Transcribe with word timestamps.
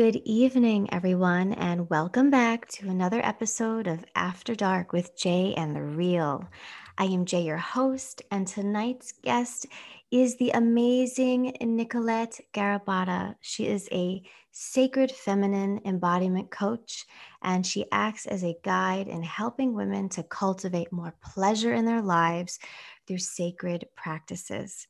Good 0.00 0.22
evening, 0.24 0.88
everyone, 0.94 1.52
and 1.52 1.90
welcome 1.90 2.30
back 2.30 2.66
to 2.68 2.88
another 2.88 3.20
episode 3.22 3.86
of 3.86 4.02
After 4.14 4.54
Dark 4.54 4.94
with 4.94 5.14
Jay 5.14 5.52
and 5.58 5.76
the 5.76 5.82
Real. 5.82 6.48
I 6.96 7.04
am 7.04 7.26
Jay, 7.26 7.42
your 7.42 7.58
host, 7.58 8.22
and 8.30 8.46
tonight's 8.46 9.12
guest 9.12 9.66
is 10.10 10.38
the 10.38 10.52
amazing 10.52 11.54
Nicolette 11.60 12.40
Garabata. 12.54 13.34
She 13.42 13.66
is 13.66 13.90
a 13.92 14.22
sacred 14.52 15.10
feminine 15.10 15.82
embodiment 15.84 16.50
coach, 16.50 17.04
and 17.42 17.66
she 17.66 17.84
acts 17.92 18.24
as 18.24 18.42
a 18.42 18.56
guide 18.64 19.06
in 19.06 19.22
helping 19.22 19.74
women 19.74 20.08
to 20.08 20.22
cultivate 20.22 20.90
more 20.90 21.14
pleasure 21.22 21.74
in 21.74 21.84
their 21.84 22.00
lives 22.00 22.58
through 23.06 23.18
sacred 23.18 23.84
practices. 23.96 24.86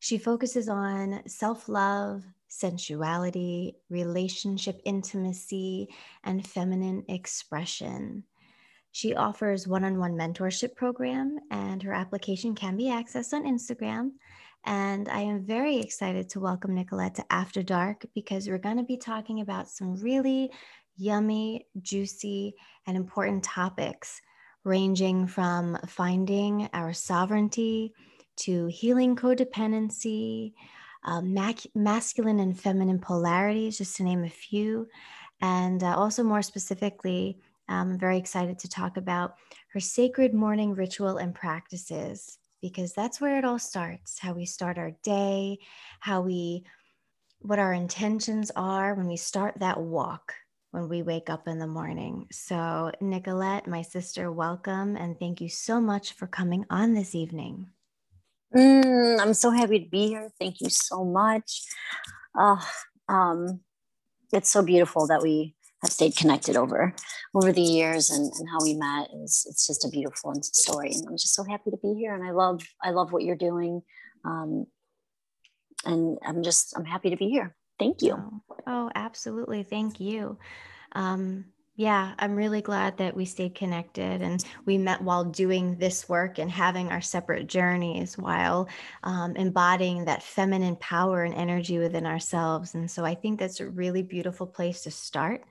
She 0.00 0.18
focuses 0.18 0.68
on 0.68 1.22
self 1.28 1.68
love, 1.68 2.24
sensuality, 2.48 3.74
relationship 3.90 4.80
intimacy, 4.84 5.88
and 6.24 6.46
feminine 6.46 7.04
expression. 7.08 8.24
She 8.92 9.14
offers 9.14 9.68
one 9.68 9.84
on 9.84 9.98
one 9.98 10.14
mentorship 10.14 10.74
program, 10.74 11.38
and 11.50 11.82
her 11.82 11.92
application 11.92 12.54
can 12.54 12.76
be 12.76 12.84
accessed 12.84 13.34
on 13.34 13.44
Instagram. 13.44 14.12
And 14.64 15.08
I 15.08 15.20
am 15.20 15.44
very 15.44 15.76
excited 15.78 16.28
to 16.30 16.40
welcome 16.40 16.74
Nicolette 16.74 17.14
to 17.16 17.24
After 17.30 17.62
Dark 17.62 18.06
because 18.14 18.48
we're 18.48 18.58
going 18.58 18.78
to 18.78 18.82
be 18.82 18.96
talking 18.96 19.40
about 19.40 19.68
some 19.68 19.94
really 19.96 20.50
yummy, 20.96 21.66
juicy, 21.82 22.54
and 22.86 22.96
important 22.96 23.44
topics, 23.44 24.20
ranging 24.64 25.26
from 25.26 25.78
finding 25.86 26.68
our 26.72 26.92
sovereignty 26.92 27.92
to 28.36 28.66
healing 28.66 29.14
codependency, 29.14 30.54
uh, 31.06 31.20
mac- 31.22 31.66
masculine 31.74 32.40
and 32.40 32.58
feminine 32.58 32.98
polarities, 32.98 33.78
just 33.78 33.96
to 33.96 34.02
name 34.02 34.24
a 34.24 34.28
few. 34.28 34.88
And 35.40 35.82
uh, 35.82 35.96
also, 35.96 36.22
more 36.22 36.42
specifically, 36.42 37.38
um, 37.68 37.92
I'm 37.92 37.98
very 37.98 38.18
excited 38.18 38.58
to 38.60 38.68
talk 38.68 38.96
about 38.96 39.36
her 39.72 39.80
sacred 39.80 40.34
morning 40.34 40.74
ritual 40.74 41.16
and 41.18 41.34
practices 41.34 42.38
because 42.60 42.92
that's 42.92 43.20
where 43.20 43.38
it 43.38 43.44
all 43.44 43.58
starts 43.58 44.18
how 44.18 44.32
we 44.32 44.46
start 44.46 44.78
our 44.78 44.92
day, 45.02 45.58
how 46.00 46.20
we, 46.22 46.64
what 47.40 47.58
our 47.58 47.72
intentions 47.72 48.50
are 48.56 48.94
when 48.94 49.06
we 49.06 49.16
start 49.16 49.54
that 49.60 49.80
walk 49.80 50.34
when 50.76 50.88
we 50.90 51.02
wake 51.02 51.30
up 51.30 51.48
in 51.48 51.58
the 51.58 51.66
morning. 51.66 52.26
So, 52.30 52.92
Nicolette, 53.00 53.66
my 53.66 53.80
sister, 53.80 54.30
welcome 54.30 54.94
and 54.96 55.18
thank 55.18 55.40
you 55.40 55.48
so 55.48 55.80
much 55.80 56.12
for 56.12 56.26
coming 56.26 56.66
on 56.68 56.92
this 56.92 57.14
evening. 57.14 57.68
Mm, 58.56 59.20
I'm 59.20 59.34
so 59.34 59.50
happy 59.50 59.80
to 59.80 59.90
be 59.90 60.08
here. 60.08 60.30
Thank 60.40 60.60
you 60.60 60.70
so 60.70 61.04
much. 61.04 61.62
Um, 63.08 63.60
it's 64.32 64.50
so 64.50 64.62
beautiful 64.62 65.06
that 65.08 65.22
we 65.22 65.54
have 65.82 65.92
stayed 65.92 66.16
connected 66.16 66.56
over 66.56 66.94
over 67.34 67.52
the 67.52 67.60
years 67.60 68.10
and, 68.10 68.32
and 68.38 68.48
how 68.48 68.58
we 68.62 68.74
met. 68.74 69.08
Is 69.22 69.46
it's 69.48 69.66
just 69.66 69.84
a 69.84 69.88
beautiful 69.88 70.32
story 70.42 70.90
and 70.92 71.06
i'm 71.06 71.16
just 71.16 71.34
so 71.34 71.44
happy 71.44 71.70
to 71.70 71.76
be 71.76 71.94
here 71.94 72.14
and 72.14 72.24
i 72.24 72.30
love 72.30 72.62
i 72.82 72.90
love 72.90 73.12
what 73.12 73.22
you're 73.22 73.36
doing. 73.36 73.82
Um, 74.24 74.66
and 75.84 76.18
i'm 76.26 76.42
just 76.42 76.76
i'm 76.76 76.84
happy 76.84 77.10
to 77.10 77.16
be 77.16 77.28
here. 77.28 77.54
Thank 77.78 78.02
you. 78.02 78.14
Oh, 78.14 78.62
oh 78.66 78.90
absolutely. 78.94 79.62
Thank 79.62 80.00
you. 80.00 80.38
Um, 80.92 81.46
yeah, 81.76 82.14
I'm 82.18 82.34
really 82.34 82.62
glad 82.62 82.96
that 82.96 83.14
we 83.14 83.26
stayed 83.26 83.54
connected 83.54 84.22
and 84.22 84.42
we 84.64 84.78
met 84.78 85.02
while 85.02 85.24
doing 85.24 85.76
this 85.76 86.08
work 86.08 86.38
and 86.38 86.50
having 86.50 86.88
our 86.88 87.02
separate 87.02 87.48
journeys 87.48 88.16
while 88.16 88.68
um, 89.02 89.36
embodying 89.36 90.06
that 90.06 90.22
feminine 90.22 90.76
power 90.76 91.24
and 91.24 91.34
energy 91.34 91.78
within 91.78 92.06
ourselves. 92.06 92.74
And 92.74 92.90
so 92.90 93.04
I 93.04 93.14
think 93.14 93.38
that's 93.38 93.60
a 93.60 93.68
really 93.68 94.02
beautiful 94.02 94.46
place 94.46 94.82
to 94.84 94.90
start. 94.90 95.44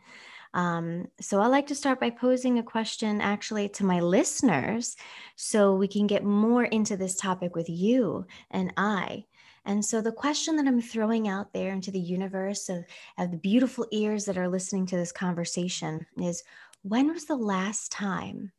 Um, 0.56 1.10
so 1.22 1.42
I 1.42 1.48
like 1.48 1.68
to 1.68 1.76
start 1.76 2.00
by 2.00 2.10
posing 2.10 2.58
a 2.58 2.64
question 2.64 3.22
actually 3.22 3.70
to 3.70 3.86
my 3.86 4.00
listeners 4.00 4.96
so 5.36 5.76
we 5.76 5.88
can 5.88 6.08
get 6.08 6.24
more 6.24 6.64
into 6.64 6.98
this 6.98 7.16
topic 7.18 7.56
with 7.56 7.70
you 7.70 8.26
and 8.50 8.74
I. 8.78 9.26
And 9.66 9.84
so, 9.84 10.02
the 10.02 10.12
question 10.12 10.56
that 10.58 10.68
I'm 10.68 10.82
throwing 10.82 11.28
out 11.28 11.54
there 11.54 11.72
into 11.72 11.92
the 11.92 12.00
universe 12.00 12.70
of, 12.70 12.86
of 13.18 13.32
the 13.32 13.38
beautiful 13.38 13.88
ears 13.92 14.26
that 14.26 14.38
are 14.38 14.48
listening 14.48 14.86
to 14.88 14.96
this 14.96 15.12
conversation 15.12 16.06
is 16.18 16.44
when 16.84 17.12
was 17.12 17.26
the 17.26 17.36
last 17.36 17.92
time 17.92 18.52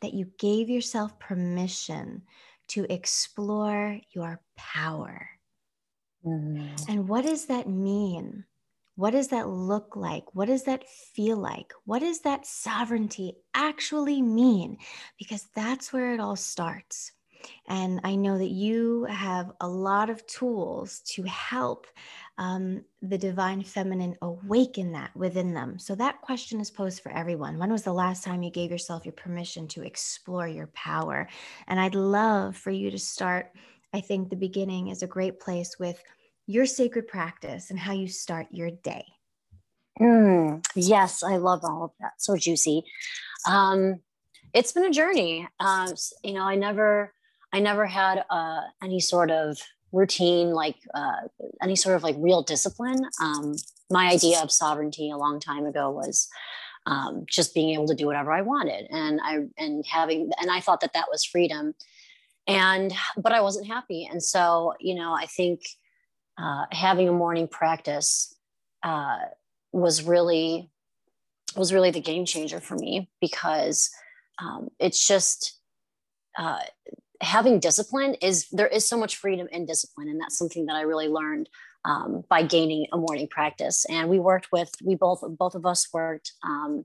that 0.00 0.14
you 0.14 0.30
gave 0.38 0.70
yourself 0.70 1.18
permission 1.18 2.22
to 2.68 2.86
explore 2.92 3.98
your 4.12 4.40
power? 4.56 5.28
Mm. 6.24 6.88
And 6.88 7.08
what 7.08 7.24
does 7.24 7.46
that 7.46 7.68
mean? 7.68 8.44
What 8.96 9.10
does 9.10 9.28
that 9.28 9.48
look 9.48 9.94
like? 9.94 10.34
What 10.34 10.46
does 10.46 10.64
that 10.64 10.88
feel 10.88 11.36
like? 11.36 11.72
What 11.84 12.00
does 12.00 12.20
that 12.20 12.46
sovereignty 12.46 13.34
actually 13.54 14.22
mean? 14.22 14.78
Because 15.18 15.46
that's 15.54 15.92
where 15.92 16.14
it 16.14 16.20
all 16.20 16.36
starts. 16.36 17.12
And 17.68 18.00
I 18.04 18.16
know 18.16 18.38
that 18.38 18.50
you 18.50 19.04
have 19.04 19.52
a 19.60 19.68
lot 19.68 20.10
of 20.10 20.26
tools 20.26 21.00
to 21.14 21.22
help 21.24 21.86
um, 22.38 22.84
the 23.02 23.18
divine 23.18 23.62
feminine 23.62 24.16
awaken 24.22 24.92
that 24.92 25.14
within 25.16 25.54
them. 25.54 25.78
So, 25.78 25.94
that 25.94 26.20
question 26.20 26.60
is 26.60 26.70
posed 26.70 27.02
for 27.02 27.10
everyone. 27.12 27.58
When 27.58 27.72
was 27.72 27.82
the 27.82 27.92
last 27.92 28.24
time 28.24 28.42
you 28.42 28.50
gave 28.50 28.70
yourself 28.70 29.04
your 29.04 29.12
permission 29.12 29.68
to 29.68 29.82
explore 29.82 30.46
your 30.46 30.66
power? 30.68 31.28
And 31.66 31.80
I'd 31.80 31.94
love 31.94 32.56
for 32.56 32.70
you 32.70 32.90
to 32.90 32.98
start. 32.98 33.52
I 33.92 34.00
think 34.00 34.28
the 34.28 34.36
beginning 34.36 34.88
is 34.88 35.02
a 35.02 35.06
great 35.06 35.40
place 35.40 35.78
with 35.78 36.02
your 36.46 36.66
sacred 36.66 37.08
practice 37.08 37.70
and 37.70 37.78
how 37.78 37.92
you 37.92 38.08
start 38.08 38.46
your 38.50 38.70
day. 38.70 39.04
Mm, 40.00 40.64
yes, 40.74 41.22
I 41.22 41.36
love 41.36 41.64
all 41.64 41.84
of 41.84 41.90
that. 42.00 42.12
So 42.18 42.36
juicy. 42.36 42.84
Um, 43.48 44.00
it's 44.52 44.72
been 44.72 44.84
a 44.84 44.90
journey. 44.90 45.48
Uh, 45.58 45.92
you 46.22 46.34
know, 46.34 46.42
I 46.42 46.54
never 46.56 47.12
I 47.52 47.60
never 47.60 47.86
had 47.86 48.24
uh, 48.30 48.62
any 48.82 49.00
sort 49.00 49.30
of 49.30 49.58
routine, 49.92 50.50
like 50.50 50.76
uh, 50.94 51.28
any 51.62 51.76
sort 51.76 51.96
of 51.96 52.02
like 52.02 52.16
real 52.18 52.42
discipline. 52.42 53.04
Um, 53.22 53.54
my 53.90 54.08
idea 54.08 54.40
of 54.42 54.50
sovereignty 54.50 55.10
a 55.10 55.16
long 55.16 55.40
time 55.40 55.64
ago 55.64 55.90
was 55.90 56.28
um, 56.86 57.24
just 57.28 57.54
being 57.54 57.70
able 57.70 57.86
to 57.86 57.94
do 57.94 58.06
whatever 58.06 58.32
I 58.32 58.42
wanted, 58.42 58.86
and 58.90 59.20
I 59.22 59.38
and 59.58 59.84
having 59.86 60.30
and 60.40 60.50
I 60.50 60.60
thought 60.60 60.80
that 60.80 60.92
that 60.94 61.06
was 61.10 61.24
freedom, 61.24 61.74
and 62.46 62.92
but 63.16 63.32
I 63.32 63.40
wasn't 63.40 63.66
happy, 63.66 64.08
and 64.10 64.22
so 64.22 64.74
you 64.80 64.94
know 64.94 65.12
I 65.12 65.26
think 65.26 65.62
uh, 66.38 66.66
having 66.72 67.08
a 67.08 67.12
morning 67.12 67.48
practice 67.48 68.34
uh, 68.82 69.18
was 69.72 70.02
really 70.02 70.70
was 71.56 71.72
really 71.72 71.90
the 71.90 72.00
game 72.00 72.24
changer 72.24 72.60
for 72.60 72.76
me 72.76 73.08
because 73.20 73.90
um, 74.38 74.68
it's 74.78 75.06
just 75.06 75.58
uh, 76.38 76.60
having 77.20 77.60
discipline 77.60 78.14
is 78.22 78.48
there 78.50 78.66
is 78.66 78.88
so 78.88 78.96
much 78.96 79.16
freedom 79.16 79.48
in 79.50 79.66
discipline 79.66 80.08
and 80.08 80.20
that's 80.20 80.38
something 80.38 80.66
that 80.66 80.76
i 80.76 80.82
really 80.82 81.08
learned 81.08 81.48
um, 81.86 82.24
by 82.28 82.42
gaining 82.42 82.86
a 82.92 82.96
morning 82.96 83.28
practice. 83.28 83.86
And 83.88 84.10
we 84.10 84.18
worked 84.18 84.48
with 84.52 84.70
we 84.84 84.96
both 84.96 85.22
both 85.38 85.54
of 85.54 85.64
us 85.64 85.88
worked 85.92 86.32
um, 86.42 86.84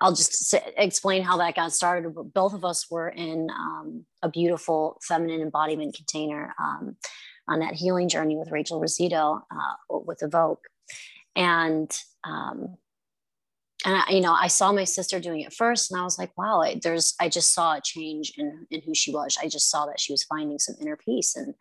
i'll 0.00 0.14
just 0.14 0.54
explain 0.76 1.22
how 1.22 1.36
that 1.36 1.54
got 1.54 1.72
started 1.72 2.14
both 2.32 2.54
of 2.54 2.64
us 2.64 2.90
were 2.90 3.08
in 3.08 3.48
um, 3.50 4.04
a 4.22 4.28
beautiful 4.28 4.98
feminine 5.02 5.40
embodiment 5.40 5.94
container 5.94 6.54
um, 6.58 6.96
on 7.48 7.60
that 7.60 7.74
healing 7.74 8.08
journey 8.08 8.36
with 8.36 8.50
rachel 8.50 8.80
rosito 8.80 9.42
uh, 9.50 9.98
with 10.06 10.22
evoke. 10.22 10.64
And 11.36 11.90
um, 12.22 12.76
and 13.84 13.96
I, 13.96 14.10
you 14.10 14.20
know 14.20 14.32
i 14.32 14.46
saw 14.46 14.72
my 14.72 14.84
sister 14.84 15.20
doing 15.20 15.40
it 15.40 15.52
first 15.52 15.90
and 15.90 16.00
i 16.00 16.04
was 16.04 16.18
like 16.18 16.36
wow 16.36 16.62
I, 16.62 16.80
there's 16.82 17.14
i 17.20 17.28
just 17.28 17.52
saw 17.52 17.76
a 17.76 17.80
change 17.80 18.32
in 18.36 18.66
in 18.70 18.82
who 18.82 18.94
she 18.94 19.12
was. 19.12 19.38
I 19.40 19.48
just 19.48 19.70
saw 19.70 19.86
that 19.86 20.00
she 20.00 20.12
was 20.12 20.24
finding 20.24 20.58
some 20.58 20.76
inner 20.80 20.96
peace. 20.96 21.36
And 21.36 21.54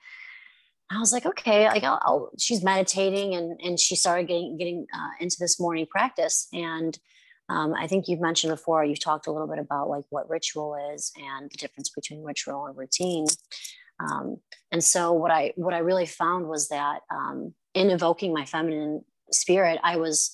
i 0.91 0.99
was 0.99 1.13
like 1.13 1.25
okay 1.25 1.67
like 1.67 1.83
I'll, 1.83 1.99
I'll, 2.03 2.31
she's 2.37 2.63
meditating 2.63 3.35
and 3.35 3.59
and 3.61 3.79
she 3.79 3.95
started 3.95 4.27
getting 4.27 4.57
getting 4.57 4.85
uh, 4.93 5.11
into 5.19 5.37
this 5.39 5.59
morning 5.59 5.85
practice. 5.85 6.47
And 6.53 6.97
um, 7.49 7.73
i 7.73 7.87
think 7.87 8.07
you've 8.07 8.21
mentioned 8.21 8.51
before 8.51 8.85
you've 8.85 9.03
talked 9.03 9.27
a 9.27 9.31
little 9.31 9.47
bit 9.47 9.59
about 9.59 9.89
like 9.89 10.05
what 10.09 10.29
ritual 10.29 10.75
is 10.93 11.11
and 11.17 11.51
the 11.51 11.57
difference 11.57 11.89
between 11.89 12.23
ritual 12.23 12.65
and 12.65 12.77
routine. 12.77 13.25
Um, 13.99 14.37
and 14.71 14.83
so 14.83 15.13
what 15.13 15.31
i 15.31 15.53
what 15.55 15.73
i 15.73 15.79
really 15.79 16.05
found 16.05 16.47
was 16.47 16.69
that 16.69 17.01
um, 17.11 17.53
in 17.73 17.89
evoking 17.89 18.33
my 18.33 18.45
feminine 18.45 19.03
spirit 19.31 19.79
i 19.83 19.97
was 19.97 20.31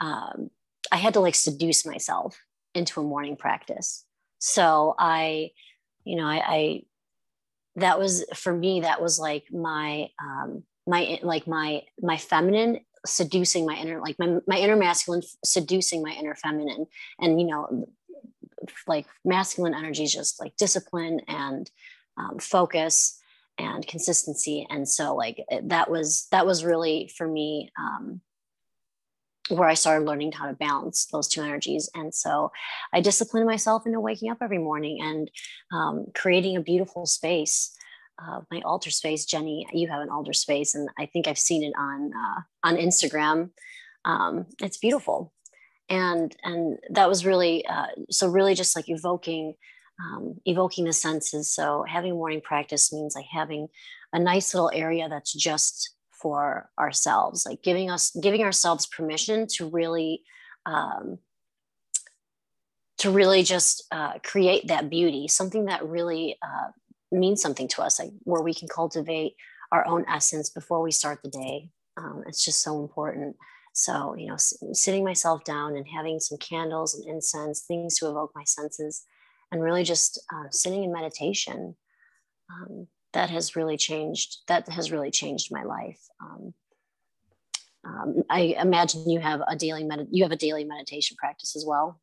um, 0.00 0.50
I 0.94 0.98
had 0.98 1.14
to 1.14 1.20
like 1.20 1.34
seduce 1.34 1.84
myself 1.84 2.40
into 2.72 3.00
a 3.00 3.04
morning 3.04 3.36
practice. 3.36 4.04
So 4.38 4.94
I, 4.96 5.50
you 6.04 6.14
know, 6.14 6.26
I, 6.26 6.42
I 6.46 6.82
that 7.74 7.98
was 7.98 8.24
for 8.36 8.54
me, 8.54 8.82
that 8.82 9.02
was 9.02 9.18
like 9.18 9.52
my, 9.52 10.10
um, 10.22 10.62
my, 10.86 11.18
like 11.24 11.48
my, 11.48 11.82
my 12.00 12.16
feminine 12.16 12.78
seducing 13.04 13.66
my 13.66 13.74
inner, 13.74 14.00
like 14.00 14.20
my, 14.20 14.38
my 14.46 14.56
inner 14.56 14.76
masculine 14.76 15.22
seducing 15.44 16.00
my 16.00 16.12
inner 16.12 16.36
feminine. 16.36 16.86
And, 17.18 17.40
you 17.40 17.48
know, 17.48 17.88
like 18.86 19.06
masculine 19.24 19.74
energy 19.74 20.04
is 20.04 20.12
just 20.12 20.38
like 20.38 20.56
discipline 20.56 21.22
and 21.26 21.68
um, 22.16 22.38
focus 22.38 23.20
and 23.58 23.84
consistency. 23.84 24.64
And 24.70 24.88
so 24.88 25.16
like 25.16 25.44
that 25.64 25.90
was, 25.90 26.28
that 26.30 26.46
was 26.46 26.64
really 26.64 27.10
for 27.16 27.26
me, 27.26 27.72
um, 27.76 28.20
where 29.48 29.68
I 29.68 29.74
started 29.74 30.06
learning 30.06 30.32
how 30.32 30.46
to 30.46 30.54
balance 30.54 31.06
those 31.06 31.28
two 31.28 31.42
energies. 31.42 31.90
And 31.94 32.14
so 32.14 32.50
I 32.92 33.00
disciplined 33.00 33.46
myself 33.46 33.84
into 33.86 34.00
waking 34.00 34.30
up 34.30 34.38
every 34.40 34.58
morning 34.58 34.98
and 35.02 35.30
um, 35.72 36.06
creating 36.14 36.56
a 36.56 36.62
beautiful 36.62 37.06
space. 37.06 37.76
Uh, 38.18 38.40
my 38.50 38.60
altar 38.64 38.90
space, 38.90 39.24
Jenny, 39.26 39.66
you 39.72 39.88
have 39.88 40.00
an 40.00 40.08
altar 40.08 40.32
space, 40.32 40.74
and 40.74 40.88
I 40.98 41.06
think 41.06 41.26
I've 41.26 41.38
seen 41.38 41.64
it 41.64 41.72
on 41.76 42.12
uh, 42.14 42.40
on 42.62 42.76
Instagram. 42.76 43.50
Um, 44.04 44.46
it's 44.62 44.76
beautiful, 44.76 45.32
and 45.88 46.34
and 46.44 46.78
that 46.90 47.08
was 47.08 47.26
really 47.26 47.66
uh, 47.66 47.88
so 48.10 48.28
really 48.28 48.54
just 48.54 48.76
like 48.76 48.88
evoking 48.88 49.54
um, 50.00 50.36
evoking 50.44 50.84
the 50.84 50.92
senses. 50.92 51.52
So 51.52 51.84
having 51.88 52.14
morning 52.14 52.40
practice 52.40 52.92
means 52.92 53.16
like 53.16 53.26
having 53.32 53.66
a 54.12 54.18
nice 54.20 54.54
little 54.54 54.70
area 54.72 55.08
that's 55.08 55.32
just 55.32 55.94
for 56.24 56.70
ourselves, 56.78 57.44
like 57.44 57.62
giving 57.62 57.90
us 57.90 58.10
giving 58.22 58.42
ourselves 58.42 58.86
permission 58.86 59.46
to 59.46 59.68
really 59.68 60.22
um, 60.64 61.18
to 62.96 63.10
really 63.10 63.42
just 63.42 63.84
uh, 63.92 64.14
create 64.24 64.68
that 64.68 64.88
beauty, 64.88 65.28
something 65.28 65.66
that 65.66 65.86
really 65.86 66.38
uh, 66.40 66.68
means 67.12 67.42
something 67.42 67.68
to 67.68 67.82
us, 67.82 68.00
like 68.00 68.10
where 68.22 68.40
we 68.40 68.54
can 68.54 68.68
cultivate 68.68 69.34
our 69.70 69.86
own 69.86 70.06
essence 70.08 70.48
before 70.48 70.80
we 70.80 70.90
start 70.90 71.20
the 71.22 71.28
day. 71.28 71.68
Um, 71.98 72.24
it's 72.26 72.42
just 72.42 72.62
so 72.62 72.80
important. 72.80 73.36
So, 73.74 74.14
you 74.16 74.28
know, 74.28 74.36
sitting 74.38 75.04
myself 75.04 75.44
down 75.44 75.76
and 75.76 75.86
having 75.86 76.20
some 76.20 76.38
candles 76.38 76.94
and 76.94 77.06
incense, 77.06 77.60
things 77.60 77.98
to 77.98 78.08
evoke 78.08 78.32
my 78.34 78.44
senses, 78.44 79.04
and 79.52 79.62
really 79.62 79.84
just 79.84 80.18
uh, 80.34 80.48
sitting 80.50 80.84
in 80.84 80.90
meditation. 80.90 81.76
Um, 82.50 82.86
that 83.14 83.30
has 83.30 83.56
really 83.56 83.76
changed 83.76 84.38
that 84.48 84.68
has 84.68 84.92
really 84.92 85.10
changed 85.10 85.50
my 85.50 85.62
life. 85.62 86.00
Um, 86.20 86.54
um, 87.86 88.22
i 88.30 88.56
imagine 88.58 89.08
you 89.10 89.20
have 89.20 89.42
a 89.46 89.56
daily 89.56 89.84
med- 89.84 90.08
you 90.10 90.22
have 90.22 90.32
a 90.32 90.36
daily 90.36 90.64
meditation 90.64 91.16
practice 91.18 91.56
as 91.56 91.64
well. 91.66 92.00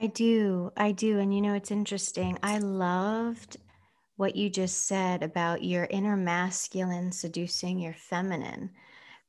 I 0.00 0.08
do 0.08 0.72
i 0.76 0.92
do. 0.92 1.18
And 1.18 1.34
you 1.34 1.40
know 1.40 1.54
it's 1.54 1.70
interesting. 1.70 2.38
I 2.42 2.58
loved 2.58 3.56
what 4.16 4.34
you 4.34 4.48
just 4.48 4.86
said 4.86 5.22
about 5.22 5.62
your 5.62 5.86
inner 5.90 6.16
masculine 6.16 7.12
seducing 7.12 7.78
your 7.78 7.94
feminine 7.94 8.70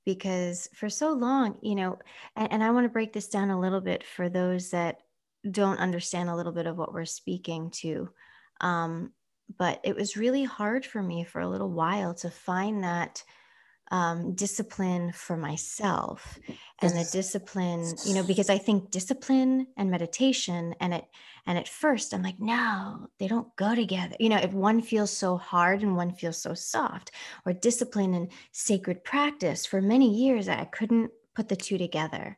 because 0.06 0.70
for 0.74 0.90
so 0.90 1.12
long 1.12 1.58
you 1.62 1.76
know 1.76 2.00
and, 2.38 2.54
and 2.54 2.64
i 2.64 2.72
want 2.72 2.86
to 2.86 2.90
break 2.90 3.12
this 3.12 3.28
down 3.28 3.50
a 3.50 3.60
little 3.60 3.82
bit 3.82 4.06
for 4.06 4.30
those 4.30 4.70
that 4.70 5.02
don't 5.50 5.80
understand 5.80 6.30
a 6.30 6.36
little 6.36 6.52
bit 6.52 6.68
of 6.68 6.78
what 6.78 6.94
we're 6.94 7.06
speaking 7.06 7.72
to. 7.72 8.10
Um, 8.62 9.12
but 9.58 9.80
it 9.84 9.96
was 9.96 10.18
really 10.18 10.44
hard 10.44 10.86
for 10.86 11.02
me 11.02 11.24
for 11.24 11.42
a 11.42 11.48
little 11.50 11.72
while 11.72 12.14
to 12.16 12.30
find 12.30 12.84
that 12.84 13.24
um, 13.90 14.34
discipline 14.34 15.14
for 15.14 15.38
myself 15.38 16.38
and 16.82 16.92
the 16.92 17.08
discipline 17.12 17.94
you 18.06 18.14
know 18.14 18.24
because 18.24 18.50
i 18.50 18.58
think 18.58 18.92
discipline 18.92 19.66
and 19.78 19.90
meditation 19.90 20.76
and 20.82 20.94
it 20.94 21.06
and 21.46 21.58
at 21.58 21.70
first 21.70 22.14
i'm 22.14 22.22
like 22.22 22.40
no 22.40 23.08
they 23.18 23.28
don't 23.28 23.56
go 23.56 23.76
together. 23.76 24.16
You 24.20 24.28
know 24.28 24.38
if 24.38 24.52
one 24.52 24.82
feels 24.82 25.16
so 25.16 25.38
hard 25.38 25.84
and 25.84 25.96
one 25.96 26.14
feels 26.14 26.38
so 26.38 26.54
soft 26.54 27.12
or 27.46 27.54
discipline 27.54 28.14
and 28.14 28.30
sacred 28.52 29.06
practice 29.06 29.66
for 29.66 29.82
many 29.82 30.14
years 30.14 30.50
i 30.50 30.66
couldn't 30.66 31.12
put 31.34 31.48
the 31.48 31.56
two 31.56 31.78
together. 31.78 32.38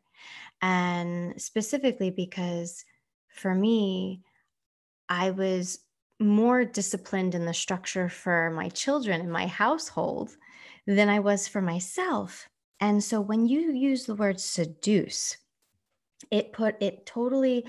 And 0.61 1.41
specifically 1.41 2.11
because 2.11 2.85
for 3.29 3.55
me 3.55 4.21
i 5.07 5.31
was 5.31 5.79
more 6.19 6.65
disciplined 6.65 7.35
in 7.35 7.45
the 7.45 7.53
structure 7.53 8.09
for 8.09 8.51
my 8.51 8.69
children 8.69 9.21
and 9.21 9.31
my 9.31 9.47
household 9.47 10.35
than 10.85 11.09
I 11.09 11.19
was 11.19 11.47
for 11.47 11.61
myself. 11.61 12.49
And 12.79 13.03
so 13.03 13.21
when 13.21 13.47
you 13.47 13.71
use 13.71 14.05
the 14.05 14.15
word 14.15 14.39
seduce, 14.39 15.37
it 16.31 16.53
put 16.53 16.81
it 16.81 17.05
totally 17.05 17.65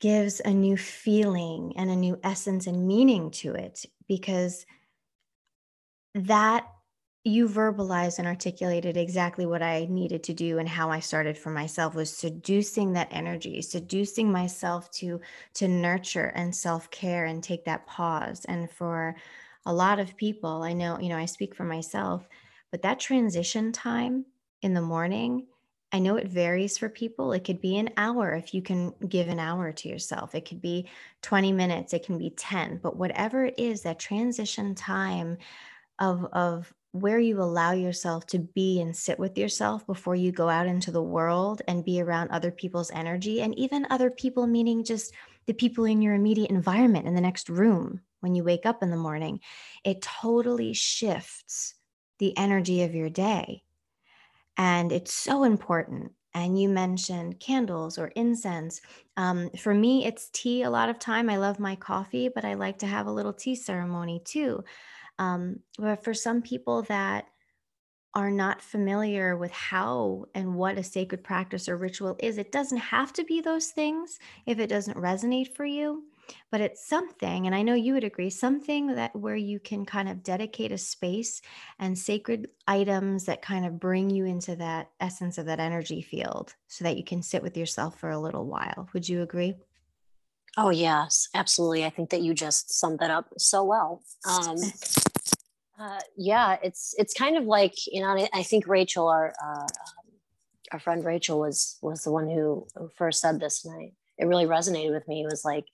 gives 0.00 0.40
a 0.40 0.52
new 0.52 0.76
feeling 0.76 1.72
and 1.76 1.90
a 1.90 1.96
new 1.96 2.18
essence 2.22 2.66
and 2.66 2.86
meaning 2.86 3.30
to 3.30 3.54
it 3.54 3.84
because 4.06 4.66
that 6.14 6.66
you 7.26 7.48
verbalized 7.48 8.18
and 8.18 8.28
articulated 8.28 8.96
exactly 8.96 9.46
what 9.46 9.62
I 9.62 9.86
needed 9.90 10.22
to 10.24 10.34
do 10.34 10.58
and 10.58 10.68
how 10.68 10.90
I 10.90 11.00
started 11.00 11.36
for 11.36 11.50
myself 11.50 11.94
was 11.94 12.16
seducing 12.16 12.92
that 12.92 13.08
energy, 13.10 13.60
seducing 13.62 14.30
myself 14.30 14.90
to 14.92 15.20
to 15.54 15.66
nurture 15.66 16.32
and 16.36 16.54
self-care 16.54 17.24
and 17.24 17.42
take 17.42 17.64
that 17.64 17.86
pause. 17.86 18.44
And 18.44 18.70
for 18.70 19.16
a 19.64 19.72
lot 19.72 19.98
of 19.98 20.16
people, 20.16 20.62
I 20.62 20.72
know, 20.72 21.00
you 21.00 21.08
know, 21.08 21.18
I 21.18 21.24
speak 21.24 21.56
for 21.56 21.64
myself, 21.64 22.28
but 22.70 22.82
that 22.82 23.00
transition 23.00 23.72
time 23.72 24.26
in 24.62 24.72
the 24.72 24.80
morning, 24.80 25.48
I 25.90 25.98
know 25.98 26.14
it 26.14 26.28
varies 26.28 26.78
for 26.78 26.88
people. 26.88 27.32
It 27.32 27.42
could 27.42 27.60
be 27.60 27.76
an 27.76 27.90
hour 27.96 28.34
if 28.34 28.54
you 28.54 28.62
can 28.62 28.92
give 29.08 29.26
an 29.26 29.40
hour 29.40 29.72
to 29.72 29.88
yourself. 29.88 30.36
It 30.36 30.46
could 30.48 30.60
be 30.60 30.88
20 31.22 31.52
minutes, 31.52 31.92
it 31.92 32.04
can 32.06 32.18
be 32.18 32.30
10, 32.30 32.78
but 32.82 32.96
whatever 32.96 33.46
it 33.46 33.54
is, 33.58 33.82
that 33.82 33.98
transition 33.98 34.76
time 34.76 35.38
of 35.98 36.24
of 36.32 36.72
where 37.00 37.18
you 37.18 37.40
allow 37.40 37.72
yourself 37.72 38.26
to 38.26 38.38
be 38.38 38.80
and 38.80 38.96
sit 38.96 39.18
with 39.18 39.36
yourself 39.38 39.86
before 39.86 40.14
you 40.14 40.32
go 40.32 40.48
out 40.48 40.66
into 40.66 40.90
the 40.90 41.02
world 41.02 41.62
and 41.68 41.84
be 41.84 42.00
around 42.00 42.30
other 42.30 42.50
people's 42.50 42.90
energy 42.90 43.40
and 43.40 43.56
even 43.58 43.86
other 43.90 44.10
people 44.10 44.46
meaning 44.46 44.84
just 44.84 45.12
the 45.46 45.52
people 45.52 45.84
in 45.84 46.02
your 46.02 46.14
immediate 46.14 46.50
environment 46.50 47.06
in 47.06 47.14
the 47.14 47.20
next 47.20 47.48
room 47.48 48.00
when 48.20 48.34
you 48.34 48.42
wake 48.42 48.66
up 48.66 48.82
in 48.82 48.90
the 48.90 48.96
morning. 48.96 49.40
It 49.84 50.02
totally 50.02 50.72
shifts 50.72 51.74
the 52.18 52.36
energy 52.36 52.82
of 52.82 52.94
your 52.94 53.10
day. 53.10 53.62
And 54.56 54.90
it's 54.90 55.12
so 55.12 55.44
important. 55.44 56.12
And 56.34 56.60
you 56.60 56.68
mentioned 56.68 57.40
candles 57.40 57.98
or 57.98 58.08
incense. 58.08 58.80
Um, 59.16 59.50
for 59.58 59.72
me 59.72 60.04
it's 60.04 60.28
tea 60.32 60.62
a 60.62 60.70
lot 60.70 60.88
of 60.88 60.98
time. 60.98 61.30
I 61.30 61.36
love 61.36 61.58
my 61.58 61.76
coffee 61.76 62.28
but 62.28 62.44
i 62.44 62.54
like 62.54 62.78
to 62.80 62.86
have 62.86 63.06
a 63.06 63.12
little 63.12 63.32
tea 63.32 63.54
ceremony 63.54 64.20
too 64.24 64.62
um, 65.18 65.60
but 65.78 66.02
for 66.04 66.14
some 66.14 66.42
people 66.42 66.82
that 66.82 67.26
are 68.14 68.30
not 68.30 68.62
familiar 68.62 69.36
with 69.36 69.52
how 69.52 70.24
and 70.34 70.54
what 70.54 70.78
a 70.78 70.82
sacred 70.82 71.22
practice 71.22 71.68
or 71.68 71.76
ritual 71.76 72.16
is, 72.18 72.38
it 72.38 72.50
doesn't 72.50 72.78
have 72.78 73.12
to 73.12 73.24
be 73.24 73.42
those 73.42 73.68
things 73.68 74.18
if 74.46 74.58
it 74.58 74.68
doesn't 74.68 74.96
resonate 74.96 75.54
for 75.54 75.66
you. 75.66 76.04
But 76.50 76.62
it's 76.62 76.88
something, 76.88 77.46
and 77.46 77.54
I 77.54 77.62
know 77.62 77.74
you 77.74 77.92
would 77.92 78.04
agree, 78.04 78.30
something 78.30 78.94
that 78.94 79.14
where 79.14 79.36
you 79.36 79.60
can 79.60 79.84
kind 79.84 80.08
of 80.08 80.22
dedicate 80.22 80.72
a 80.72 80.78
space 80.78 81.42
and 81.78 81.96
sacred 81.96 82.50
items 82.66 83.26
that 83.26 83.42
kind 83.42 83.66
of 83.66 83.78
bring 83.78 84.10
you 84.10 84.24
into 84.24 84.56
that 84.56 84.90
essence 84.98 85.38
of 85.38 85.46
that 85.46 85.60
energy 85.60 86.00
field 86.02 86.54
so 86.68 86.84
that 86.84 86.96
you 86.96 87.04
can 87.04 87.22
sit 87.22 87.42
with 87.42 87.56
yourself 87.56 88.00
for 88.00 88.10
a 88.10 88.18
little 88.18 88.46
while. 88.46 88.88
Would 88.94 89.08
you 89.08 89.22
agree? 89.22 89.56
Oh, 90.56 90.70
yes, 90.70 91.28
absolutely. 91.34 91.84
I 91.84 91.90
think 91.90 92.10
that 92.10 92.22
you 92.22 92.32
just 92.32 92.72
summed 92.72 93.00
that 93.00 93.10
up 93.10 93.28
so 93.36 93.64
well. 93.64 94.02
Um, 94.26 94.56
uh, 95.78 96.00
yeah, 96.16 96.56
it's 96.62 96.94
it's 96.98 97.12
kind 97.12 97.36
of 97.36 97.44
like 97.44 97.74
you 97.86 98.00
know. 98.00 98.08
I, 98.08 98.28
I 98.32 98.42
think 98.42 98.66
Rachel, 98.66 99.08
our 99.08 99.34
uh, 99.44 99.66
our 100.72 100.78
friend 100.78 101.04
Rachel, 101.04 101.38
was 101.40 101.78
was 101.82 102.04
the 102.04 102.10
one 102.10 102.26
who, 102.26 102.66
who 102.74 102.88
first 102.96 103.20
said 103.20 103.38
this, 103.38 103.64
and 103.64 103.74
I, 103.74 103.92
it 104.16 104.24
really 104.24 104.46
resonated 104.46 104.92
with 104.92 105.06
me. 105.06 105.22
It 105.22 105.30
was 105.30 105.44
like, 105.44 105.66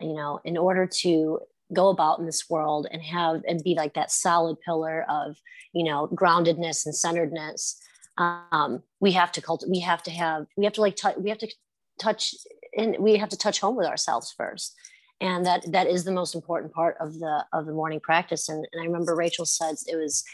you 0.00 0.14
know, 0.14 0.40
in 0.44 0.56
order 0.56 0.86
to 1.02 1.40
go 1.72 1.88
about 1.88 2.18
in 2.18 2.26
this 2.26 2.50
world 2.50 2.86
and 2.90 3.02
have 3.02 3.42
and 3.46 3.62
be 3.62 3.74
like 3.74 3.94
that 3.94 4.10
solid 4.10 4.56
pillar 4.60 5.06
of 5.08 5.36
you 5.72 5.84
know 5.84 6.08
groundedness 6.08 6.84
and 6.84 6.94
centeredness 6.94 7.80
um 8.18 8.82
we 9.00 9.12
have 9.12 9.32
to 9.32 9.40
cult 9.40 9.64
we 9.68 9.80
have 9.80 10.02
to 10.02 10.10
have 10.10 10.46
we 10.56 10.64
have 10.64 10.74
to 10.74 10.82
like 10.82 10.94
touch 10.94 11.16
we 11.16 11.30
have 11.30 11.38
to 11.38 11.50
touch 11.98 12.34
and 12.76 12.96
we 12.98 13.16
have 13.16 13.28
to 13.30 13.36
touch 13.36 13.60
home 13.60 13.76
with 13.76 13.86
ourselves 13.86 14.34
first. 14.36 14.74
And 15.20 15.46
that 15.46 15.70
that 15.72 15.86
is 15.86 16.04
the 16.04 16.12
most 16.12 16.34
important 16.34 16.72
part 16.72 16.96
of 17.00 17.18
the 17.18 17.44
of 17.52 17.66
the 17.66 17.72
morning 17.72 18.00
practice. 18.00 18.48
And, 18.48 18.66
and 18.72 18.82
i 18.82 18.84
remember 18.84 19.14
rachel 19.14 19.46
said 19.46 19.76
it 19.86 19.96
was 19.96 20.24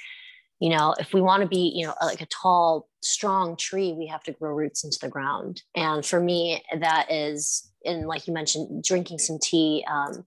you 0.58 0.70
know 0.70 0.94
if 0.98 1.12
we 1.12 1.20
want 1.20 1.42
to 1.42 1.48
be 1.48 1.72
you 1.74 1.86
know 1.86 1.94
like 2.02 2.20
a 2.20 2.26
tall 2.26 2.88
strong 3.02 3.56
tree 3.56 3.92
we 3.92 4.06
have 4.06 4.22
to 4.24 4.32
grow 4.32 4.52
roots 4.52 4.84
into 4.84 4.98
the 5.00 5.08
ground. 5.08 5.62
And 5.74 6.04
for 6.04 6.20
me 6.20 6.62
that 6.78 7.10
is 7.10 7.69
and 7.84 8.06
like 8.06 8.26
you 8.26 8.32
mentioned 8.32 8.82
drinking 8.84 9.18
some 9.18 9.38
tea 9.38 9.84
um, 9.90 10.24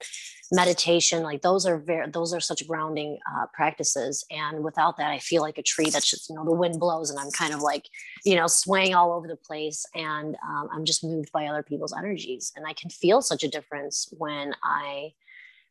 meditation 0.51 1.23
like 1.23 1.41
those 1.41 1.65
are 1.65 1.77
very 1.77 2.09
those 2.09 2.33
are 2.33 2.39
such 2.39 2.67
grounding 2.67 3.19
uh, 3.31 3.45
practices. 3.53 4.25
And 4.31 4.63
without 4.63 4.97
that 4.97 5.11
i 5.11 5.19
feel 5.19 5.41
like 5.41 5.57
a 5.57 5.63
tree 5.63 5.89
that's 5.89 6.09
just 6.09 6.29
you 6.29 6.35
know 6.35 6.45
the 6.45 6.51
wind 6.51 6.79
blows 6.79 7.09
and 7.09 7.19
i'm 7.19 7.31
kind 7.31 7.53
of 7.53 7.61
like 7.61 7.87
you 8.23 8.35
know 8.35 8.47
swaying 8.47 8.93
all 8.95 9.13
over 9.13 9.27
the 9.27 9.35
place. 9.35 9.85
And 9.95 10.35
um, 10.47 10.69
i'm 10.71 10.85
just 10.85 11.03
moved 11.03 11.31
by 11.31 11.47
other 11.47 11.63
people's 11.63 11.93
energies. 11.95 12.51
And 12.55 12.65
i 12.65 12.73
can 12.73 12.89
feel 12.89 13.21
such 13.21 13.43
a 13.43 13.47
difference 13.47 14.13
when 14.17 14.53
i 14.63 15.13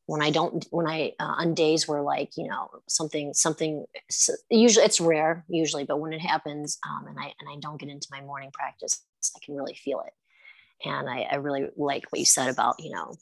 when 0.06 0.20
I 0.20 0.30
don't, 0.30 0.66
when 0.70 0.86
I, 0.86 1.12
uh, 1.20 1.34
on 1.38 1.54
days 1.54 1.86
where 1.86 2.02
like, 2.02 2.36
you 2.36 2.48
know, 2.48 2.68
something, 2.88 3.32
something, 3.34 3.86
usually 4.50 4.84
it's 4.84 5.00
rare 5.00 5.44
usually, 5.48 5.84
but 5.84 6.00
when 6.00 6.12
it 6.12 6.20
happens 6.20 6.78
um, 6.88 7.06
and 7.06 7.18
I, 7.18 7.32
and 7.40 7.48
I 7.50 7.56
don't 7.60 7.78
get 7.78 7.88
into 7.88 8.08
my 8.10 8.20
morning 8.20 8.50
practice, 8.52 9.04
I 9.36 9.38
can 9.44 9.54
really 9.54 9.74
feel 9.74 10.00
it. 10.00 10.12
And 10.84 11.08
I, 11.08 11.26
I 11.30 11.34
really 11.36 11.68
like 11.76 12.04
what 12.10 12.18
you 12.18 12.24
said 12.24 12.48
about, 12.48 12.76
you 12.78 12.90
know, 12.90 13.14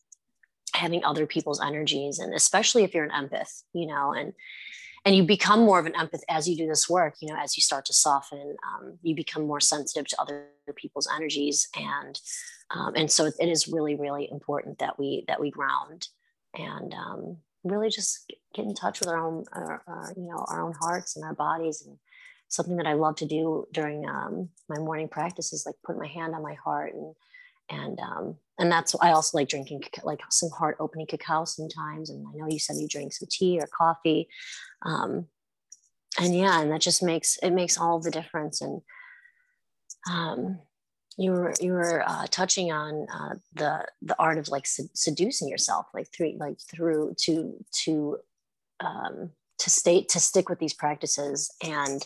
having 0.74 1.04
other 1.04 1.26
people's 1.26 1.60
energies 1.60 2.18
and 2.18 2.32
especially 2.34 2.84
if 2.84 2.94
you're 2.94 3.04
an 3.04 3.10
empath, 3.10 3.62
you 3.72 3.86
know, 3.86 4.12
and, 4.12 4.32
and 5.04 5.16
you 5.16 5.24
become 5.24 5.60
more 5.60 5.78
of 5.78 5.86
an 5.86 5.94
empath 5.94 6.22
as 6.28 6.48
you 6.48 6.56
do 6.56 6.66
this 6.66 6.86
work 6.86 7.14
you 7.22 7.28
know 7.28 7.34
as 7.42 7.56
you 7.56 7.62
start 7.62 7.86
to 7.86 7.92
soften 7.94 8.54
um, 8.68 8.98
you 9.02 9.14
become 9.14 9.46
more 9.46 9.58
sensitive 9.58 10.06
to 10.06 10.20
other 10.20 10.50
people's 10.76 11.08
energies. 11.14 11.68
And 11.76 12.20
um, 12.70 12.94
and 12.94 13.10
so 13.10 13.26
it 13.26 13.48
is 13.48 13.68
really 13.68 13.96
really 13.96 14.28
important 14.30 14.78
that 14.78 14.98
we 14.98 15.24
that 15.28 15.40
we 15.40 15.50
ground 15.50 16.08
and 16.54 16.94
um, 16.94 17.36
really 17.64 17.90
just 17.90 18.32
get 18.54 18.64
in 18.64 18.74
touch 18.74 19.00
with 19.00 19.08
our 19.08 19.18
own 19.18 19.44
our, 19.52 19.82
our, 19.86 20.12
you 20.16 20.28
know 20.28 20.44
our 20.48 20.62
own 20.62 20.74
hearts 20.80 21.16
and 21.16 21.24
our 21.24 21.34
bodies. 21.34 21.82
And 21.86 21.98
something 22.48 22.78
that 22.78 22.86
i 22.86 22.94
love 22.94 23.14
to 23.14 23.26
do 23.26 23.64
during 23.70 24.08
um, 24.08 24.48
my 24.68 24.76
morning 24.76 25.08
practice 25.08 25.52
is 25.52 25.64
like 25.64 25.76
put 25.84 25.96
my 25.96 26.08
hand 26.08 26.34
on 26.34 26.42
my 26.42 26.54
heart 26.54 26.92
and 26.94 27.14
and 27.70 27.98
um, 28.00 28.36
and 28.58 28.70
that's 28.70 28.94
i 29.00 29.12
also 29.12 29.38
like 29.38 29.48
drinking 29.48 29.82
like 30.02 30.20
some 30.30 30.50
heart 30.50 30.76
opening 30.80 31.06
cacao 31.06 31.44
sometimes. 31.44 32.10
And 32.10 32.26
i 32.26 32.36
know 32.36 32.48
you 32.48 32.58
said 32.58 32.76
you 32.76 32.88
drink 32.88 33.12
some 33.12 33.28
tea 33.30 33.58
or 33.60 33.66
coffee. 33.66 34.28
Um, 34.84 35.26
and 36.18 36.36
yeah 36.36 36.60
and 36.60 36.72
that 36.72 36.80
just 36.80 37.02
makes 37.02 37.38
it 37.38 37.50
makes 37.50 37.78
all 37.78 38.00
the 38.00 38.10
difference. 38.10 38.60
And 38.60 38.82
um, 40.10 40.58
you 41.16 41.32
were 41.32 41.54
you 41.60 41.72
were 41.72 42.02
uh, 42.06 42.26
touching 42.30 42.72
on 42.72 43.06
uh, 43.12 43.34
the 43.54 43.86
the 44.02 44.16
art 44.18 44.38
of 44.38 44.48
like 44.48 44.66
seducing 44.66 45.48
yourself 45.48 45.86
like 45.92 46.08
through 46.12 46.36
like 46.38 46.58
through 46.60 47.14
to 47.24 47.64
to 47.84 48.18
um, 48.80 49.30
to 49.58 49.70
state 49.70 50.08
to 50.10 50.20
stick 50.20 50.48
with 50.48 50.58
these 50.58 50.74
practices. 50.74 51.54
And 51.62 52.04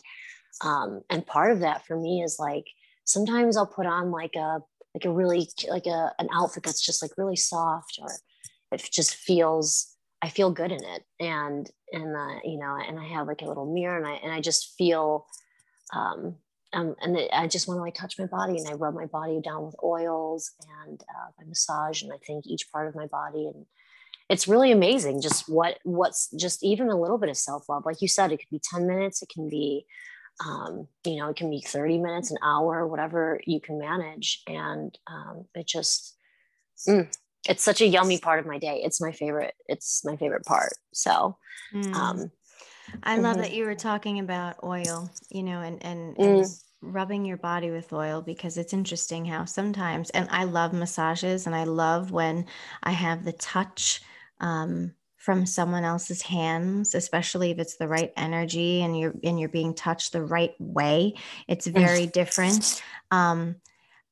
um, 0.62 1.02
and 1.08 1.26
part 1.26 1.52
of 1.52 1.60
that 1.60 1.86
for 1.86 1.98
me 1.98 2.22
is 2.22 2.38
like 2.38 2.66
sometimes 3.04 3.56
I'll 3.56 3.66
put 3.66 3.86
on 3.86 4.10
like 4.10 4.34
a 4.36 4.60
like 4.94 5.04
a 5.04 5.10
really 5.10 5.48
like 5.68 5.86
a 5.86 6.12
an 6.18 6.28
outfit 6.32 6.62
that's 6.62 6.84
just 6.84 7.02
like 7.02 7.10
really 7.16 7.36
soft 7.36 7.98
or 8.00 8.08
it 8.72 8.88
just 8.92 9.14
feels 9.14 9.94
I 10.22 10.30
feel 10.30 10.50
good 10.50 10.72
in 10.72 10.82
it. 10.82 11.04
And 11.20 11.70
and 11.92 12.16
uh, 12.16 12.40
you 12.44 12.58
know 12.58 12.76
and 12.76 12.98
I 12.98 13.04
have 13.08 13.26
like 13.26 13.42
a 13.42 13.46
little 13.46 13.72
mirror 13.72 13.96
and 13.96 14.06
I 14.06 14.14
and 14.14 14.32
I 14.32 14.40
just 14.40 14.74
feel 14.78 15.26
um, 15.92 16.36
um, 16.72 16.96
and 17.02 17.18
I 17.32 17.46
just 17.46 17.68
want 17.68 17.78
to 17.78 17.82
like 17.82 17.94
touch 17.94 18.18
my 18.18 18.26
body 18.26 18.56
and 18.56 18.66
I 18.66 18.72
rub 18.72 18.94
my 18.94 19.06
body 19.06 19.40
down 19.40 19.64
with 19.66 19.76
oils 19.84 20.50
and 20.86 21.00
uh, 21.02 21.30
I 21.40 21.44
massage 21.46 22.02
and 22.02 22.12
I 22.12 22.16
think 22.26 22.46
each 22.46 22.70
part 22.72 22.88
of 22.88 22.94
my 22.94 23.06
body 23.06 23.46
and 23.46 23.66
it's 24.30 24.48
really 24.48 24.72
amazing 24.72 25.20
just 25.20 25.48
what 25.48 25.78
what's 25.84 26.30
just 26.30 26.64
even 26.64 26.88
a 26.88 26.98
little 26.98 27.18
bit 27.18 27.28
of 27.28 27.36
self-love. 27.36 27.84
Like 27.84 28.00
you 28.00 28.08
said 28.08 28.32
it 28.32 28.38
could 28.38 28.50
be 28.50 28.60
10 28.72 28.86
minutes 28.86 29.22
it 29.22 29.28
can 29.28 29.48
be 29.48 29.84
um, 30.44 30.88
you 31.04 31.16
know 31.16 31.28
it 31.28 31.36
can 31.36 31.50
be 31.50 31.60
30 31.60 31.98
minutes 31.98 32.30
an 32.30 32.38
hour 32.42 32.86
whatever 32.86 33.40
you 33.46 33.60
can 33.60 33.78
manage 33.78 34.42
and 34.46 34.98
um, 35.06 35.44
it 35.54 35.66
just 35.66 36.16
mm, 36.88 37.06
it's 37.48 37.62
such 37.62 37.80
a 37.80 37.86
yummy 37.86 38.18
part 38.18 38.40
of 38.40 38.46
my 38.46 38.58
day 38.58 38.80
it's 38.84 39.00
my 39.00 39.12
favorite 39.12 39.54
it's 39.68 40.04
my 40.04 40.16
favorite 40.16 40.44
part 40.44 40.72
so 40.92 41.36
mm. 41.72 41.94
um, 41.94 42.30
I 43.02 43.16
love 43.16 43.34
mm-hmm. 43.34 43.42
that 43.42 43.54
you 43.54 43.64
were 43.64 43.74
talking 43.74 44.18
about 44.18 44.62
oil, 44.62 45.10
you 45.30 45.42
know, 45.42 45.60
and 45.60 45.84
and, 45.84 46.16
and 46.18 46.44
mm. 46.44 46.60
rubbing 46.80 47.24
your 47.24 47.36
body 47.36 47.70
with 47.70 47.92
oil 47.92 48.22
because 48.22 48.58
it's 48.58 48.72
interesting 48.72 49.24
how 49.24 49.44
sometimes, 49.44 50.10
and 50.10 50.28
I 50.30 50.44
love 50.44 50.72
massages, 50.72 51.46
and 51.46 51.54
I 51.54 51.64
love 51.64 52.10
when 52.10 52.46
I 52.82 52.92
have 52.92 53.24
the 53.24 53.32
touch 53.32 54.02
um, 54.40 54.94
from 55.24 55.46
someone 55.46 55.84
else's 55.84 56.20
hands, 56.20 56.94
especially 56.94 57.50
if 57.50 57.58
it's 57.58 57.76
the 57.76 57.88
right 57.88 58.12
energy 58.14 58.82
and 58.82 58.98
you're 58.98 59.14
and 59.24 59.40
you're 59.40 59.48
being 59.48 59.74
touched 59.74 60.12
the 60.12 60.22
right 60.22 60.52
way. 60.58 61.14
It's 61.48 61.66
very 61.66 62.06
different. 62.06 62.82
Um, 63.10 63.56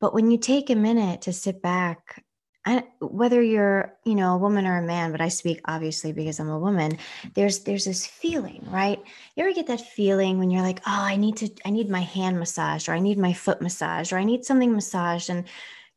but 0.00 0.14
when 0.14 0.30
you 0.30 0.38
take 0.38 0.70
a 0.70 0.74
minute 0.74 1.22
to 1.22 1.32
sit 1.34 1.60
back 1.60 2.24
I, 2.64 2.84
whether 3.00 3.42
you're 3.42 3.92
you 4.04 4.14
know 4.14 4.34
a 4.34 4.38
woman 4.38 4.66
or 4.66 4.78
a 4.78 4.86
man 4.86 5.10
but 5.10 5.20
i 5.20 5.26
speak 5.26 5.60
obviously 5.64 6.12
because 6.12 6.38
i'm 6.38 6.48
a 6.48 6.58
woman 6.58 6.96
there's 7.34 7.64
there's 7.64 7.86
this 7.86 8.06
feeling 8.06 8.64
right 8.70 9.02
you 9.34 9.42
ever 9.42 9.52
get 9.52 9.66
that 9.66 9.80
feeling 9.80 10.38
when 10.38 10.48
you're 10.48 10.62
like 10.62 10.78
oh 10.86 11.02
i 11.02 11.16
need 11.16 11.36
to 11.38 11.50
i 11.64 11.70
need 11.70 11.90
my 11.90 12.02
hand 12.02 12.38
massaged 12.38 12.88
or 12.88 12.92
i 12.92 13.00
need 13.00 13.18
my 13.18 13.32
foot 13.32 13.60
massaged 13.60 14.12
or 14.12 14.18
i 14.18 14.22
need 14.22 14.44
something 14.44 14.72
massaged 14.72 15.28
and 15.28 15.44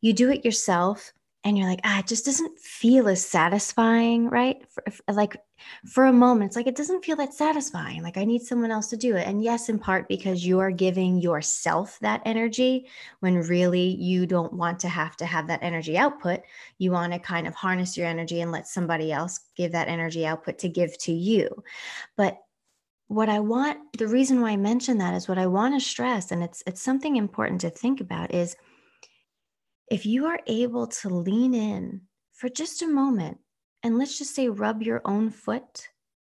you 0.02 0.12
do 0.12 0.32
it 0.32 0.44
yourself 0.44 1.14
and 1.46 1.58
you're 1.58 1.68
like 1.68 1.80
ah 1.84 2.00
it 2.00 2.08
just 2.08 2.26
doesn't 2.26 2.60
feel 2.60 3.08
as 3.08 3.26
satisfying 3.26 4.28
right? 4.30 4.66
For, 4.70 4.84
like 5.14 5.38
for 5.86 6.06
a 6.06 6.14
moment 6.14 6.50
it's 6.50 6.56
like 6.58 6.68
it 6.68 6.76
doesn't 6.76 7.06
feel 7.06 7.16
that 7.16 7.34
satisfying 7.34 8.04
like 8.04 8.18
i 8.18 8.26
need 8.26 8.42
someone 8.42 8.72
else 8.72 8.88
to 8.88 8.98
do 8.98 9.16
it. 9.16 9.26
And 9.26 9.42
yes 9.44 9.70
in 9.70 9.80
part 9.80 10.10
because 10.10 10.46
you 10.46 10.60
are 10.60 10.72
giving 10.72 11.22
yourself 11.22 11.98
that 12.02 12.22
energy 12.26 12.88
when 13.22 13.36
really 13.36 13.96
you 13.96 14.26
don't 14.26 14.52
want 14.54 14.80
to 14.82 14.90
have 14.90 15.16
to 15.18 15.26
have 15.26 15.48
that 15.48 15.64
energy 15.64 15.98
output. 15.98 16.42
You 16.80 16.92
want 16.92 17.14
to 17.14 17.20
kind 17.20 17.48
of 17.48 17.56
harness 17.56 17.96
your 17.96 18.08
energy 18.08 18.42
and 18.42 18.52
let 18.52 18.68
somebody 18.68 19.12
else 19.12 19.40
give 19.56 19.72
that 19.72 19.88
energy 19.88 20.26
output 20.26 20.58
to 20.60 20.70
give 20.70 20.98
to 21.00 21.14
you. 21.14 21.64
But 22.18 22.40
what 23.08 23.30
i 23.30 23.40
want 23.40 23.78
the 23.98 24.08
reason 24.08 24.42
why 24.42 24.50
i 24.52 24.58
mention 24.58 24.98
that 24.98 25.14
is 25.14 25.28
what 25.28 25.38
i 25.38 25.46
want 25.46 25.76
to 25.76 25.80
stress 25.80 26.32
and 26.32 26.44
it's 26.44 26.64
it's 26.66 26.82
something 26.82 27.18
important 27.18 27.62
to 27.62 27.70
think 27.70 28.02
about 28.02 28.34
is 28.34 28.56
if 29.90 30.06
you 30.06 30.26
are 30.26 30.40
able 30.48 30.88
to 30.88 31.10
lean 31.10 31.54
in 31.54 32.02
for 32.34 32.50
just 32.50 32.82
a 32.82 32.88
moment 32.88 33.38
and 33.84 33.98
let's 33.98 34.18
just 34.18 34.34
say 34.34 34.50
rub 34.50 34.82
your 34.82 35.02
own 35.06 35.30
foot 35.30 35.88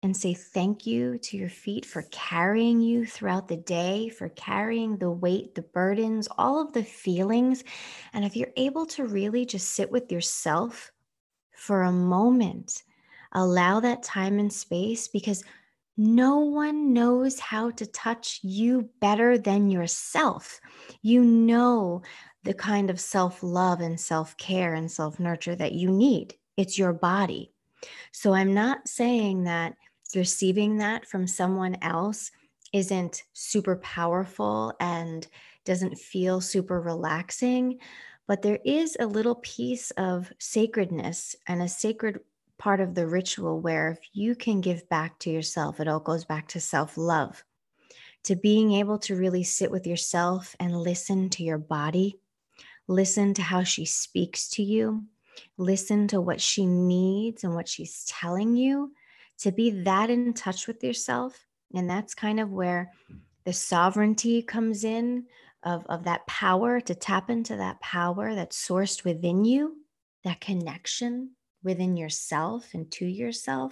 and 0.03 0.15
say 0.15 0.33
thank 0.33 0.87
you 0.87 1.17
to 1.19 1.37
your 1.37 1.49
feet 1.49 1.85
for 1.85 2.03
carrying 2.11 2.81
you 2.81 3.05
throughout 3.05 3.47
the 3.47 3.57
day, 3.57 4.09
for 4.09 4.29
carrying 4.29 4.97
the 4.97 5.11
weight, 5.11 5.53
the 5.53 5.61
burdens, 5.61 6.27
all 6.37 6.59
of 6.59 6.73
the 6.73 6.83
feelings. 6.83 7.63
And 8.13 8.25
if 8.25 8.35
you're 8.35 8.53
able 8.57 8.85
to 8.87 9.05
really 9.05 9.45
just 9.45 9.73
sit 9.73 9.91
with 9.91 10.11
yourself 10.11 10.91
for 11.51 11.83
a 11.83 11.91
moment, 11.91 12.81
allow 13.33 13.79
that 13.81 14.01
time 14.01 14.39
and 14.39 14.51
space 14.51 15.07
because 15.07 15.43
no 15.97 16.39
one 16.39 16.93
knows 16.93 17.39
how 17.39 17.69
to 17.71 17.85
touch 17.85 18.39
you 18.41 18.89
better 19.01 19.37
than 19.37 19.69
yourself. 19.69 20.59
You 21.03 21.23
know 21.23 22.01
the 22.43 22.53
kind 22.53 22.89
of 22.89 22.99
self 22.99 23.43
love 23.43 23.81
and 23.81 23.99
self 23.99 24.35
care 24.37 24.73
and 24.73 24.91
self 24.91 25.19
nurture 25.19 25.55
that 25.55 25.73
you 25.73 25.91
need. 25.91 26.35
It's 26.57 26.77
your 26.77 26.93
body. 26.93 27.51
So 28.11 28.33
I'm 28.33 28.53
not 28.53 28.87
saying 28.87 29.43
that 29.45 29.75
receiving 30.15 30.77
that 30.77 31.07
from 31.07 31.27
someone 31.27 31.77
else 31.81 32.31
isn't 32.73 33.23
super 33.33 33.77
powerful 33.77 34.73
and 34.79 35.27
doesn't 35.65 35.97
feel 35.97 36.41
super 36.41 36.81
relaxing, 36.81 37.79
but 38.27 38.41
there 38.41 38.59
is 38.65 38.97
a 38.99 39.05
little 39.05 39.35
piece 39.35 39.91
of 39.91 40.31
sacredness 40.39 41.35
and 41.47 41.61
a 41.61 41.67
sacred 41.67 42.19
part 42.57 42.79
of 42.79 42.93
the 42.93 43.07
ritual 43.07 43.59
where 43.59 43.91
if 43.91 43.99
you 44.13 44.35
can 44.35 44.61
give 44.61 44.87
back 44.89 45.17
to 45.19 45.29
yourself, 45.29 45.79
it 45.79 45.87
all 45.87 45.99
goes 45.99 46.25
back 46.25 46.47
to 46.47 46.59
self 46.59 46.97
love, 46.97 47.43
to 48.23 48.35
being 48.35 48.73
able 48.73 48.99
to 48.99 49.15
really 49.15 49.43
sit 49.43 49.71
with 49.71 49.87
yourself 49.87 50.55
and 50.59 50.75
listen 50.75 51.29
to 51.29 51.43
your 51.43 51.57
body 51.57 52.19
Listen 52.91 53.33
to 53.35 53.41
how 53.41 53.63
she 53.63 53.85
speaks 53.85 54.49
to 54.49 54.61
you. 54.61 55.05
Listen 55.57 56.09
to 56.09 56.19
what 56.19 56.41
she 56.41 56.65
needs 56.65 57.45
and 57.45 57.55
what 57.55 57.69
she's 57.69 58.03
telling 58.05 58.57
you 58.57 58.91
to 59.39 59.53
be 59.53 59.69
that 59.83 60.09
in 60.09 60.33
touch 60.33 60.67
with 60.67 60.83
yourself. 60.83 61.45
And 61.73 61.89
that's 61.89 62.13
kind 62.13 62.37
of 62.37 62.51
where 62.51 62.91
the 63.45 63.53
sovereignty 63.53 64.41
comes 64.41 64.83
in 64.83 65.23
of, 65.63 65.85
of 65.87 66.03
that 66.03 66.27
power 66.27 66.81
to 66.81 66.93
tap 66.93 67.29
into 67.29 67.55
that 67.55 67.79
power 67.79 68.35
that's 68.35 68.67
sourced 68.67 69.05
within 69.05 69.45
you, 69.45 69.77
that 70.25 70.41
connection 70.41 71.31
within 71.63 71.95
yourself 71.95 72.73
and 72.73 72.91
to 72.91 73.05
yourself 73.05 73.71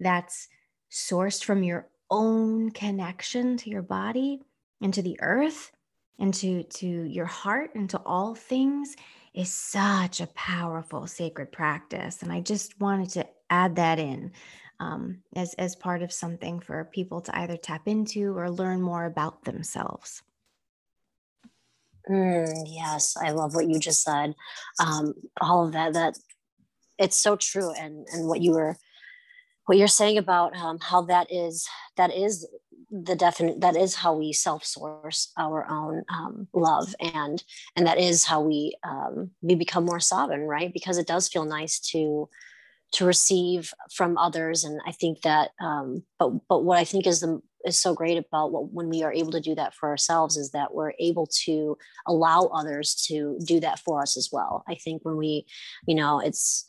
that's 0.00 0.48
sourced 0.90 1.44
from 1.44 1.62
your 1.62 1.88
own 2.10 2.72
connection 2.72 3.56
to 3.58 3.70
your 3.70 3.82
body 3.82 4.40
and 4.82 4.92
to 4.94 5.02
the 5.02 5.16
earth 5.20 5.70
and 6.18 6.34
to 6.34 6.62
to 6.64 6.86
your 6.86 7.26
heart 7.26 7.74
and 7.74 7.88
to 7.90 7.98
all 8.04 8.34
things 8.34 8.96
is 9.34 9.52
such 9.52 10.20
a 10.20 10.26
powerful 10.28 11.06
sacred 11.06 11.52
practice 11.52 12.22
and 12.22 12.32
i 12.32 12.40
just 12.40 12.80
wanted 12.80 13.08
to 13.08 13.26
add 13.50 13.76
that 13.76 13.98
in 13.98 14.32
um, 14.80 15.22
as 15.34 15.54
as 15.54 15.74
part 15.74 16.02
of 16.02 16.12
something 16.12 16.60
for 16.60 16.84
people 16.84 17.20
to 17.22 17.36
either 17.36 17.56
tap 17.56 17.88
into 17.88 18.36
or 18.36 18.50
learn 18.50 18.80
more 18.80 19.06
about 19.06 19.44
themselves. 19.44 20.22
Mm, 22.08 22.64
yes 22.66 23.16
i 23.20 23.30
love 23.32 23.54
what 23.54 23.68
you 23.68 23.78
just 23.78 24.02
said. 24.02 24.34
Um, 24.80 25.14
all 25.40 25.66
of 25.66 25.72
that 25.72 25.92
that 25.94 26.16
it's 26.98 27.16
so 27.16 27.36
true 27.36 27.72
and 27.72 28.06
and 28.12 28.28
what 28.28 28.40
you 28.40 28.52
were 28.52 28.76
what 29.66 29.76
you're 29.76 29.88
saying 29.88 30.16
about 30.16 30.56
um, 30.56 30.78
how 30.80 31.02
that 31.02 31.30
is 31.30 31.68
that 31.96 32.14
is 32.14 32.48
the 32.90 33.14
definite 33.14 33.60
that 33.60 33.76
is 33.76 33.94
how 33.94 34.14
we 34.14 34.32
self-source 34.32 35.32
our 35.36 35.66
own 35.70 36.02
um, 36.08 36.48
love 36.54 36.94
and 37.14 37.44
and 37.76 37.86
that 37.86 37.98
is 37.98 38.24
how 38.24 38.40
we 38.40 38.74
um, 38.82 39.30
we 39.42 39.54
become 39.54 39.84
more 39.84 40.00
sovereign 40.00 40.42
right? 40.42 40.72
Because 40.72 40.98
it 40.98 41.06
does 41.06 41.28
feel 41.28 41.44
nice 41.44 41.78
to 41.90 42.28
to 42.92 43.04
receive 43.04 43.74
from 43.92 44.16
others 44.16 44.64
and 44.64 44.80
i 44.86 44.92
think 44.92 45.20
that 45.20 45.50
um, 45.60 46.02
but 46.18 46.30
but 46.48 46.64
what 46.64 46.78
i 46.78 46.84
think 46.84 47.06
is 47.06 47.20
the 47.20 47.38
is 47.64 47.78
so 47.78 47.94
great 47.94 48.18
about 48.18 48.52
what, 48.52 48.72
when 48.72 48.88
we 48.88 49.02
are 49.02 49.12
able 49.12 49.32
to 49.32 49.40
do 49.40 49.54
that 49.54 49.74
for 49.74 49.88
ourselves 49.88 50.36
is 50.36 50.50
that 50.52 50.74
we're 50.74 50.92
able 50.98 51.26
to 51.44 51.76
allow 52.06 52.44
others 52.46 52.94
to 53.08 53.38
do 53.44 53.60
that 53.60 53.78
for 53.80 54.00
us 54.00 54.16
as 54.16 54.30
well. 54.32 54.64
I 54.68 54.74
think 54.76 55.04
when 55.04 55.16
we 55.16 55.46
you 55.86 55.94
know 55.94 56.20
it's 56.20 56.67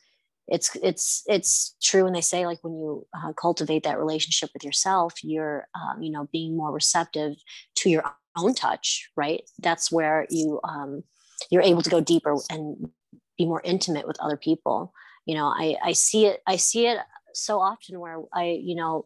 it's 0.52 0.76
it's 0.82 1.24
it's 1.28 1.76
true 1.82 2.04
when 2.04 2.14
they 2.14 2.22
say 2.22 2.46
like 2.46 2.60
when 2.62 2.74
you 2.74 3.06
uh, 3.16 3.34
cultivate 3.34 3.84
that 3.84 4.00
relationship 4.00 4.50
with 4.54 4.64
yourself 4.64 5.14
you're 5.24 5.68
um, 5.76 6.02
you 6.02 6.12
know 6.12 6.28
being 6.32 6.58
more 6.58 6.72
receptive 6.72 7.36
to 7.76 7.90
your 7.90 8.04
own 8.38 8.54
touch 8.54 9.10
right? 9.16 9.42
That's 9.60 9.92
where 9.92 10.26
you 10.30 10.60
um, 10.64 11.04
you're 11.50 11.62
able 11.62 11.82
to 11.82 11.90
go 11.90 12.02
deeper 12.02 12.36
and 12.50 12.90
be 13.38 13.46
more 13.46 13.62
intimate 13.64 14.08
with 14.08 14.20
other 14.20 14.38
people. 14.38 14.94
You 15.26 15.36
know 15.36 15.46
i 15.46 15.76
i 15.84 15.92
see 15.92 16.26
it 16.26 16.42
i 16.48 16.56
see 16.56 16.88
it 16.88 16.98
so 17.34 17.60
often 17.60 18.00
where 18.00 18.20
i 18.34 18.60
you 18.60 18.74
know 18.74 19.06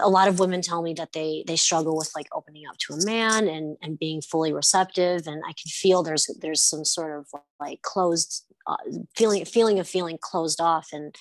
a 0.00 0.08
lot 0.08 0.26
of 0.26 0.40
women 0.40 0.62
tell 0.62 0.82
me 0.82 0.94
that 0.94 1.12
they 1.12 1.44
they 1.46 1.56
struggle 1.56 1.96
with 1.96 2.10
like 2.16 2.26
opening 2.32 2.64
up 2.68 2.76
to 2.78 2.94
a 2.94 3.04
man 3.04 3.46
and 3.46 3.76
and 3.82 3.98
being 3.98 4.20
fully 4.20 4.52
receptive 4.52 5.26
and 5.26 5.42
i 5.46 5.52
can 5.52 5.68
feel 5.68 6.02
there's 6.02 6.28
there's 6.40 6.62
some 6.62 6.84
sort 6.84 7.18
of 7.18 7.26
like 7.60 7.82
closed 7.82 8.45
uh, 8.66 8.76
feeling 9.16 9.44
feeling 9.44 9.78
of 9.78 9.88
feeling 9.88 10.18
closed 10.20 10.60
off. 10.60 10.88
And 10.92 11.14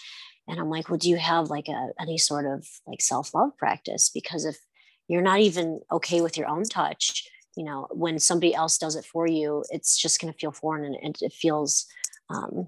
and 0.48 0.60
i'm 0.60 0.70
like 0.70 0.90
well 0.90 0.98
do 0.98 1.10
you 1.10 1.18
have 1.18 1.50
like 1.50 1.68
a 1.68 1.90
any 2.00 2.18
sort 2.18 2.46
of 2.46 2.68
like 2.88 3.02
self-love 3.02 3.58
practice? 3.58 4.10
Because 4.14 4.46
if 4.46 4.58
you're 5.08 5.22
not 5.22 5.40
even 5.40 5.82
okay 5.92 6.22
with 6.22 6.38
your 6.38 6.48
own 6.48 6.64
touch 6.64 7.28
you 7.56 7.64
know 7.64 7.88
when 7.92 8.20
somebody 8.20 8.54
else 8.54 8.78
does 8.78 8.96
it 8.96 9.06
for 9.06 9.28
you 9.28 9.64
it's 9.70 9.98
just 9.98 10.20
going 10.20 10.32
to 10.32 10.38
feel 10.38 10.52
foreign 10.52 10.96
and 11.02 11.16
it, 11.22 11.34
feels 11.34 11.86
um, 12.30 12.68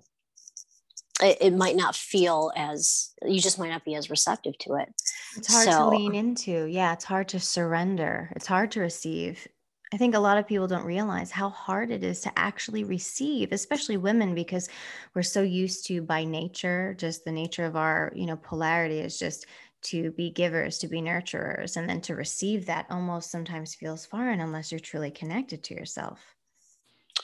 it, 1.21 1.37
it, 1.41 1.53
might 1.53 1.75
not 1.75 1.95
feel 1.95 2.51
as 2.55 3.11
you 3.23 3.39
just 3.39 3.59
might 3.59 3.69
not 3.69 3.83
be 3.83 3.95
as 3.95 4.11
receptive 4.11 4.55
to 4.59 4.75
it. 4.75 4.89
It's 5.35 5.51
hard 5.51 5.67
so, 5.67 5.89
to 5.89 5.97
lean 5.97 6.13
into. 6.13 6.65
Yeah 6.65 6.93
it's 6.93 7.05
hard 7.05 7.27
to 7.29 7.39
surrender. 7.39 8.31
It's 8.35 8.47
hard 8.47 8.71
to 8.71 8.79
receive 8.79 9.47
I 9.93 9.97
think 9.97 10.15
a 10.15 10.19
lot 10.19 10.37
of 10.37 10.47
people 10.47 10.67
don't 10.67 10.85
realize 10.85 11.31
how 11.31 11.49
hard 11.49 11.91
it 11.91 12.03
is 12.03 12.19
to 12.21 12.31
actually 12.37 12.83
receive, 12.83 13.51
especially 13.53 13.95
women, 13.97 14.35
because 14.35 14.67
we're 15.15 15.23
so 15.23 15.41
used 15.41 15.85
to 15.87 16.01
by 16.01 16.25
nature, 16.25 16.93
just 16.97 17.23
the 17.23 17.31
nature 17.31 17.63
of 17.65 17.77
our, 17.77 18.11
you 18.13 18.25
know, 18.25 18.35
polarity 18.35 18.99
is 18.99 19.17
just 19.17 19.45
to 19.83 20.11
be 20.11 20.29
givers, 20.29 20.77
to 20.79 20.87
be 20.87 21.01
nurturers, 21.01 21.77
and 21.77 21.87
then 21.89 22.01
to 22.01 22.15
receive 22.15 22.65
that 22.65 22.87
almost 22.89 23.31
sometimes 23.31 23.75
feels 23.75 24.05
foreign 24.05 24.41
unless 24.41 24.71
you're 24.71 24.79
truly 24.79 25.11
connected 25.11 25.63
to 25.63 25.73
yourself. 25.73 26.35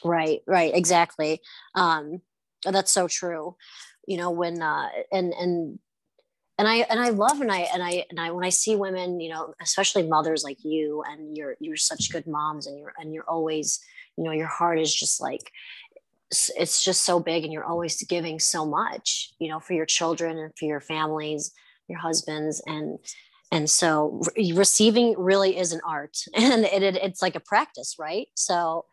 Right, 0.04 0.42
right, 0.48 0.74
exactly. 0.74 1.42
Um, 1.76 2.22
that's 2.64 2.92
so 2.92 3.08
true. 3.08 3.56
You 4.08 4.18
know, 4.18 4.32
when 4.32 4.62
uh, 4.62 4.90
and 5.12 5.34
and 5.34 5.80
and 6.58 6.68
I 6.68 6.78
and 6.90 7.00
I 7.00 7.10
love 7.10 7.42
and 7.42 7.52
I 7.52 7.60
and 7.74 7.82
I 7.84 8.06
and 8.10 8.20
I 8.20 8.32
when 8.32 8.46
I 8.46 8.50
see 8.50 8.76
women, 8.76 9.20
you 9.20 9.30
know, 9.30 9.54
especially 9.62 10.04
mothers 10.04 10.44
like 10.44 10.64
you, 10.64 11.04
and 11.10 11.36
you're 11.36 11.56
you're 11.60 11.78
such 11.78 12.12
good 12.12 12.28
moms, 12.28 12.68
and 12.68 12.78
you're 12.78 12.94
and 12.98 13.14
you're 13.14 13.30
always, 13.30 13.80
you 14.18 14.24
know, 14.24 14.32
your 14.32 14.48
heart 14.48 14.80
is 14.80 14.94
just 14.94 15.22
like 15.22 15.52
it's 16.58 16.84
just 16.84 17.02
so 17.02 17.20
big, 17.20 17.44
and 17.44 17.54
you're 17.54 17.66
always 17.66 18.02
giving 18.04 18.40
so 18.40 18.66
much, 18.66 19.34
you 19.40 19.50
know, 19.50 19.60
for 19.60 19.74
your 19.74 19.86
children 19.86 20.38
and 20.38 20.52
for 20.58 20.66
your 20.66 20.82
families 20.82 21.52
your 21.88 22.00
husbands. 22.00 22.62
And 22.66 23.00
and 23.52 23.70
so 23.70 24.22
re- 24.36 24.52
receiving 24.54 25.16
really 25.18 25.58
is 25.58 25.72
an 25.72 25.82
art 25.88 26.18
and 26.34 26.66
it, 26.66 26.84
it, 26.84 26.96
it's 26.98 27.22
like 27.22 27.36
a 27.36 27.40
practice 27.40 27.96
right? 28.00 28.28
So 28.36 28.86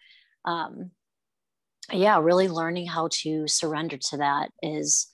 um 0.45 0.91
yeah 1.93 2.21
really 2.21 2.49
learning 2.49 2.87
how 2.87 3.09
to 3.11 3.49
surrender 3.49 3.97
to 3.97 4.17
that 4.19 4.51
is 4.63 5.09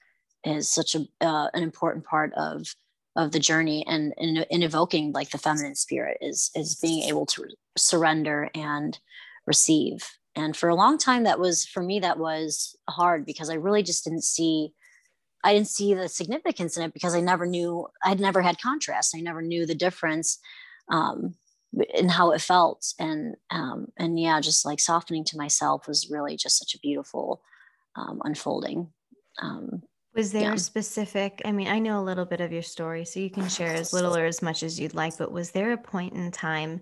is 0.46 0.68
such 0.68 0.94
a 0.94 1.06
uh, 1.20 1.48
an 1.54 1.62
important 1.62 2.04
part 2.04 2.32
of 2.34 2.74
of 3.16 3.32
the 3.32 3.40
journey 3.40 3.84
and 3.86 4.12
in, 4.18 4.44
in 4.50 4.62
evoking 4.62 5.12
like 5.12 5.30
the 5.30 5.38
feminine 5.38 5.74
spirit 5.74 6.18
is 6.20 6.50
is 6.54 6.76
being 6.76 7.02
able 7.04 7.26
to 7.26 7.42
re- 7.42 7.54
surrender 7.76 8.50
and 8.54 8.98
receive 9.46 10.06
and 10.34 10.56
for 10.56 10.68
a 10.68 10.74
long 10.74 10.98
time 10.98 11.24
that 11.24 11.40
was 11.40 11.64
for 11.64 11.82
me 11.82 11.98
that 12.00 12.18
was 12.18 12.76
hard 12.88 13.24
because 13.24 13.48
i 13.48 13.54
really 13.54 13.82
just 13.82 14.04
didn't 14.04 14.24
see 14.24 14.72
I 15.46 15.52
didn't 15.52 15.68
see 15.68 15.94
the 15.94 16.08
significance 16.08 16.76
in 16.76 16.82
it 16.82 16.92
because 16.92 17.14
I 17.14 17.20
never 17.20 17.46
knew, 17.46 17.86
I'd 18.02 18.18
never 18.18 18.42
had 18.42 18.60
contrast. 18.60 19.14
I 19.14 19.20
never 19.20 19.40
knew 19.40 19.64
the 19.64 19.76
difference 19.76 20.40
um, 20.90 21.36
in 21.94 22.08
how 22.08 22.32
it 22.32 22.40
felt. 22.40 22.92
And, 22.98 23.36
um, 23.50 23.86
and 23.96 24.18
yeah, 24.18 24.40
just 24.40 24.66
like 24.66 24.80
softening 24.80 25.22
to 25.26 25.36
myself 25.36 25.86
was 25.86 26.10
really 26.10 26.36
just 26.36 26.58
such 26.58 26.74
a 26.74 26.80
beautiful 26.80 27.42
um, 27.94 28.20
unfolding. 28.24 28.88
Um, 29.40 29.84
was 30.16 30.32
there 30.32 30.42
yeah. 30.42 30.54
a 30.54 30.58
specific, 30.58 31.42
I 31.44 31.52
mean, 31.52 31.68
I 31.68 31.78
know 31.78 32.00
a 32.00 32.02
little 32.02 32.24
bit 32.24 32.40
of 32.40 32.52
your 32.52 32.62
story, 32.62 33.04
so 33.04 33.20
you 33.20 33.30
can 33.30 33.48
share 33.48 33.74
as 33.74 33.92
little 33.92 34.16
or 34.16 34.24
as 34.24 34.42
much 34.42 34.62
as 34.62 34.80
you'd 34.80 34.94
like, 34.94 35.16
but 35.18 35.30
was 35.30 35.50
there 35.50 35.72
a 35.72 35.78
point 35.78 36.14
in 36.14 36.30
time 36.30 36.80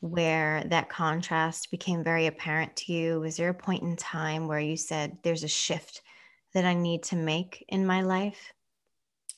where 0.00 0.62
that 0.66 0.88
contrast 0.88 1.70
became 1.70 2.04
very 2.04 2.26
apparent 2.26 2.76
to 2.76 2.92
you? 2.92 3.20
Was 3.20 3.36
there 3.36 3.48
a 3.48 3.54
point 3.54 3.82
in 3.82 3.96
time 3.96 4.46
where 4.46 4.60
you 4.60 4.76
said 4.76 5.18
there's 5.22 5.44
a 5.44 5.48
shift 5.48 6.02
that 6.54 6.64
I 6.64 6.74
need 6.74 7.02
to 7.04 7.16
make 7.16 7.64
in 7.68 7.84
my 7.84 8.02
life? 8.02 8.52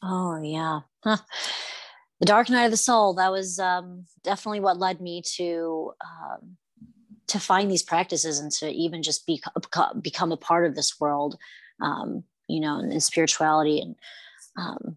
Oh, 0.02 0.40
yeah. 0.42 0.80
Huh. 1.02 1.16
The 2.20 2.26
dark 2.26 2.50
night 2.50 2.66
of 2.66 2.70
the 2.70 2.76
soul. 2.76 3.14
That 3.14 3.32
was 3.32 3.58
um, 3.58 4.04
definitely 4.22 4.60
what 4.60 4.78
led 4.78 5.00
me 5.00 5.22
to 5.36 5.92
um, 6.04 6.56
to 7.28 7.38
find 7.38 7.70
these 7.70 7.82
practices 7.82 8.40
and 8.40 8.50
to 8.50 8.68
even 8.70 9.02
just 9.02 9.26
be, 9.26 9.40
become 10.00 10.32
a 10.32 10.36
part 10.36 10.66
of 10.66 10.74
this 10.74 10.98
world, 10.98 11.36
um, 11.80 12.24
you 12.48 12.60
know, 12.60 12.78
and, 12.78 12.92
and 12.92 13.02
spirituality 13.02 13.80
and 13.80 13.94
um, 14.56 14.96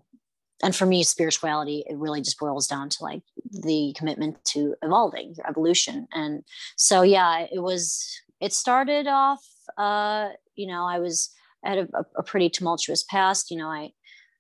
and 0.64 0.76
for 0.76 0.86
me, 0.86 1.04
spirituality 1.04 1.84
it 1.88 1.98
really 1.98 2.22
just 2.22 2.40
boils 2.40 2.68
down 2.68 2.90
to 2.90 3.04
like 3.04 3.22
the 3.52 3.94
commitment 3.98 4.44
to 4.46 4.76
evolving, 4.82 5.36
evolution, 5.48 6.08
and 6.14 6.44
so 6.76 7.02
yeah, 7.02 7.46
it 7.52 7.60
was. 7.62 8.08
It 8.40 8.54
started 8.54 9.06
off, 9.06 9.46
uh, 9.78 10.30
you 10.56 10.66
know, 10.66 10.84
I 10.88 10.98
was 10.98 11.30
I 11.64 11.70
had 11.70 11.78
a, 11.94 12.06
a 12.18 12.24
pretty 12.24 12.50
tumultuous 12.50 13.04
past. 13.04 13.52
You 13.52 13.58
know, 13.58 13.68
I 13.68 13.92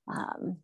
um, 0.07 0.57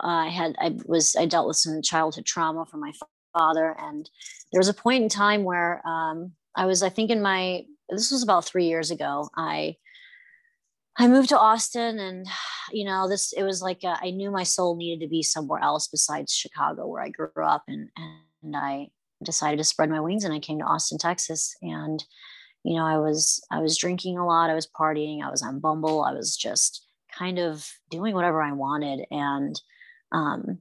I 0.00 0.28
had 0.28 0.56
I 0.58 0.76
was 0.86 1.16
I 1.16 1.26
dealt 1.26 1.48
with 1.48 1.56
some 1.56 1.82
childhood 1.82 2.26
trauma 2.26 2.66
from 2.66 2.80
my 2.80 2.92
father, 3.36 3.76
and 3.78 4.08
there 4.52 4.60
was 4.60 4.68
a 4.68 4.74
point 4.74 5.02
in 5.02 5.08
time 5.08 5.44
where 5.44 5.86
um, 5.86 6.32
I 6.56 6.66
was 6.66 6.82
I 6.82 6.88
think 6.88 7.10
in 7.10 7.22
my 7.22 7.64
this 7.88 8.10
was 8.10 8.22
about 8.22 8.44
three 8.44 8.66
years 8.66 8.90
ago. 8.90 9.28
I 9.36 9.76
I 10.98 11.08
moved 11.08 11.30
to 11.30 11.38
Austin, 11.38 11.98
and 11.98 12.26
you 12.70 12.84
know 12.84 13.08
this 13.08 13.32
it 13.32 13.44
was 13.44 13.62
like 13.62 13.82
a, 13.84 13.88
uh, 13.88 13.96
I 14.02 14.10
knew 14.10 14.30
my 14.30 14.42
soul 14.42 14.76
needed 14.76 15.04
to 15.04 15.08
be 15.08 15.22
somewhere 15.22 15.60
else 15.62 15.88
besides 15.88 16.32
Chicago, 16.32 16.86
where 16.86 17.02
I 17.02 17.08
grew 17.08 17.30
up, 17.42 17.64
and 17.68 17.88
and 18.42 18.56
I 18.56 18.88
decided 19.22 19.56
to 19.58 19.64
spread 19.64 19.90
my 19.90 20.00
wings, 20.00 20.24
and 20.24 20.34
I 20.34 20.38
came 20.38 20.58
to 20.58 20.64
Austin, 20.64 20.98
Texas, 20.98 21.56
and 21.62 22.04
you 22.64 22.76
know 22.76 22.86
i 22.86 22.96
was 22.96 23.44
i 23.50 23.58
was 23.58 23.76
drinking 23.76 24.16
a 24.16 24.24
lot 24.24 24.48
i 24.48 24.54
was 24.54 24.68
partying 24.68 25.20
i 25.20 25.28
was 25.28 25.42
on 25.42 25.58
bumble 25.58 26.04
i 26.04 26.12
was 26.12 26.36
just 26.36 26.86
kind 27.16 27.38
of 27.38 27.68
doing 27.90 28.14
whatever 28.14 28.42
i 28.42 28.52
wanted. 28.52 29.06
And 29.10 29.60
um, 30.10 30.58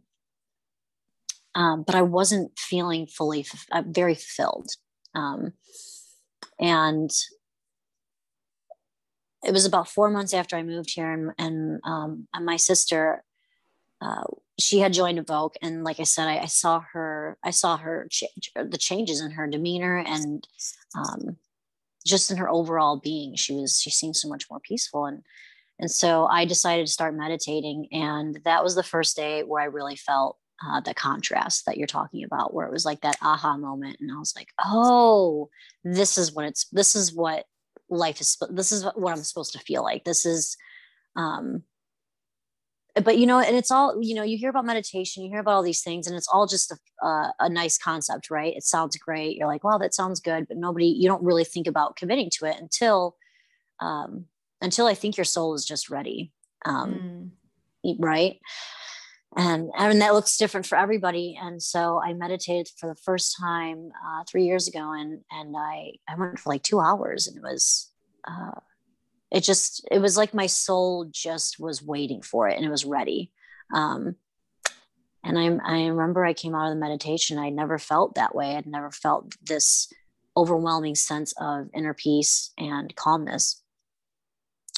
um 1.55 1.83
but 1.83 1.95
i 1.95 2.01
wasn't 2.01 2.57
feeling 2.57 3.07
fully 3.07 3.45
uh, 3.71 3.83
very 3.87 4.15
fulfilled. 4.15 4.69
Um, 5.15 5.53
and 6.59 7.09
it 9.43 9.51
was 9.51 9.65
about 9.65 9.89
four 9.89 10.09
months 10.09 10.33
after 10.33 10.55
I 10.55 10.63
moved 10.63 10.91
here, 10.93 11.11
and 11.11 11.31
and, 11.37 11.81
um, 11.83 12.27
and 12.33 12.45
my 12.45 12.57
sister, 12.57 13.23
uh, 14.01 14.23
she 14.59 14.79
had 14.79 14.93
joined 14.93 15.19
Evoke, 15.19 15.55
and 15.61 15.83
like 15.83 15.99
I 15.99 16.03
said, 16.03 16.27
I, 16.27 16.39
I 16.39 16.45
saw 16.45 16.81
her, 16.93 17.37
I 17.43 17.51
saw 17.51 17.77
her 17.77 18.07
change, 18.09 18.51
the 18.55 18.77
changes 18.77 19.21
in 19.21 19.31
her 19.31 19.47
demeanor, 19.47 19.97
and 19.97 20.47
um, 20.95 21.37
just 22.05 22.31
in 22.31 22.37
her 22.37 22.49
overall 22.49 22.97
being 22.97 23.35
she 23.35 23.53
was 23.53 23.79
she 23.79 23.89
seemed 23.89 24.15
so 24.15 24.27
much 24.27 24.49
more 24.49 24.59
peaceful 24.59 25.05
and 25.05 25.23
and 25.79 25.91
so 25.91 26.25
i 26.25 26.45
decided 26.45 26.85
to 26.85 26.91
start 26.91 27.15
meditating 27.15 27.87
and 27.91 28.39
that 28.45 28.63
was 28.63 28.75
the 28.75 28.83
first 28.83 29.15
day 29.15 29.43
where 29.43 29.61
i 29.61 29.65
really 29.65 29.95
felt 29.95 30.37
uh, 30.65 30.79
the 30.81 30.93
contrast 30.93 31.65
that 31.65 31.77
you're 31.77 31.87
talking 31.87 32.23
about 32.23 32.53
where 32.53 32.67
it 32.67 32.71
was 32.71 32.85
like 32.85 33.01
that 33.01 33.17
aha 33.21 33.57
moment 33.57 33.97
and 33.99 34.11
i 34.11 34.17
was 34.17 34.33
like 34.35 34.49
oh 34.63 35.49
this 35.83 36.17
is 36.17 36.33
what 36.33 36.45
it's 36.45 36.65
this 36.71 36.95
is 36.95 37.13
what 37.13 37.45
life 37.91 38.21
is 38.21 38.37
this 38.49 38.71
is 38.71 38.85
what 38.95 39.11
i'm 39.11 39.23
supposed 39.23 39.53
to 39.53 39.59
feel 39.59 39.83
like. 39.83 40.03
This 40.03 40.25
is 40.25 40.57
um 41.15 41.63
but 43.03 43.17
you 43.17 43.25
know 43.25 43.39
and 43.39 43.55
it's 43.55 43.71
all 43.71 44.01
you 44.01 44.15
know 44.15 44.23
you 44.23 44.37
hear 44.37 44.49
about 44.49 44.65
meditation 44.65 45.23
you 45.23 45.29
hear 45.29 45.39
about 45.39 45.55
all 45.55 45.63
these 45.63 45.81
things 45.81 46.07
and 46.07 46.15
it's 46.15 46.27
all 46.27 46.47
just 46.47 46.71
a, 46.71 47.05
uh, 47.05 47.31
a 47.39 47.49
nice 47.49 47.77
concept 47.77 48.29
right? 48.29 48.55
It 48.55 48.63
sounds 48.63 48.95
great. 48.97 49.37
You're 49.37 49.47
like 49.47 49.63
well 49.63 49.79
that 49.79 49.93
sounds 49.93 50.19
good 50.19 50.47
but 50.47 50.57
nobody 50.57 50.87
you 50.87 51.07
don't 51.07 51.23
really 51.23 51.45
think 51.45 51.67
about 51.67 51.95
committing 51.95 52.29
to 52.37 52.45
it 52.45 52.57
until 52.59 53.15
um 53.79 54.25
until 54.61 54.85
i 54.85 54.93
think 54.93 55.17
your 55.17 55.25
soul 55.25 55.55
is 55.55 55.65
just 55.65 55.89
ready 55.89 56.31
um 56.65 57.31
mm. 57.83 57.95
right 57.99 58.39
and 59.37 59.69
and 59.77 60.01
that 60.01 60.13
looks 60.13 60.37
different 60.37 60.65
for 60.65 60.77
everybody 60.77 61.39
and 61.41 61.61
so 61.61 62.01
i 62.03 62.13
meditated 62.13 62.67
for 62.77 62.87
the 62.87 62.95
first 62.95 63.37
time 63.39 63.89
uh, 64.05 64.23
three 64.29 64.43
years 64.43 64.67
ago 64.67 64.91
and 64.91 65.21
and 65.31 65.55
i 65.57 65.91
i 66.07 66.15
went 66.17 66.37
for 66.37 66.49
like 66.49 66.63
two 66.63 66.79
hours 66.79 67.27
and 67.27 67.37
it 67.37 67.43
was 67.43 67.91
uh, 68.27 68.59
it 69.31 69.43
just 69.43 69.87
it 69.89 69.99
was 69.99 70.17
like 70.17 70.33
my 70.33 70.45
soul 70.45 71.05
just 71.09 71.59
was 71.59 71.81
waiting 71.81 72.21
for 72.21 72.49
it 72.49 72.57
and 72.57 72.65
it 72.65 72.69
was 72.69 72.85
ready. 72.85 73.31
Um, 73.73 74.15
and 75.23 75.39
I, 75.39 75.45
I 75.63 75.85
remember 75.85 76.25
i 76.25 76.33
came 76.33 76.55
out 76.55 76.67
of 76.67 76.73
the 76.73 76.79
meditation 76.79 77.37
i 77.37 77.49
never 77.49 77.77
felt 77.77 78.15
that 78.15 78.33
way 78.33 78.55
i'd 78.55 78.65
never 78.65 78.89
felt 78.89 79.35
this 79.45 79.93
overwhelming 80.35 80.95
sense 80.95 81.33
of 81.37 81.69
inner 81.75 81.93
peace 81.93 82.51
and 82.57 82.93
calmness. 82.95 83.61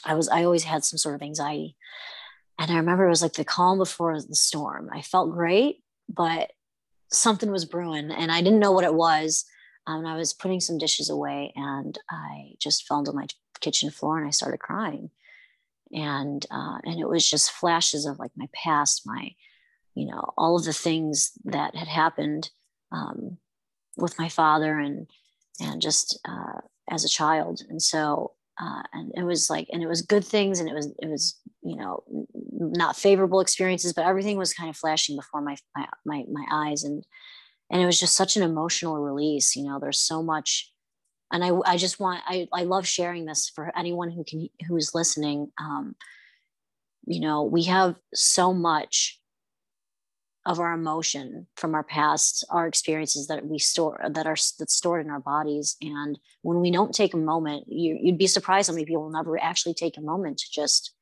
I 0.05 0.15
was 0.15 0.27
i 0.27 0.43
always 0.43 0.65
had 0.65 0.83
some 0.83 0.97
sort 0.97 1.15
of 1.15 1.21
anxiety 1.21 1.77
and 2.59 2.71
i 2.71 2.75
remember 2.75 3.05
it 3.05 3.09
was 3.09 3.21
like 3.21 3.33
the 3.33 3.45
calm 3.45 3.77
before 3.77 4.19
the 4.21 4.35
storm 4.35 4.89
i 4.91 5.01
felt 5.01 5.31
great 5.31 5.83
but 6.09 6.51
something 7.11 7.51
was 7.51 7.65
brewing 7.65 8.11
and 8.11 8.31
i 8.31 8.41
didn't 8.41 8.59
know 8.59 8.71
what 8.71 8.85
it 8.85 8.93
was 8.93 9.45
um, 9.85 10.05
I 10.05 10.15
was 10.15 10.33
putting 10.33 10.59
some 10.59 10.77
dishes 10.77 11.09
away 11.09 11.51
and 11.55 11.97
I 12.09 12.53
just 12.59 12.87
fell 12.87 12.97
onto 12.97 13.11
my 13.11 13.27
kitchen 13.59 13.91
floor 13.91 14.17
and 14.17 14.27
I 14.27 14.31
started 14.31 14.59
crying. 14.59 15.09
And 15.91 16.45
uh, 16.49 16.79
and 16.85 16.99
it 16.99 17.07
was 17.07 17.29
just 17.29 17.51
flashes 17.51 18.05
of 18.05 18.17
like 18.17 18.31
my 18.35 18.49
past, 18.53 19.03
my, 19.05 19.35
you 19.93 20.07
know, 20.07 20.33
all 20.37 20.55
of 20.55 20.63
the 20.63 20.73
things 20.73 21.31
that 21.45 21.75
had 21.75 21.87
happened 21.87 22.49
um, 22.91 23.37
with 23.97 24.17
my 24.17 24.29
father 24.29 24.79
and 24.79 25.07
and 25.59 25.81
just 25.81 26.19
uh, 26.27 26.61
as 26.89 27.05
a 27.05 27.09
child. 27.09 27.61
And 27.69 27.81
so 27.81 28.31
uh, 28.61 28.83
and 28.93 29.11
it 29.15 29.23
was 29.23 29.49
like 29.49 29.67
and 29.71 29.81
it 29.81 29.87
was 29.87 30.01
good 30.01 30.23
things 30.23 30.59
and 30.59 30.69
it 30.69 30.75
was 30.75 30.93
it 30.99 31.09
was 31.09 31.39
you 31.63 31.75
know 31.75 32.03
not 32.51 32.95
favorable 32.95 33.39
experiences, 33.39 33.93
but 33.93 34.05
everything 34.05 34.37
was 34.37 34.53
kind 34.53 34.69
of 34.69 34.77
flashing 34.77 35.15
before 35.15 35.41
my 35.41 35.55
my 35.75 35.87
my, 36.05 36.23
my 36.31 36.45
eyes 36.51 36.83
and 36.83 37.03
and 37.71 37.81
it 37.81 37.85
was 37.85 37.99
just 37.99 38.15
such 38.15 38.37
an 38.37 38.43
emotional 38.43 38.99
release 38.99 39.55
you 39.55 39.63
know 39.63 39.79
there's 39.79 39.99
so 39.99 40.21
much 40.21 40.71
and 41.31 41.43
i 41.43 41.51
i 41.65 41.77
just 41.77 41.99
want 41.99 42.21
i 42.27 42.47
i 42.53 42.63
love 42.63 42.87
sharing 42.87 43.25
this 43.25 43.51
for 43.53 43.71
anyone 43.77 44.11
who 44.11 44.23
can 44.23 44.47
who's 44.67 44.93
listening. 44.93 45.51
Um 45.59 45.95
you 47.05 47.19
know 47.19 47.43
we 47.43 47.63
have 47.63 47.95
so 48.13 48.53
much 48.53 49.19
of 50.45 50.59
our 50.59 50.73
emotion 50.73 51.47
from 51.55 51.73
our 51.73 51.83
past 51.83 52.43
our 52.49 52.67
experiences 52.67 53.27
that 53.27 53.45
we 53.45 53.57
store 53.57 54.01
that 54.09 54.27
are 54.27 54.35
that's 54.59 54.75
stored 54.75 55.03
in 55.05 55.11
our 55.11 55.19
bodies. 55.19 55.77
And 55.81 56.19
when 56.41 56.59
we 56.59 56.71
don't 56.71 56.93
take 56.93 57.13
a 57.13 57.17
moment 57.17 57.65
you, 57.67 57.97
you'd 58.01 58.17
be 58.17 58.27
surprised 58.27 58.67
how 58.67 58.73
many 58.73 58.85
people 58.85 59.03
will 59.03 59.09
never 59.09 59.41
actually 59.41 59.73
take 59.73 59.97
a 59.97 60.01
moment 60.01 60.39
to 60.39 60.51
just 60.51 60.93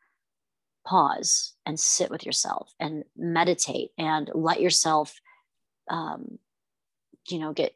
pause 0.86 1.54
and 1.66 1.80
sit 1.80 2.10
with 2.10 2.26
yourself 2.26 2.72
and 2.80 3.04
meditate 3.16 3.92
and 3.98 4.30
let 4.34 4.62
yourself 4.62 5.20
um, 5.90 6.38
you 7.30 7.40
know 7.40 7.54
get 7.54 7.76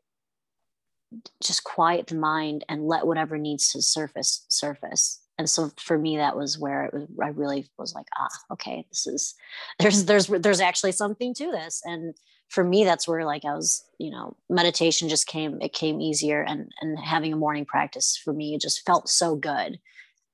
just 1.42 1.64
quiet 1.64 2.08
the 2.08 2.16
mind 2.16 2.64
and 2.68 2.88
let 2.88 3.08
whatever 3.08 3.38
needs 3.38 3.72
to 3.72 3.82
surface 3.82 4.46
surface 4.50 5.22
and 5.38 5.50
so 5.50 5.72
for 5.78 5.98
me 5.98 6.18
that 6.18 6.38
was 6.38 6.58
where 6.58 6.86
it 6.86 6.94
was 6.94 7.08
i 7.24 7.28
really 7.30 7.70
was 7.78 7.94
like 7.94 8.08
ah 8.18 8.54
okay 8.54 8.86
this 8.90 9.08
is 9.08 9.36
there's 9.80 10.06
there's 10.06 10.28
there's 10.28 10.62
actually 10.62 10.92
something 10.92 11.34
to 11.34 11.52
this 11.52 11.82
and 11.86 12.16
for 12.50 12.64
me 12.64 12.84
that's 12.84 13.08
where 13.08 13.26
like 13.26 13.46
i 13.46 13.54
was 13.54 13.84
you 14.00 14.12
know 14.12 14.36
meditation 14.50 15.10
just 15.10 15.28
came 15.28 15.60
it 15.62 15.74
came 15.74 16.00
easier 16.00 16.42
and 16.42 16.72
and 16.82 17.00
having 17.00 17.34
a 17.34 17.38
morning 17.38 17.66
practice 17.66 18.20
for 18.24 18.34
me 18.34 18.54
it 18.54 18.62
just 18.62 18.86
felt 18.86 19.10
so 19.10 19.36
good 19.36 19.80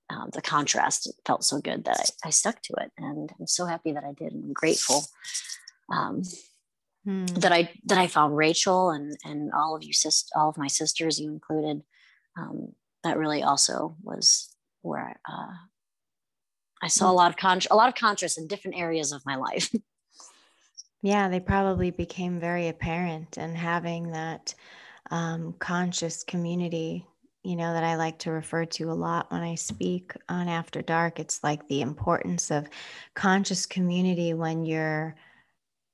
um, 0.09 0.29
the 0.33 0.41
contrast 0.41 1.09
felt 1.25 1.41
so 1.41 1.61
good 1.61 1.85
that 1.85 1.97
I, 1.97 2.27
I 2.27 2.29
stuck 2.31 2.61
to 2.63 2.73
it 2.81 2.91
and 2.97 3.31
i'm 3.39 3.47
so 3.47 3.65
happy 3.65 3.93
that 3.93 4.03
i 4.03 4.11
did 4.11 4.33
and 4.33 4.43
i'm 4.43 4.53
grateful 4.53 5.05
um, 5.91 6.23
hmm. 7.05 7.25
that 7.25 7.51
I 7.51 7.71
that 7.85 7.97
I 7.97 8.07
found 8.07 8.37
Rachel 8.37 8.91
and 8.91 9.15
and 9.23 9.51
all 9.53 9.75
of 9.75 9.83
you 9.83 9.93
sis 9.93 10.29
all 10.35 10.49
of 10.49 10.57
my 10.57 10.67
sisters 10.67 11.19
you 11.19 11.31
included. 11.31 11.83
Um, 12.37 12.73
that 13.03 13.17
really 13.17 13.43
also 13.43 13.95
was 14.03 14.50
where 14.81 15.17
I, 15.27 15.31
uh, 15.31 15.53
I 16.83 16.87
saw 16.87 17.07
a 17.07 17.09
hmm. 17.11 17.17
lot 17.17 17.31
of 17.31 17.37
con- 17.37 17.61
a 17.69 17.75
lot 17.75 17.89
of 17.89 17.95
contrast 17.95 18.37
in 18.37 18.47
different 18.47 18.77
areas 18.77 19.11
of 19.11 19.25
my 19.25 19.35
life. 19.35 19.73
yeah, 21.01 21.29
they 21.29 21.39
probably 21.39 21.91
became 21.91 22.39
very 22.39 22.67
apparent, 22.67 23.37
and 23.37 23.55
having 23.55 24.11
that 24.11 24.53
um, 25.09 25.53
conscious 25.59 26.23
community 26.23 27.05
you 27.43 27.55
know, 27.55 27.73
that 27.73 27.83
I 27.83 27.95
like 27.95 28.19
to 28.19 28.31
refer 28.31 28.65
to 28.65 28.91
a 28.91 28.93
lot 28.93 29.31
when 29.31 29.41
I 29.41 29.55
speak 29.55 30.13
on 30.29 30.47
After 30.47 30.83
Dark. 30.83 31.19
It's 31.19 31.43
like 31.43 31.67
the 31.67 31.81
importance 31.81 32.51
of 32.51 32.69
conscious 33.15 33.65
community 33.65 34.35
when 34.35 34.63
you're 34.63 35.15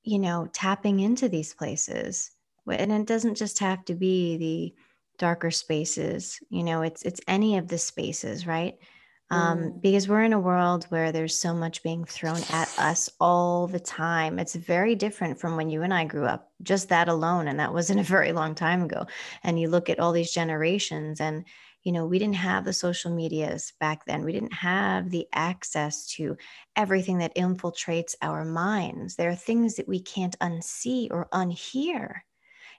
you 0.07 0.19
know, 0.19 0.47
tapping 0.53 1.01
into 1.01 1.27
these 1.27 1.53
places. 1.53 2.31
And 2.65 2.93
it 2.93 3.05
doesn't 3.05 3.35
just 3.35 3.59
have 3.59 3.83
to 3.85 3.93
be 3.93 4.37
the 4.37 4.73
darker 5.17 5.51
spaces, 5.51 6.39
you 6.49 6.63
know, 6.63 6.81
it's 6.81 7.03
it's 7.03 7.21
any 7.27 7.57
of 7.57 7.67
the 7.67 7.77
spaces, 7.77 8.47
right? 8.47 8.75
Um, 9.29 9.57
mm. 9.57 9.81
because 9.81 10.07
we're 10.07 10.23
in 10.23 10.31
a 10.31 10.39
world 10.39 10.85
where 10.85 11.11
there's 11.11 11.37
so 11.37 11.53
much 11.53 11.83
being 11.83 12.05
thrown 12.05 12.39
at 12.49 12.73
us 12.79 13.09
all 13.19 13.67
the 13.67 13.79
time. 13.79 14.39
It's 14.39 14.55
very 14.55 14.95
different 14.95 15.37
from 15.37 15.57
when 15.57 15.69
you 15.69 15.81
and 15.81 15.93
I 15.93 16.05
grew 16.05 16.25
up, 16.25 16.49
just 16.63 16.87
that 16.89 17.09
alone. 17.09 17.49
And 17.49 17.59
that 17.59 17.73
wasn't 17.73 17.99
a 17.99 18.03
very 18.03 18.31
long 18.31 18.55
time 18.55 18.83
ago. 18.83 19.05
And 19.43 19.59
you 19.59 19.67
look 19.67 19.89
at 19.89 19.99
all 19.99 20.13
these 20.13 20.31
generations 20.31 21.19
and 21.19 21.43
you 21.83 21.93
know, 21.93 22.05
we 22.05 22.19
didn't 22.19 22.35
have 22.35 22.65
the 22.65 22.73
social 22.73 23.11
medias 23.11 23.71
back 23.79 24.03
then. 24.05 24.25
We 24.25 24.33
didn't 24.33 24.53
have 24.55 25.09
the 25.09 25.25
access 25.31 26.05
to 26.15 26.35
everything 26.75 27.19
that 27.19 27.35
infiltrates 27.35 28.13
our 28.21 28.43
minds. 28.43 29.15
There 29.15 29.29
are 29.29 29.35
things 29.35 29.75
that 29.75 29.87
we 29.87 30.01
can't 30.01 30.37
unsee 30.39 31.07
or 31.11 31.29
unhear 31.31 32.23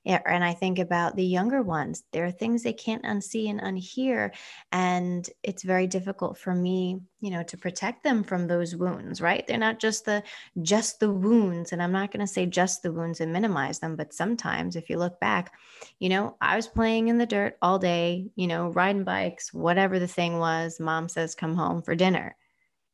and 0.08 0.42
I 0.42 0.54
think 0.54 0.78
about 0.78 1.16
the 1.16 1.24
younger 1.24 1.62
ones. 1.62 2.02
There 2.12 2.24
are 2.24 2.30
things 2.30 2.62
they 2.62 2.72
can't 2.72 3.04
unsee 3.04 3.50
and 3.50 3.60
unhear. 3.60 4.34
And 4.72 5.28
it's 5.42 5.62
very 5.62 5.86
difficult 5.86 6.38
for 6.38 6.54
me, 6.54 7.00
you 7.20 7.30
know, 7.30 7.42
to 7.42 7.58
protect 7.58 8.04
them 8.04 8.24
from 8.24 8.46
those 8.46 8.74
wounds, 8.74 9.20
right? 9.20 9.46
They're 9.46 9.58
not 9.58 9.78
just 9.78 10.06
the 10.06 10.22
just 10.62 10.98
the 11.00 11.12
wounds. 11.12 11.72
And 11.72 11.82
I'm 11.82 11.92
not 11.92 12.10
going 12.10 12.26
to 12.26 12.32
say 12.32 12.46
just 12.46 12.82
the 12.82 12.92
wounds 12.92 13.20
and 13.20 13.32
minimize 13.32 13.80
them, 13.80 13.96
but 13.96 14.14
sometimes 14.14 14.76
if 14.76 14.88
you 14.88 14.96
look 14.96 15.20
back, 15.20 15.52
you 15.98 16.08
know, 16.08 16.36
I 16.40 16.56
was 16.56 16.66
playing 16.66 17.08
in 17.08 17.18
the 17.18 17.26
dirt 17.26 17.58
all 17.60 17.78
day, 17.78 18.30
you 18.34 18.46
know, 18.46 18.68
riding 18.68 19.04
bikes, 19.04 19.52
whatever 19.52 19.98
the 19.98 20.08
thing 20.08 20.38
was. 20.38 20.80
Mom 20.80 21.10
says, 21.10 21.34
come 21.34 21.54
home 21.54 21.82
for 21.82 21.94
dinner. 21.94 22.34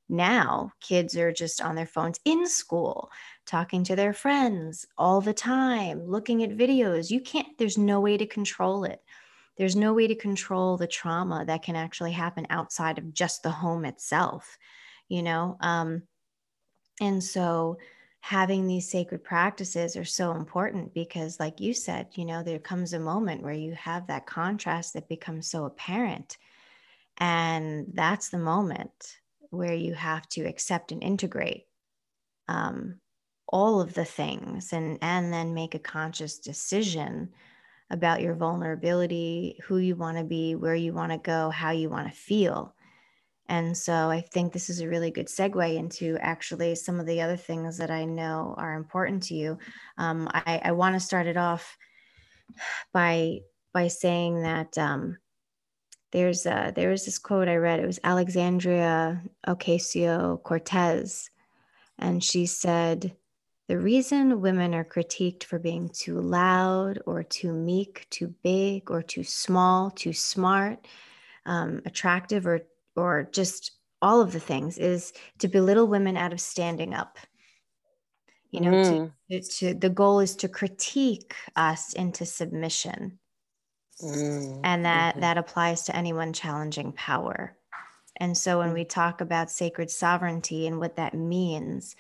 Now, 0.09 0.73
kids 0.81 1.17
are 1.17 1.33
just 1.33 1.63
on 1.63 1.77
their 1.77 1.87
phones 1.87 2.21
in 2.25 2.47
school 2.47 3.11
talking 3.47 3.85
to 3.85 3.97
their 3.97 4.13
friends 4.13 4.87
all 4.97 5.21
the 5.21 5.35
time, 5.35 6.07
looking 6.07 6.43
at 6.43 6.57
videos. 6.57 7.11
You 7.11 7.21
can't, 7.21 7.57
there's 7.59 7.79
no 7.79 8.01
way 8.01 8.17
to 8.17 8.27
control 8.27 8.85
it. 8.85 9.03
There's 9.57 9.77
no 9.77 9.93
way 9.95 10.07
to 10.07 10.15
control 10.15 10.77
the 10.77 10.87
trauma 10.87 11.45
that 11.47 11.63
can 11.63 11.77
actually 11.77 12.13
happen 12.13 12.47
outside 12.51 12.99
of 12.99 13.15
just 13.15 13.43
the 13.43 13.51
home 13.51 13.85
itself, 13.85 14.59
you 15.09 15.23
know? 15.23 15.57
Um, 15.61 16.03
and 17.01 17.23
so, 17.23 17.79
having 18.25 18.67
these 18.67 18.91
sacred 18.91 19.23
practices 19.23 19.97
are 19.97 20.05
so 20.05 20.33
important 20.33 20.95
because 20.95 21.39
like 21.39 21.61
you 21.61 21.75
said 21.75 22.07
you 22.15 22.25
know 22.25 22.43
there 22.43 22.59
comes 22.59 22.95
a 22.95 22.99
moment 22.99 23.43
where 23.43 23.53
you 23.53 23.75
have 23.75 24.07
that 24.07 24.25
contrast 24.25 24.95
that 24.95 25.07
becomes 25.11 25.47
so 25.47 25.67
apparent 25.67 26.39
and 27.19 27.85
that's 27.93 28.31
the 28.31 28.39
moment 28.39 29.19
where 29.51 29.75
you 29.75 29.93
have 29.93 30.27
to 30.27 30.41
accept 30.41 30.91
and 30.91 31.03
integrate 31.03 31.67
um, 32.49 32.99
all 33.49 33.81
of 33.81 33.95
the 33.95 34.05
things 34.05 34.73
and 34.73 34.99
and 35.03 35.33
then 35.33 35.55
make 35.55 35.75
a 35.75 35.79
conscious 35.79 36.39
decision 36.39 37.31
about 37.91 38.23
your 38.23 38.35
vulnerability 38.35 39.59
who 39.65 39.79
you 39.79 39.95
want 39.95 40.17
to 40.17 40.25
be 40.25 40.55
where 40.55 40.75
you 40.75 40.93
want 40.93 41.13
to 41.13 41.19
go 41.19 41.51
how 41.51 41.71
you 41.71 41.91
want 41.91 42.09
to 42.09 42.15
feel. 42.15 42.75
And 43.47 43.77
so 43.77 43.93
i 43.93 44.21
think 44.21 44.53
this 44.53 44.71
is 44.71 44.81
a 44.81 44.89
really 44.89 45.11
good 45.11 45.27
segue 45.27 45.77
into 45.77 46.17
actually 46.21 46.75
some 46.75 46.99
of 46.99 47.07
the 47.07 47.21
other 47.21 47.37
things 47.37 47.77
that 47.79 47.91
i 47.91 48.05
know 48.05 48.55
are 48.57 48.75
important 48.75 49.23
to 49.25 49.35
you. 49.35 49.59
Um, 49.99 50.29
i, 50.33 50.61
I 50.65 50.73
want 50.73 50.95
to 50.95 51.01
start 51.01 51.27
it 51.27 51.37
off 51.37 51.77
by 52.93 53.41
by 53.73 53.89
saying 53.89 54.43
that 54.43 54.79
um, 54.79 55.19
there's 56.13 56.47
a, 56.47 56.73
there 56.75 56.91
was 56.91 57.05
this 57.05 57.19
quote 57.19 57.49
i 57.49 57.57
read 57.57 57.81
it 57.81 57.87
was 57.87 58.01
alexandria 58.05 59.23
ocasio 59.47 60.43
cortez 60.43 61.29
and 61.99 62.23
she 62.25 62.47
said 62.47 63.15
the 63.67 63.79
reason 63.79 64.41
women 64.41 64.75
are 64.75 64.85
critiqued 64.85 65.45
for 65.45 65.59
being 65.59 65.89
too 65.89 66.21
loud 66.21 66.99
or 67.07 67.23
too 67.23 67.53
meek, 67.53 68.07
too 68.11 68.35
big 68.43 68.91
or 68.91 69.03
too 69.03 69.25
small, 69.25 69.91
too 69.91 70.13
smart, 70.13 70.87
um, 71.47 71.81
attractive, 71.87 72.47
or 72.47 72.61
or 72.97 73.29
just 73.33 73.73
all 74.03 74.21
of 74.21 74.33
the 74.33 74.41
things 74.41 74.77
is 74.77 75.13
to 75.39 75.49
belittle 75.49 75.87
women 75.87 76.17
out 76.17 76.33
of 76.33 76.41
standing 76.41 76.93
up. 76.93 77.19
You 78.51 78.61
know, 78.61 78.71
mm. 78.71 79.13
to, 79.31 79.41
to, 79.41 79.75
the 79.75 79.89
goal 79.89 80.21
is 80.21 80.37
to 80.37 80.49
critique 80.49 81.35
us 81.57 81.95
into 81.95 82.25
submission, 82.27 83.19
mm. 84.01 84.61
and 84.63 84.85
that 84.85 85.15
mm-hmm. 85.15 85.21
that 85.23 85.39
applies 85.39 85.83
to 85.85 85.97
anyone 85.97 86.35
challenging 86.35 86.93
power. 86.93 87.57
And 88.17 88.37
so 88.37 88.59
when 88.59 88.71
mm. 88.71 88.75
we 88.75 88.85
talk 88.85 89.23
about 89.23 89.51
sacred 89.51 89.91
sovereignty 89.91 90.67
and 90.67 90.79
what 90.79 90.97
that 90.97 91.15
means, 91.15 91.97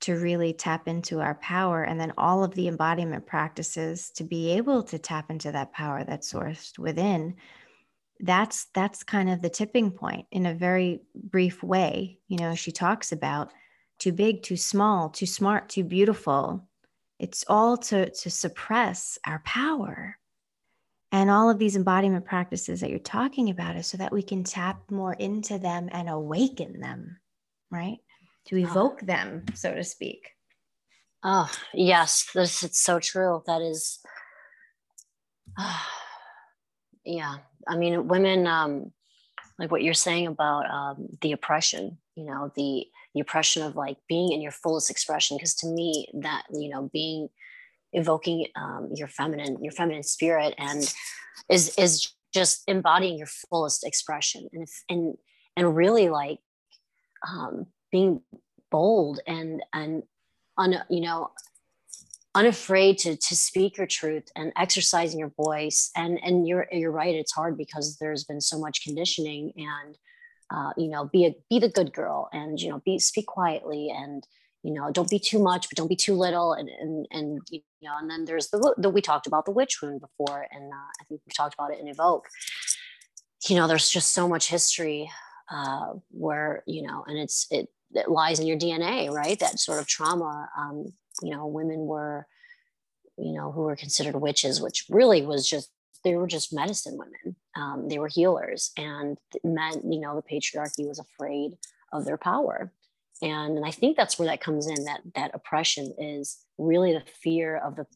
to 0.00 0.16
really 0.16 0.52
tap 0.52 0.88
into 0.88 1.20
our 1.20 1.34
power 1.36 1.82
and 1.82 1.98
then 1.98 2.12
all 2.18 2.44
of 2.44 2.54
the 2.54 2.68
embodiment 2.68 3.26
practices 3.26 4.10
to 4.10 4.24
be 4.24 4.52
able 4.52 4.82
to 4.82 4.98
tap 4.98 5.30
into 5.30 5.50
that 5.52 5.72
power 5.72 6.04
that's 6.04 6.32
sourced 6.32 6.78
within 6.78 7.34
that's 8.20 8.66
that's 8.74 9.02
kind 9.02 9.28
of 9.28 9.42
the 9.42 9.50
tipping 9.50 9.90
point 9.90 10.26
in 10.30 10.46
a 10.46 10.54
very 10.54 11.02
brief 11.14 11.62
way. 11.62 12.18
You 12.28 12.38
know 12.38 12.54
she 12.54 12.72
talks 12.72 13.12
about 13.12 13.52
too 13.98 14.12
big 14.12 14.42
too 14.42 14.56
small 14.56 15.10
too 15.10 15.26
smart 15.26 15.68
too 15.68 15.84
beautiful. 15.84 16.66
It's 17.18 17.44
all 17.48 17.76
to 17.78 18.10
to 18.10 18.30
suppress 18.30 19.18
our 19.26 19.40
power. 19.44 20.18
And 21.12 21.30
all 21.30 21.48
of 21.48 21.58
these 21.58 21.76
embodiment 21.76 22.24
practices 22.24 22.80
that 22.80 22.90
you're 22.90 22.98
talking 22.98 23.48
about 23.48 23.76
is 23.76 23.86
so 23.86 23.96
that 23.98 24.12
we 24.12 24.22
can 24.22 24.44
tap 24.44 24.90
more 24.90 25.14
into 25.14 25.58
them 25.58 25.88
and 25.92 26.08
awaken 26.08 26.80
them 26.80 27.18
right 27.70 27.98
to 28.48 28.62
ah. 28.62 28.70
evoke 28.70 29.00
oh. 29.02 29.06
them, 29.06 29.44
so 29.54 29.74
to 29.74 29.84
speak. 29.84 30.30
Oh, 31.22 31.50
yes, 31.74 32.30
this 32.34 32.62
it's 32.62 32.80
so 32.80 33.00
true. 33.00 33.42
That 33.46 33.62
is 33.62 33.98
yeah 37.06 37.36
i 37.68 37.76
mean 37.76 38.08
women 38.08 38.46
um 38.46 38.92
like 39.58 39.70
what 39.70 39.82
you're 39.82 39.94
saying 39.94 40.26
about 40.26 40.68
um 40.70 41.06
the 41.22 41.32
oppression 41.32 41.96
you 42.14 42.24
know 42.24 42.52
the 42.56 42.84
the 43.14 43.20
oppression 43.20 43.62
of 43.62 43.76
like 43.76 43.96
being 44.08 44.32
in 44.32 44.42
your 44.42 44.52
fullest 44.52 44.90
expression 44.90 45.36
because 45.36 45.54
to 45.54 45.66
me 45.66 46.08
that 46.12 46.42
you 46.52 46.68
know 46.68 46.90
being 46.92 47.28
evoking 47.92 48.46
um, 48.56 48.90
your 48.94 49.08
feminine 49.08 49.56
your 49.62 49.72
feminine 49.72 50.02
spirit 50.02 50.54
and 50.58 50.92
is 51.48 51.74
is 51.78 52.12
just 52.34 52.62
embodying 52.66 53.16
your 53.16 53.28
fullest 53.48 53.86
expression 53.86 54.46
and 54.52 54.64
if, 54.64 54.82
and 54.90 55.14
and 55.56 55.74
really 55.74 56.10
like 56.10 56.38
um, 57.26 57.66
being 57.96 58.20
bold 58.70 59.20
and 59.26 59.62
and 59.72 60.02
you 60.90 61.00
know 61.00 61.30
unafraid 62.34 62.98
to 62.98 63.16
to 63.16 63.34
speak 63.34 63.78
your 63.78 63.86
truth 63.86 64.28
and 64.36 64.52
exercising 64.56 65.18
your 65.18 65.32
voice. 65.36 65.90
And 65.96 66.20
and 66.22 66.46
you're 66.46 66.66
you're 66.70 66.92
right 66.92 67.14
it's 67.14 67.32
hard 67.32 67.56
because 67.56 67.96
there's 67.96 68.24
been 68.24 68.42
so 68.42 68.58
much 68.58 68.82
conditioning 68.82 69.52
and 69.56 69.96
uh, 70.54 70.72
you 70.76 70.88
know 70.88 71.06
be 71.06 71.24
a 71.26 71.34
be 71.48 71.58
the 71.58 71.70
good 71.78 71.92
girl 71.94 72.28
and 72.32 72.60
you 72.60 72.68
know 72.68 72.82
be 72.84 72.98
speak 72.98 73.26
quietly 73.26 73.90
and 73.90 74.22
you 74.62 74.72
know 74.74 74.90
don't 74.92 75.08
be 75.08 75.18
too 75.18 75.38
much 75.38 75.68
but 75.68 75.76
don't 75.76 75.94
be 75.96 76.04
too 76.06 76.14
little. 76.14 76.52
And 76.52 76.68
and 76.68 77.06
and 77.10 77.40
you 77.50 77.62
know 77.82 77.94
and 77.98 78.10
then 78.10 78.26
there's 78.26 78.48
the 78.50 78.74
the 78.76 78.90
we 78.90 79.00
talked 79.00 79.26
about 79.26 79.46
the 79.46 79.56
witch 79.58 79.80
wound 79.82 80.02
before 80.02 80.46
and 80.50 80.64
uh, 80.72 80.90
i 81.00 81.04
think 81.08 81.22
we 81.26 81.32
talked 81.34 81.54
about 81.54 81.72
it 81.72 81.80
in 81.80 81.88
evoke. 81.88 82.26
You 83.48 83.56
know 83.56 83.66
there's 83.66 83.88
just 83.88 84.12
so 84.12 84.28
much 84.28 84.50
history 84.50 85.10
uh, 85.50 85.94
where 86.10 86.62
you 86.66 86.82
know 86.82 87.04
and 87.06 87.16
it's 87.18 87.46
it, 87.50 87.68
it 87.96 88.10
lies 88.10 88.40
in 88.40 88.46
your 88.46 88.58
dna 88.58 89.10
right? 89.10 89.38
That 89.38 89.58
sort 89.58 89.80
of 89.80 89.86
trauma 89.86 90.48
um, 90.58 90.92
you 91.22 91.30
know 91.30 91.46
women 91.46 91.80
were 91.86 92.26
you 93.16 93.32
know 93.32 93.52
who 93.52 93.62
were 93.62 93.76
considered 93.76 94.16
witches 94.16 94.60
which 94.60 94.84
really 94.90 95.22
was 95.22 95.48
just 95.48 95.70
they 96.06 96.14
were 96.14 96.28
just 96.28 96.54
medicine 96.54 96.96
women. 96.96 97.34
Um, 97.56 97.88
they 97.88 97.98
were 97.98 98.06
healers. 98.06 98.70
And 98.76 99.18
meant 99.42 99.82
you 99.84 99.98
know 99.98 100.14
the 100.14 100.22
patriarchy 100.22 100.86
was 100.86 101.00
afraid 101.00 101.58
of 101.92 102.04
their 102.04 102.16
power. 102.16 102.72
And, 103.22 103.56
and 103.56 103.64
i 103.64 103.70
think 103.70 103.96
that's 103.96 104.18
where 104.18 104.28
that 104.28 104.42
comes 104.42 104.66
in 104.66 104.84
that 104.84 105.00
that 105.14 105.30
oppression 105.32 105.94
is 105.98 106.36
really 106.58 106.92
the 106.92 107.02
fear 107.22 107.56
of 107.56 107.74
the 107.74 107.86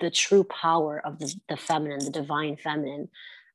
the 0.00 0.10
true 0.10 0.42
power 0.42 1.00
of 1.04 1.20
the, 1.20 1.32
the 1.48 1.56
feminine 1.56 2.04
the 2.04 2.10
divine 2.10 2.56
feminine 2.56 3.08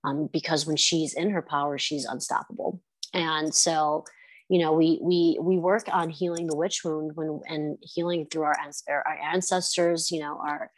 um, 0.05 0.29
because 0.31 0.65
when 0.65 0.77
she's 0.77 1.13
in 1.13 1.31
her 1.31 1.41
power 1.41 1.77
she's 1.77 2.05
unstoppable. 2.05 2.81
And 3.13 3.53
so 3.53 4.05
you 4.49 4.59
know 4.59 4.73
we 4.73 4.99
we 5.01 5.37
we 5.41 5.57
work 5.57 5.83
on 5.91 6.09
healing 6.09 6.47
the 6.47 6.55
witch 6.55 6.83
wound 6.83 7.11
when 7.15 7.41
and 7.47 7.77
healing 7.81 8.25
through 8.25 8.43
our 8.43 8.55
our 8.89 9.19
ancestors 9.33 10.11
you 10.11 10.19
know 10.19 10.39
our 10.39 10.71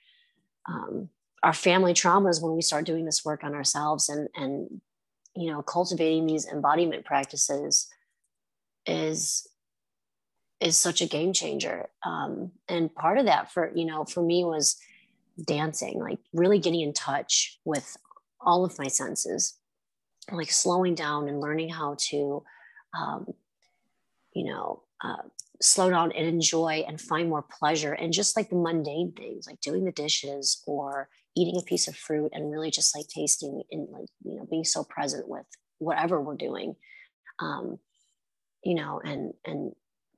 um, 0.70 1.10
our 1.44 1.54
family 1.54 1.94
traumas 1.94 2.42
when 2.42 2.56
we 2.56 2.62
start 2.62 2.86
doing 2.86 3.06
this 3.06 3.24
work 3.24 3.44
on 3.44 3.54
ourselves 3.54 4.10
and 4.10 4.28
and 4.36 4.82
you 5.36 5.52
know 5.52 5.62
cultivating 5.62 6.26
these 6.26 6.48
embodiment 6.48 7.06
practices 7.06 7.88
is 8.86 9.48
is 10.60 10.78
such 10.78 11.02
a 11.02 11.08
game 11.08 11.34
changer. 11.34 11.88
Um, 12.04 12.52
and 12.68 12.94
part 12.94 13.18
of 13.18 13.26
that 13.26 13.52
for 13.52 13.72
you 13.76 13.86
know 13.86 14.06
for 14.06 14.24
me 14.24 14.44
was 14.44 14.78
dancing 15.46 16.00
like 16.00 16.20
really 16.34 16.58
getting 16.58 16.82
in 16.82 16.94
touch 16.94 17.60
with 17.64 17.96
all 18.42 18.66
of 18.66 18.80
my 18.80 18.88
senses 18.88 19.56
like 20.32 20.52
slowing 20.52 20.96
down 20.96 21.28
and 21.28 21.40
learning 21.40 21.70
how 21.70 21.96
to 22.00 22.44
um, 22.98 23.28
you 24.38 24.45
know 24.45 24.84
uh, 25.04 25.23
slow 25.62 25.89
down 25.89 26.12
and 26.12 26.28
enjoy 26.28 26.84
and 26.88 27.02
find 27.02 27.30
more 27.30 27.45
pleasure 27.60 27.93
and 27.93 28.13
just 28.13 28.38
like 28.38 28.50
the 28.50 28.56
mundane 28.56 29.12
things 29.12 29.47
like 29.47 29.60
doing 29.62 29.84
the 29.84 29.91
dishes 29.91 30.62
or 30.67 31.10
eating 31.36 31.60
a 31.60 31.65
piece 31.65 31.88
of 31.88 31.95
fruit 31.95 32.32
and 32.34 32.52
really 32.52 32.71
just 32.71 32.95
like 32.95 33.08
tasting 33.08 33.63
and 33.71 33.88
like 33.91 34.08
you 34.23 34.36
know 34.36 34.45
being 34.50 34.63
so 34.63 34.84
present 34.84 35.28
with 35.28 35.45
whatever 35.80 36.21
we're 36.21 36.36
doing. 36.36 36.76
Um 37.39 37.80
you 38.63 38.76
know 38.76 39.02
and 39.04 39.34
and 39.45 39.73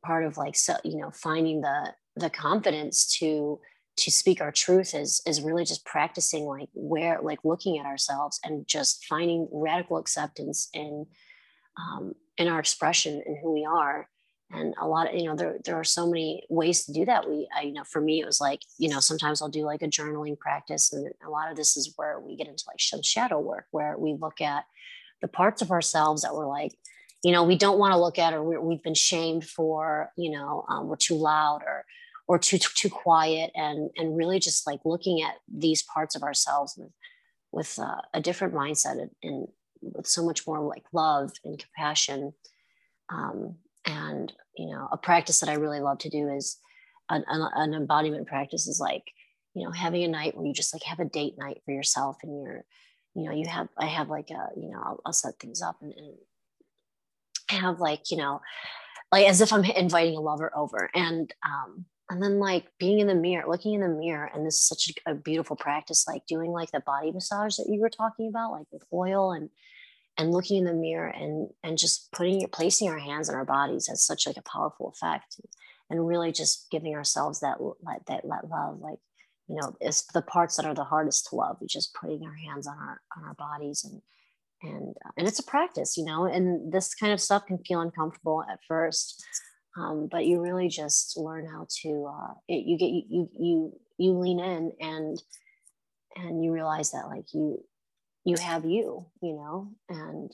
part 0.05 0.25
of 0.25 0.37
like 0.37 0.55
so 0.55 0.75
you 0.83 0.97
know 0.97 1.11
finding 1.11 1.61
the 1.61 1.93
the 2.15 2.29
confidence 2.29 3.17
to 3.19 3.59
to 3.97 4.11
speak 4.11 4.41
our 4.41 4.51
truth 4.51 4.93
is 4.95 5.21
is 5.25 5.41
really 5.41 5.65
just 5.65 5.85
practicing 5.85 6.45
like 6.45 6.69
where 6.73 7.19
like 7.21 7.39
looking 7.43 7.77
at 7.77 7.85
ourselves 7.85 8.39
and 8.43 8.67
just 8.67 9.05
finding 9.05 9.47
radical 9.51 9.97
acceptance 9.97 10.69
in 10.73 11.05
um, 11.79 12.13
in 12.37 12.47
our 12.47 12.59
expression 12.59 13.21
and 13.25 13.37
who 13.41 13.53
we 13.53 13.65
are. 13.65 14.07
And 14.51 14.73
a 14.81 14.87
lot 14.87 15.07
of 15.07 15.15
you 15.15 15.25
know 15.25 15.35
there, 15.35 15.59
there 15.63 15.75
are 15.75 15.83
so 15.83 16.07
many 16.07 16.43
ways 16.49 16.85
to 16.85 16.93
do 16.93 17.05
that. 17.05 17.29
We 17.29 17.47
I, 17.55 17.63
you 17.63 17.73
know 17.73 17.83
for 17.83 18.01
me 18.01 18.19
it 18.19 18.25
was 18.25 18.41
like 18.41 18.61
you 18.79 18.89
know 18.89 18.99
sometimes 18.99 19.43
i'll 19.43 19.47
do 19.49 19.63
like 19.63 19.83
a 19.83 19.87
journaling 19.87 20.39
practice 20.39 20.91
and 20.91 21.07
a 21.23 21.29
lot 21.29 21.51
of 21.51 21.55
this 21.55 21.77
is 21.77 21.93
where 21.97 22.19
we 22.19 22.35
get 22.35 22.47
into 22.47 22.63
like 22.67 22.79
some 22.79 23.03
shadow 23.03 23.39
work 23.39 23.65
where 23.69 23.95
we 23.95 24.17
look 24.19 24.41
at 24.41 24.65
the 25.21 25.27
parts 25.27 25.61
of 25.61 25.69
ourselves 25.69 26.23
that 26.23 26.33
we're 26.33 26.47
like 26.47 26.73
you 27.23 27.31
know 27.31 27.43
we 27.43 27.55
don't 27.55 27.77
want 27.77 27.91
to 27.91 27.99
look 27.99 28.17
at 28.17 28.33
or 28.33 28.41
we 28.43 28.73
have 28.73 28.83
been 28.83 28.95
shamed 28.95 29.47
for 29.47 30.11
you 30.17 30.31
know 30.31 30.65
um, 30.67 30.87
we're 30.87 30.95
too 30.95 31.15
loud 31.15 31.61
or 31.61 31.85
or 32.27 32.39
too 32.39 32.57
too 32.57 32.89
quiet 32.89 33.51
and 33.53 33.91
and 33.97 34.17
really 34.17 34.39
just 34.39 34.65
like 34.65 34.79
looking 34.83 35.21
at 35.21 35.35
these 35.47 35.83
parts 35.83 36.15
of 36.15 36.23
ourselves 36.23 36.75
with 36.75 36.91
with 37.51 37.79
uh, 37.79 38.01
a 38.13 38.21
different 38.21 38.53
mindset 38.53 39.01
and, 39.01 39.09
and, 39.23 39.47
with 39.81 40.07
so 40.07 40.25
much 40.25 40.45
more 40.45 40.59
like 40.59 40.83
love 40.93 41.31
and 41.43 41.59
compassion. 41.59 42.33
Um, 43.11 43.55
and 43.85 44.33
you 44.55 44.67
know 44.67 44.87
a 44.91 44.97
practice 44.97 45.39
that 45.39 45.49
i 45.49 45.53
really 45.53 45.79
love 45.79 45.97
to 45.97 46.09
do 46.09 46.29
is 46.29 46.57
an, 47.09 47.23
an, 47.27 47.73
embodiment 47.73 48.27
practice 48.27 48.67
is 48.67 48.79
like 48.79 49.03
you 49.53 49.63
know 49.63 49.71
having 49.71 50.03
a 50.03 50.07
night 50.07 50.35
where 50.35 50.45
you 50.45 50.53
just 50.53 50.73
like 50.73 50.83
have 50.83 50.99
a 50.99 51.05
date 51.05 51.35
night 51.37 51.61
for 51.65 51.71
yourself 51.71 52.17
and 52.23 52.43
you're 52.43 52.65
you 53.15 53.23
know 53.23 53.31
you 53.31 53.47
have 53.47 53.67
i 53.77 53.85
have 53.85 54.09
like 54.09 54.29
a 54.29 54.49
you 54.59 54.69
know 54.69 54.81
i'll, 54.83 54.99
I'll 55.05 55.13
set 55.13 55.39
things 55.39 55.61
up 55.61 55.77
and, 55.81 55.93
and 55.93 56.13
have 57.49 57.79
like 57.79 58.11
you 58.11 58.17
know 58.17 58.41
like 59.11 59.25
as 59.25 59.41
if 59.41 59.51
i'm 59.51 59.63
inviting 59.63 60.15
a 60.15 60.21
lover 60.21 60.51
over. 60.55 60.89
And 60.93 61.33
um 61.43 61.85
and 62.09 62.21
then 62.21 62.39
like 62.39 62.65
being 62.79 62.99
in 62.99 63.07
the 63.07 63.15
mirror 63.15 63.47
looking 63.47 63.73
in 63.75 63.81
the 63.81 63.87
mirror 63.87 64.29
and 64.33 64.45
this 64.45 64.55
is 64.55 64.67
such 64.67 64.91
a, 65.05 65.15
beautiful 65.15 65.55
practice 65.55 66.07
like 66.07 66.25
doing 66.25 66.51
like 66.51 66.71
the 66.71 66.79
body 66.81 67.11
massage 67.11 67.55
that 67.55 67.69
you 67.69 67.79
were 67.79 67.89
talking 67.89 68.27
about 68.27 68.51
like 68.51 68.65
with 68.71 68.83
oil 68.93 69.31
and 69.31 69.49
and 70.17 70.31
looking 70.31 70.57
in 70.57 70.65
the 70.65 70.73
mirror 70.73 71.07
and 71.07 71.49
and 71.63 71.77
just 71.77 72.11
putting 72.11 72.39
your 72.41 72.49
placing 72.49 72.89
our 72.89 72.99
hands 72.99 73.29
on 73.29 73.35
our 73.35 73.45
bodies 73.45 73.87
has 73.87 74.03
such 74.03 74.27
like 74.27 74.37
a 74.37 74.41
powerful 74.41 74.89
effect 74.89 75.39
and 75.89 76.07
really 76.07 76.31
just 76.31 76.69
giving 76.71 76.95
ourselves 76.95 77.39
that 77.39 77.57
that 78.07 78.21
that, 78.27 78.49
love 78.49 78.79
like 78.81 78.99
you 79.47 79.55
know 79.55 79.75
it's 79.79 80.03
the 80.13 80.21
parts 80.21 80.57
that 80.57 80.65
are 80.65 80.75
the 80.75 80.83
hardest 80.83 81.27
to 81.27 81.35
love 81.35 81.57
just 81.67 81.93
putting 81.93 82.23
our 82.25 82.35
hands 82.35 82.67
on 82.67 82.77
our 82.77 83.01
on 83.17 83.23
our 83.23 83.35
bodies 83.35 83.85
and 83.85 84.01
and 84.61 84.95
and 85.17 85.27
it's 85.27 85.39
a 85.39 85.43
practice 85.43 85.95
you 85.97 86.03
know 86.03 86.25
and 86.25 86.71
this 86.71 86.93
kind 86.93 87.13
of 87.13 87.21
stuff 87.21 87.45
can 87.45 87.57
feel 87.59 87.81
uncomfortable 87.81 88.43
at 88.51 88.59
first 88.67 89.23
um, 89.77 90.07
but 90.11 90.25
you 90.25 90.41
really 90.41 90.67
just 90.67 91.17
learn 91.17 91.45
how 91.45 91.67
to 91.81 92.05
uh, 92.09 92.33
it, 92.47 92.65
you 92.65 92.77
get 92.77 92.87
you 92.87 93.29
you 93.39 93.73
you 93.97 94.13
lean 94.13 94.39
in 94.39 94.71
and 94.79 95.21
and 96.15 96.43
you 96.43 96.51
realize 96.51 96.91
that 96.91 97.07
like 97.07 97.33
you 97.33 97.63
you 98.25 98.35
have 98.37 98.65
you 98.65 99.05
you 99.21 99.33
know? 99.35 99.71
And 99.89 100.31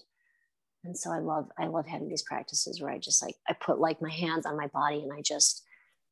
and 0.83 0.97
so 0.97 1.11
i 1.11 1.19
love 1.19 1.49
i 1.57 1.67
love 1.67 1.87
having 1.87 2.07
these 2.07 2.21
practices 2.21 2.79
where 2.79 2.91
i 2.91 2.97
just 2.97 3.21
like 3.23 3.35
i 3.49 3.53
put 3.53 3.79
like 3.79 4.01
my 4.01 4.11
hands 4.11 4.45
on 4.45 4.55
my 4.55 4.67
body 4.67 5.01
and 5.01 5.11
i 5.11 5.21
just 5.21 5.63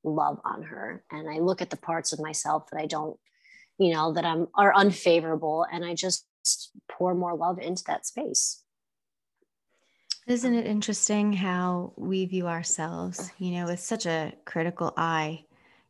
love 0.03 0.39
on 0.43 0.63
her. 0.63 1.03
And 1.11 1.29
i 1.29 1.39
look 1.39 1.61
at 1.61 1.69
the 1.69 1.77
parts 1.77 2.11
of 2.11 2.19
myself 2.19 2.65
that 2.71 2.79
i 2.79 2.85
don't 2.85 3.17
you 3.77 3.93
know 3.93 4.13
that 4.13 4.25
i'm 4.25 4.47
are 4.55 4.75
unfavorable 4.75 5.65
and 5.71 5.85
i 5.85 5.93
just 5.93 6.25
pour 6.91 7.15
more 7.15 7.35
love 7.35 7.59
into 7.59 7.83
that 7.87 8.05
space 8.05 8.62
isn't 10.27 10.53
it 10.53 10.65
interesting 10.65 11.33
how 11.33 11.93
we 11.97 12.25
view 12.25 12.47
ourselves 12.47 13.31
you 13.37 13.51
know 13.51 13.65
with 13.65 13.79
such 13.79 14.05
a 14.05 14.33
critical 14.45 14.93
eye? 14.97 15.45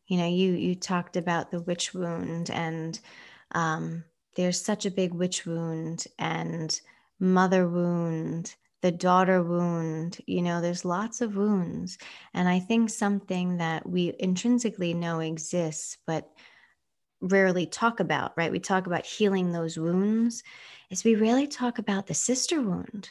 You 0.06 0.18
know 0.18 0.26
you 0.28 0.52
you 0.52 0.74
talked 0.74 1.16
about 1.16 1.50
the 1.50 1.60
witch 1.60 1.94
wound 1.94 2.50
and 2.50 2.98
um 3.52 4.04
there's 4.36 4.60
such 4.60 4.84
a 4.86 4.90
big 4.90 5.14
witch 5.14 5.46
wound 5.46 6.06
and 6.18 6.80
mother 7.20 7.68
wound 7.68 8.56
the 8.82 8.92
daughter 8.92 9.42
wound 9.42 10.18
you 10.26 10.42
know 10.42 10.60
there's 10.60 10.84
lots 10.84 11.20
of 11.20 11.36
wounds. 11.36 11.98
And 12.34 12.48
i 12.48 12.58
think 12.60 12.90
something 12.90 13.58
that 13.58 13.88
we 13.88 14.14
intrinsically 14.18 14.94
know 14.94 15.20
exists 15.20 15.98
but 16.06 16.30
rarely 17.20 17.66
talk 17.66 18.00
about 18.00 18.32
right? 18.36 18.52
We 18.52 18.60
talk 18.60 18.86
about 18.86 19.06
healing 19.06 19.52
those 19.52 19.78
wounds 19.78 20.42
is 20.90 21.04
we 21.04 21.14
rarely 21.14 21.46
talk 21.46 21.78
about 21.78 22.06
the 22.06 22.14
sister 22.14 22.60
wound 22.60 23.10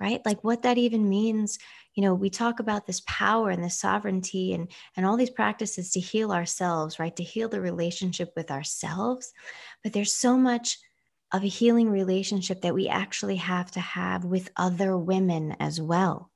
right? 0.00 0.20
Like 0.24 0.42
what 0.42 0.62
that 0.62 0.78
even 0.78 1.08
means 1.08 1.58
you 1.94 2.02
know 2.02 2.14
we 2.14 2.30
talk 2.30 2.60
about 2.60 2.86
this 2.86 3.02
power 3.06 3.50
and 3.50 3.62
this 3.62 3.78
sovereignty 3.78 4.54
and 4.54 4.70
and 4.96 5.04
all 5.04 5.16
these 5.16 5.30
practices 5.30 5.90
to 5.92 6.00
heal 6.00 6.32
ourselves 6.32 6.98
right? 6.98 7.14
To 7.16 7.22
heal 7.22 7.48
the 7.48 7.60
relationship 7.60 8.32
with 8.36 8.50
ourselves. 8.50 9.32
But 9.82 9.92
there's 9.92 10.14
so 10.14 10.36
much 10.36 10.78
of 11.32 11.44
a 11.44 11.48
healing 11.48 11.90
relationship 11.90 12.62
that 12.62 12.74
we 12.74 12.88
actually 12.88 13.36
have 13.36 13.70
to 13.72 13.80
have 13.80 14.24
with 14.24 14.50
other 14.56 14.96
women 14.96 15.56
as 15.60 15.80
well. 15.80 16.30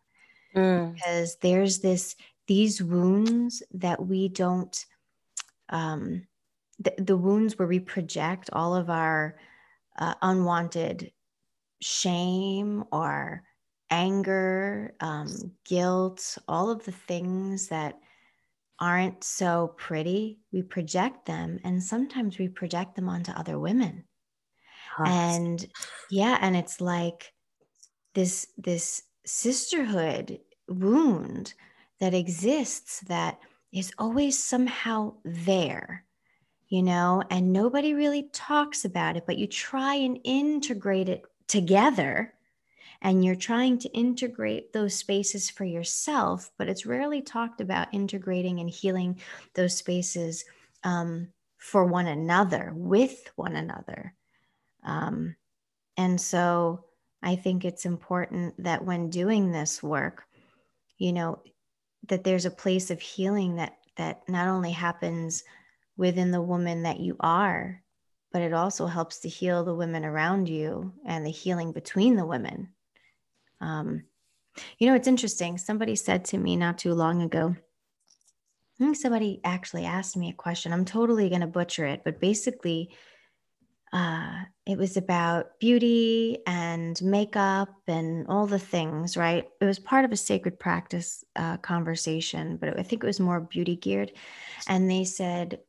Mm. 0.54 0.94
because 0.94 1.36
there's 1.42 1.80
this 1.80 2.14
these 2.46 2.80
wounds 2.80 3.62
that 3.72 4.04
we 4.04 4.28
don't 4.28 4.84
um 5.70 6.26
the, 6.78 6.94
the 6.98 7.16
wounds 7.16 7.58
where 7.58 7.66
we 7.66 7.80
project 7.80 8.50
all 8.52 8.76
of 8.76 8.90
our 8.90 9.36
uh, 9.98 10.14
unwanted 10.22 11.12
shame 11.80 12.84
or 12.92 13.42
anger, 13.94 14.92
um, 15.00 15.52
guilt, 15.64 16.36
all 16.48 16.68
of 16.68 16.84
the 16.84 16.92
things 16.92 17.68
that 17.68 18.00
aren't 18.80 19.22
so 19.22 19.72
pretty, 19.76 20.40
we 20.52 20.62
project 20.62 21.26
them. 21.26 21.60
And 21.62 21.80
sometimes 21.80 22.36
we 22.36 22.48
project 22.48 22.96
them 22.96 23.08
onto 23.08 23.30
other 23.30 23.56
women. 23.56 24.04
Huh. 24.96 25.04
And 25.06 25.66
yeah, 26.10 26.38
and 26.40 26.56
it's 26.56 26.80
like 26.80 27.32
this, 28.14 28.48
this 28.58 29.02
sisterhood 29.24 30.40
wound 30.68 31.54
that 32.00 32.14
exists 32.14 33.00
that 33.06 33.38
is 33.72 33.92
always 33.96 34.42
somehow 34.42 35.14
there, 35.24 36.04
you 36.68 36.82
know, 36.82 37.22
and 37.30 37.52
nobody 37.52 37.94
really 37.94 38.28
talks 38.32 38.84
about 38.84 39.16
it, 39.16 39.24
but 39.24 39.38
you 39.38 39.46
try 39.46 39.94
and 39.94 40.18
integrate 40.24 41.08
it 41.08 41.22
together 41.46 42.33
and 43.04 43.22
you're 43.22 43.34
trying 43.34 43.78
to 43.78 43.90
integrate 43.90 44.72
those 44.72 44.94
spaces 44.94 45.50
for 45.50 45.64
yourself, 45.64 46.50
but 46.56 46.70
it's 46.70 46.86
rarely 46.86 47.20
talked 47.20 47.60
about 47.60 47.92
integrating 47.92 48.60
and 48.60 48.70
healing 48.70 49.20
those 49.54 49.76
spaces 49.76 50.42
um, 50.84 51.28
for 51.58 51.84
one 51.84 52.06
another, 52.06 52.72
with 52.74 53.30
one 53.36 53.56
another. 53.56 54.14
Um, 54.84 55.36
and 55.98 56.18
so 56.18 56.86
I 57.22 57.36
think 57.36 57.66
it's 57.66 57.84
important 57.84 58.54
that 58.64 58.82
when 58.82 59.10
doing 59.10 59.52
this 59.52 59.82
work, 59.82 60.24
you 60.96 61.12
know, 61.12 61.42
that 62.08 62.24
there's 62.24 62.46
a 62.46 62.50
place 62.50 62.90
of 62.90 63.00
healing 63.00 63.56
that 63.56 63.76
that 63.96 64.28
not 64.28 64.48
only 64.48 64.72
happens 64.72 65.44
within 65.96 66.30
the 66.30 66.42
woman 66.42 66.82
that 66.82 67.00
you 67.00 67.16
are, 67.20 67.82
but 68.32 68.42
it 68.42 68.52
also 68.52 68.86
helps 68.86 69.20
to 69.20 69.28
heal 69.28 69.62
the 69.62 69.74
women 69.74 70.04
around 70.04 70.48
you 70.48 70.92
and 71.06 71.24
the 71.24 71.30
healing 71.30 71.70
between 71.70 72.16
the 72.16 72.26
women 72.26 72.73
um, 73.60 74.04
you 74.78 74.86
know, 74.86 74.94
it's 74.94 75.08
interesting. 75.08 75.58
Somebody 75.58 75.96
said 75.96 76.24
to 76.26 76.38
me 76.38 76.56
not 76.56 76.78
too 76.78 76.94
long 76.94 77.22
ago, 77.22 77.54
I 77.56 78.84
think 78.84 78.96
somebody 78.96 79.40
actually 79.44 79.84
asked 79.84 80.16
me 80.16 80.30
a 80.30 80.34
question. 80.34 80.72
I'm 80.72 80.84
totally 80.84 81.28
going 81.28 81.42
to 81.42 81.46
butcher 81.46 81.86
it, 81.86 82.02
but 82.04 82.20
basically, 82.20 82.94
uh, 83.92 84.42
it 84.66 84.76
was 84.76 84.96
about 84.96 85.60
beauty 85.60 86.38
and 86.48 87.00
makeup 87.00 87.72
and 87.86 88.26
all 88.26 88.48
the 88.48 88.58
things, 88.58 89.16
right? 89.16 89.48
It 89.60 89.64
was 89.64 89.78
part 89.78 90.04
of 90.04 90.10
a 90.10 90.16
sacred 90.16 90.58
practice 90.58 91.22
uh, 91.36 91.58
conversation, 91.58 92.56
but 92.56 92.76
I 92.76 92.82
think 92.82 93.04
it 93.04 93.06
was 93.06 93.20
more 93.20 93.40
beauty 93.40 93.76
geared. 93.76 94.10
And 94.66 94.90
they 94.90 95.04
said, 95.04 95.60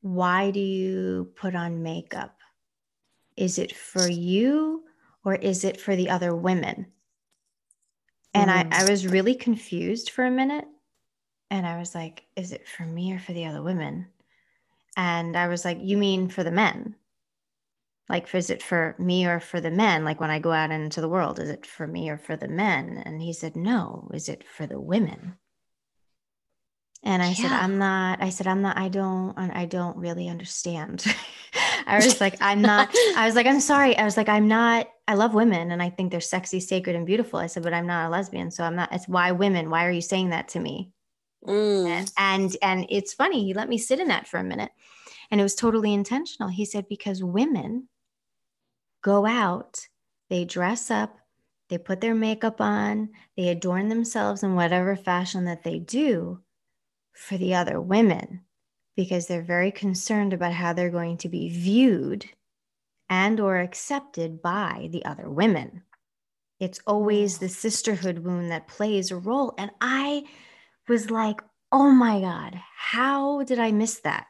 Why 0.00 0.50
do 0.50 0.58
you 0.58 1.30
put 1.36 1.54
on 1.54 1.84
makeup? 1.84 2.36
Is 3.36 3.60
it 3.60 3.76
for 3.76 4.08
you 4.08 4.82
or 5.28 5.34
is 5.34 5.62
it 5.62 5.78
for 5.78 5.94
the 5.94 6.08
other 6.08 6.34
women? 6.34 6.86
And 8.32 8.50
mm. 8.50 8.72
I, 8.72 8.80
I 8.80 8.90
was 8.90 9.06
really 9.06 9.34
confused 9.34 10.08
for 10.08 10.24
a 10.24 10.30
minute. 10.30 10.64
And 11.50 11.66
I 11.66 11.78
was 11.78 11.94
like, 11.94 12.24
is 12.34 12.52
it 12.52 12.66
for 12.66 12.84
me 12.84 13.12
or 13.12 13.18
for 13.18 13.34
the 13.34 13.44
other 13.44 13.62
women? 13.62 14.06
And 14.96 15.36
I 15.36 15.48
was 15.48 15.66
like, 15.66 15.80
you 15.82 15.98
mean 15.98 16.30
for 16.30 16.42
the 16.42 16.50
men? 16.50 16.96
Like, 18.08 18.34
is 18.34 18.48
it 18.48 18.62
for 18.62 18.96
me 18.98 19.26
or 19.26 19.38
for 19.38 19.60
the 19.60 19.70
men? 19.70 20.02
Like 20.02 20.18
when 20.18 20.30
I 20.30 20.38
go 20.38 20.50
out 20.50 20.70
into 20.70 21.02
the 21.02 21.10
world, 21.10 21.38
is 21.38 21.50
it 21.50 21.66
for 21.66 21.86
me 21.86 22.08
or 22.08 22.16
for 22.16 22.34
the 22.34 22.48
men? 22.48 23.02
And 23.04 23.20
he 23.20 23.34
said, 23.34 23.54
no, 23.54 24.10
is 24.14 24.30
it 24.30 24.44
for 24.44 24.66
the 24.66 24.80
women? 24.80 25.36
And 27.04 27.22
I 27.22 27.28
yeah. 27.28 27.34
said, 27.34 27.52
I'm 27.52 27.78
not, 27.78 28.22
I 28.22 28.30
said, 28.30 28.46
I'm 28.46 28.60
not, 28.60 28.76
I 28.76 28.88
don't, 28.88 29.38
I 29.38 29.66
don't 29.66 29.96
really 29.96 30.28
understand. 30.28 31.04
I 31.86 31.96
was 31.96 32.20
like, 32.20 32.36
I'm 32.40 32.60
not, 32.62 32.90
I 33.16 33.24
was 33.26 33.34
like, 33.34 33.46
I'm 33.46 33.60
sorry. 33.60 33.96
I 33.96 34.04
was 34.04 34.16
like, 34.16 34.28
I'm 34.28 34.48
not, 34.48 34.88
I 35.06 35.14
love 35.14 35.32
women 35.32 35.70
and 35.70 35.82
I 35.82 35.90
think 35.90 36.10
they're 36.10 36.20
sexy, 36.20 36.60
sacred, 36.60 36.96
and 36.96 37.06
beautiful. 37.06 37.38
I 37.38 37.46
said, 37.46 37.62
but 37.62 37.72
I'm 37.72 37.86
not 37.86 38.08
a 38.08 38.10
lesbian. 38.10 38.50
So 38.50 38.64
I'm 38.64 38.74
not, 38.76 38.92
it's 38.92 39.08
why 39.08 39.32
women? 39.32 39.70
Why 39.70 39.86
are 39.86 39.92
you 39.92 40.00
saying 40.00 40.30
that 40.30 40.48
to 40.48 40.60
me? 40.60 40.90
Mm. 41.46 42.10
And, 42.18 42.56
and 42.62 42.86
it's 42.90 43.14
funny. 43.14 43.44
He 43.44 43.54
let 43.54 43.68
me 43.68 43.78
sit 43.78 44.00
in 44.00 44.08
that 44.08 44.26
for 44.26 44.38
a 44.38 44.44
minute 44.44 44.70
and 45.30 45.40
it 45.40 45.44
was 45.44 45.54
totally 45.54 45.94
intentional. 45.94 46.48
He 46.48 46.64
said, 46.64 46.88
because 46.88 47.22
women 47.22 47.88
go 49.02 49.24
out, 49.24 49.86
they 50.30 50.44
dress 50.44 50.90
up, 50.90 51.16
they 51.68 51.78
put 51.78 52.00
their 52.00 52.14
makeup 52.14 52.60
on, 52.60 53.10
they 53.36 53.48
adorn 53.48 53.88
themselves 53.88 54.42
in 54.42 54.56
whatever 54.56 54.96
fashion 54.96 55.44
that 55.44 55.62
they 55.62 55.78
do 55.78 56.42
for 57.18 57.36
the 57.36 57.54
other 57.54 57.80
women 57.80 58.42
because 58.96 59.26
they're 59.26 59.42
very 59.42 59.72
concerned 59.72 60.32
about 60.32 60.52
how 60.52 60.72
they're 60.72 60.88
going 60.88 61.16
to 61.18 61.28
be 61.28 61.48
viewed 61.48 62.24
and 63.10 63.40
or 63.40 63.58
accepted 63.58 64.40
by 64.40 64.88
the 64.92 65.04
other 65.04 65.28
women. 65.28 65.82
It's 66.60 66.80
always 66.86 67.38
the 67.38 67.48
sisterhood 67.48 68.20
wound 68.20 68.50
that 68.50 68.68
plays 68.68 69.10
a 69.10 69.16
role. 69.16 69.54
And 69.58 69.70
i 69.80 70.24
was 70.88 71.10
like 71.10 71.40
oh 71.70 71.90
my 71.90 72.20
god 72.20 72.58
how 72.76 73.42
did 73.42 73.58
i 73.58 73.72
miss 73.72 74.00
that? 74.00 74.26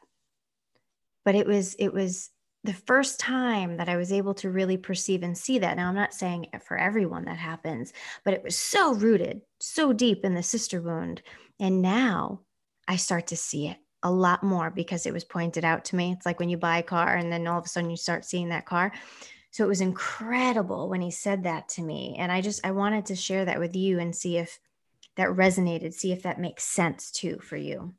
But 1.25 1.35
it 1.35 1.47
was 1.47 1.77
it 1.79 1.93
was 1.93 2.31
the 2.65 2.73
first 2.73 3.21
time 3.21 3.77
that 3.77 3.89
i 3.89 3.97
was 3.97 4.13
able 4.13 4.35
to 4.35 4.51
really 4.51 4.79
perceive 4.79 5.23
and 5.23 5.37
see 5.37 5.59
that. 5.59 5.77
Now 5.77 5.89
i'm 5.89 5.95
not 5.95 6.15
saying 6.15 6.47
for 6.67 6.79
everyone 6.79 7.27
that 7.27 7.37
happens 7.37 7.93
but 8.25 8.35
it 8.35 8.43
was 8.43 8.57
so 8.57 8.95
rooted 8.95 9.43
so 9.61 9.93
deep 9.93 10.25
in 10.25 10.35
the 10.35 10.43
sister 10.43 10.81
wound. 10.81 11.23
And 11.61 11.83
now 11.83 12.41
I 12.89 12.97
start 12.97 13.29
to 13.29 13.37
see 13.37 13.69
it 13.69 13.77
a 14.03 14.11
lot 14.11 14.43
more 14.43 14.71
because 14.71 15.07
it 15.07 15.13
was 15.13 15.25
pointed 15.25 15.65
out 15.65 15.85
to 15.87 15.97
me. 15.97 16.13
It's 16.13 16.25
like 16.25 16.41
when 16.41 16.49
you 16.49 16.57
buy 16.57 16.79
a 16.79 16.83
car 16.83 17.15
and 17.17 17.31
then 17.31 17.47
all 17.47 17.59
of 17.59 17.65
a 17.67 17.69
sudden 17.69 17.91
you 17.91 17.97
start 17.97 18.25
seeing 18.25 18.49
that 18.49 18.67
car. 18.67 18.93
So 19.51 19.65
it 19.65 19.69
was 19.69 19.81
incredible 19.81 20.89
when 20.89 21.01
he 21.01 21.11
said 21.11 21.45
that 21.45 21.69
to 21.71 21.83
me. 21.83 22.17
And 22.19 22.33
I 22.33 22.41
just, 22.41 22.65
I 22.67 22.71
wanted 22.71 23.07
to 23.07 23.17
share 23.17 23.45
that 23.45 23.59
with 23.59 23.77
you 23.77 23.99
and 23.99 24.15
see 24.15 24.39
if 24.39 24.59
that 25.17 25.29
resonated, 25.29 25.95
see 25.95 26.13
if 26.13 26.23
that 26.23 26.41
makes 26.41 26.65
sense 26.65 27.11
too 27.11 27.39
for 27.43 27.57
you. 27.57 27.95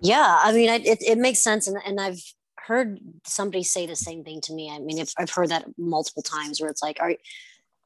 Yeah. 0.00 0.40
I 0.42 0.52
mean, 0.52 0.68
it, 0.68 1.02
it 1.02 1.18
makes 1.18 1.42
sense. 1.42 1.68
And, 1.68 1.76
and 1.86 2.00
I've 2.00 2.20
heard 2.56 2.98
somebody 3.24 3.62
say 3.62 3.86
the 3.86 3.96
same 3.96 4.24
thing 4.24 4.40
to 4.42 4.52
me. 4.52 4.70
I 4.70 4.78
mean, 4.78 4.98
if 4.98 5.12
I've 5.16 5.30
heard 5.30 5.50
that 5.50 5.66
multiple 5.78 6.22
times 6.22 6.60
where 6.60 6.70
it's 6.70 6.82
like, 6.82 6.98
are 7.00 7.14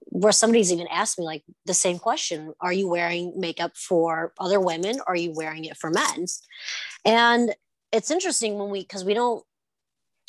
where 0.06 0.32
somebody's 0.32 0.72
even 0.72 0.86
asked 0.88 1.18
me 1.18 1.24
like 1.24 1.42
the 1.66 1.74
same 1.74 1.98
question 1.98 2.52
are 2.60 2.72
you 2.72 2.88
wearing 2.88 3.32
makeup 3.36 3.76
for 3.76 4.32
other 4.38 4.60
women 4.60 5.00
or 5.06 5.14
are 5.14 5.16
you 5.16 5.32
wearing 5.32 5.64
it 5.64 5.76
for 5.76 5.90
men? 5.90 6.26
And 7.04 7.54
it's 7.92 8.10
interesting 8.10 8.58
when 8.58 8.70
we 8.70 8.80
because 8.80 9.04
we 9.04 9.14
don't 9.14 9.44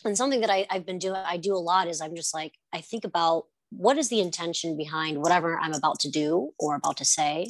and 0.03 0.15
something 0.15 0.41
that 0.41 0.51
I, 0.51 0.67
i've 0.69 0.85
been 0.85 0.99
doing 0.99 1.15
i 1.25 1.35
do 1.35 1.55
a 1.55 1.57
lot 1.57 1.87
is 1.87 1.99
i'm 1.99 2.15
just 2.15 2.31
like 2.31 2.53
i 2.73 2.79
think 2.79 3.05
about 3.05 3.45
what 3.71 3.97
is 3.97 4.09
the 4.09 4.19
intention 4.19 4.77
behind 4.77 5.19
whatever 5.19 5.57
i'm 5.57 5.73
about 5.73 5.99
to 6.01 6.11
do 6.11 6.51
or 6.59 6.75
about 6.75 6.97
to 6.97 7.05
say. 7.05 7.47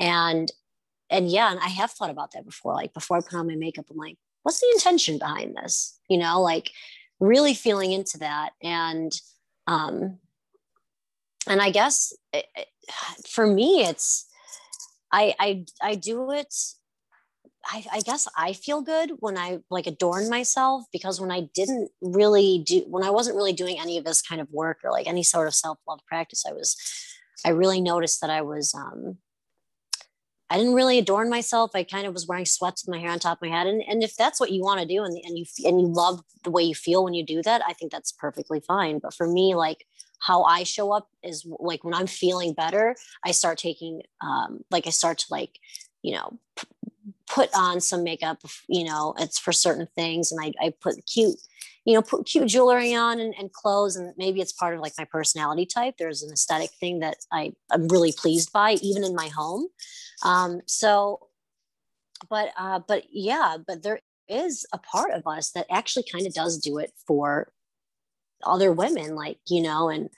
And 0.00 0.50
and 1.10 1.30
yeah 1.30 1.50
and 1.50 1.60
i 1.60 1.68
have 1.68 1.90
thought 1.90 2.08
about 2.08 2.32
that 2.32 2.46
before 2.46 2.72
like 2.72 2.94
before 2.94 3.18
i 3.18 3.20
put 3.20 3.34
on 3.34 3.46
my 3.46 3.56
makeup 3.56 3.84
i'm 3.90 3.96
like 3.98 4.16
what's 4.42 4.60
the 4.60 4.70
intention 4.74 5.18
behind 5.18 5.56
this? 5.56 5.98
You 6.08 6.18
know 6.18 6.40
like 6.40 6.70
really 7.20 7.54
feeling 7.54 7.92
into 7.92 8.18
that. 8.18 8.50
And 8.62 9.12
um 9.66 10.18
and 11.48 11.60
I 11.60 11.70
guess 11.70 12.12
it, 12.32 12.46
it, 12.56 12.68
for 13.28 13.46
me, 13.46 13.84
it's 13.84 14.26
I 15.12 15.34
I 15.38 15.64
I 15.82 15.94
do 15.94 16.30
it. 16.30 16.54
I, 17.64 17.84
I 17.92 18.00
guess 18.00 18.26
I 18.36 18.54
feel 18.54 18.82
good 18.82 19.12
when 19.20 19.38
I 19.38 19.60
like 19.70 19.86
adorn 19.86 20.28
myself 20.28 20.82
because 20.92 21.20
when 21.20 21.30
I 21.30 21.42
didn't 21.54 21.90
really 22.00 22.64
do 22.66 22.84
when 22.88 23.04
I 23.04 23.10
wasn't 23.10 23.36
really 23.36 23.52
doing 23.52 23.78
any 23.78 23.98
of 23.98 24.04
this 24.04 24.20
kind 24.20 24.40
of 24.40 24.50
work 24.50 24.78
or 24.82 24.90
like 24.90 25.06
any 25.06 25.22
sort 25.22 25.46
of 25.46 25.54
self 25.54 25.78
love 25.86 26.00
practice, 26.06 26.44
I 26.48 26.52
was 26.52 26.76
I 27.44 27.50
really 27.50 27.80
noticed 27.80 28.20
that 28.20 28.30
I 28.30 28.42
was 28.42 28.74
um 28.74 29.18
I 30.52 30.58
didn't 30.58 30.74
really 30.74 30.98
adorn 30.98 31.30
myself. 31.30 31.70
I 31.74 31.82
kind 31.82 32.06
of 32.06 32.12
was 32.12 32.26
wearing 32.26 32.44
sweats 32.44 32.84
with 32.84 32.94
my 32.94 33.00
hair 33.00 33.10
on 33.10 33.18
top 33.18 33.38
of 33.38 33.48
my 33.48 33.56
head. 33.56 33.66
And, 33.66 33.82
and 33.88 34.02
if 34.02 34.14
that's 34.16 34.38
what 34.38 34.50
you 34.52 34.60
want 34.62 34.80
to 34.80 34.86
do 34.86 35.02
and, 35.02 35.16
and 35.24 35.38
you 35.38 35.46
and 35.64 35.80
you 35.80 35.86
love 35.86 36.20
the 36.44 36.50
way 36.50 36.62
you 36.62 36.74
feel 36.74 37.04
when 37.04 37.14
you 37.14 37.24
do 37.24 37.42
that, 37.42 37.62
I 37.66 37.72
think 37.72 37.90
that's 37.90 38.12
perfectly 38.12 38.60
fine. 38.60 38.98
But 38.98 39.14
for 39.14 39.26
me, 39.26 39.54
like 39.54 39.86
how 40.22 40.44
I 40.44 40.62
show 40.62 40.92
up 40.92 41.08
is 41.24 41.44
like 41.58 41.82
when 41.82 41.94
I'm 41.94 42.06
feeling 42.06 42.54
better, 42.54 42.94
I 43.24 43.32
start 43.32 43.58
taking, 43.58 44.02
um, 44.20 44.60
like 44.70 44.86
I 44.86 44.90
start 44.90 45.18
to 45.18 45.26
like, 45.30 45.58
you 46.02 46.14
know, 46.14 46.38
p- 46.56 46.68
put 47.26 47.50
on 47.56 47.80
some 47.80 48.04
makeup, 48.04 48.38
you 48.68 48.84
know, 48.84 49.14
it's 49.18 49.40
for 49.40 49.52
certain 49.52 49.88
things. 49.96 50.30
And 50.30 50.40
I, 50.40 50.52
I 50.64 50.74
put 50.80 51.04
cute, 51.12 51.40
you 51.84 51.94
know, 51.94 52.02
put 52.02 52.26
cute 52.26 52.46
jewelry 52.46 52.94
on 52.94 53.18
and, 53.18 53.34
and 53.36 53.52
clothes. 53.52 53.96
And 53.96 54.14
maybe 54.16 54.40
it's 54.40 54.52
part 54.52 54.76
of 54.76 54.80
like 54.80 54.92
my 54.96 55.04
personality 55.04 55.66
type. 55.66 55.96
There's 55.98 56.22
an 56.22 56.32
aesthetic 56.32 56.70
thing 56.78 57.00
that 57.00 57.16
I, 57.32 57.52
I'm 57.72 57.88
really 57.88 58.12
pleased 58.12 58.52
by, 58.52 58.74
even 58.74 59.02
in 59.02 59.16
my 59.16 59.26
home. 59.26 59.66
Um, 60.24 60.60
so, 60.66 61.18
but, 62.30 62.52
uh, 62.56 62.78
but 62.86 63.06
yeah, 63.10 63.56
but 63.66 63.82
there 63.82 63.98
is 64.28 64.64
a 64.72 64.78
part 64.78 65.10
of 65.10 65.26
us 65.26 65.50
that 65.50 65.66
actually 65.68 66.04
kind 66.12 66.28
of 66.28 66.32
does 66.32 66.58
do 66.58 66.78
it 66.78 66.92
for 67.08 67.52
other 68.44 68.72
women 68.72 69.14
like 69.14 69.38
you 69.48 69.62
know 69.62 69.88
and 69.88 70.08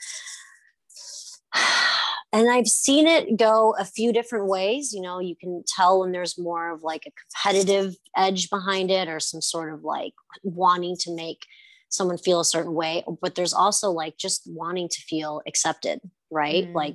and 2.33 2.51
I've 2.51 2.67
seen 2.67 3.07
it 3.07 3.37
go 3.37 3.77
a 3.79 3.85
few 3.85 4.13
different 4.13 4.49
ways. 4.49 4.93
You 4.93 5.01
know, 5.01 5.21
you 5.21 5.37
can 5.37 5.63
tell 5.69 6.01
when 6.01 6.11
there's 6.11 6.37
more 6.37 6.73
of 6.73 6.83
like 6.83 7.07
a 7.07 7.13
competitive 7.13 7.95
edge 8.17 8.51
behind 8.51 8.91
it 8.91 9.07
or 9.07 9.21
some 9.21 9.41
sort 9.41 9.73
of 9.73 9.85
like 9.85 10.15
wanting 10.43 10.97
to 11.03 11.15
make 11.15 11.47
someone 11.95 12.19
feel 12.19 12.41
a 12.41 12.45
certain 12.45 12.75
way 12.75 13.05
but 13.23 13.35
there's 13.35 13.55
also 13.55 13.91
like 13.91 14.17
just 14.19 14.43
wanting 14.47 14.89
to 14.89 15.01
feel 15.03 15.41
accepted 15.47 16.01
right 16.31 16.69
mm. 16.69 16.75
like 16.75 16.95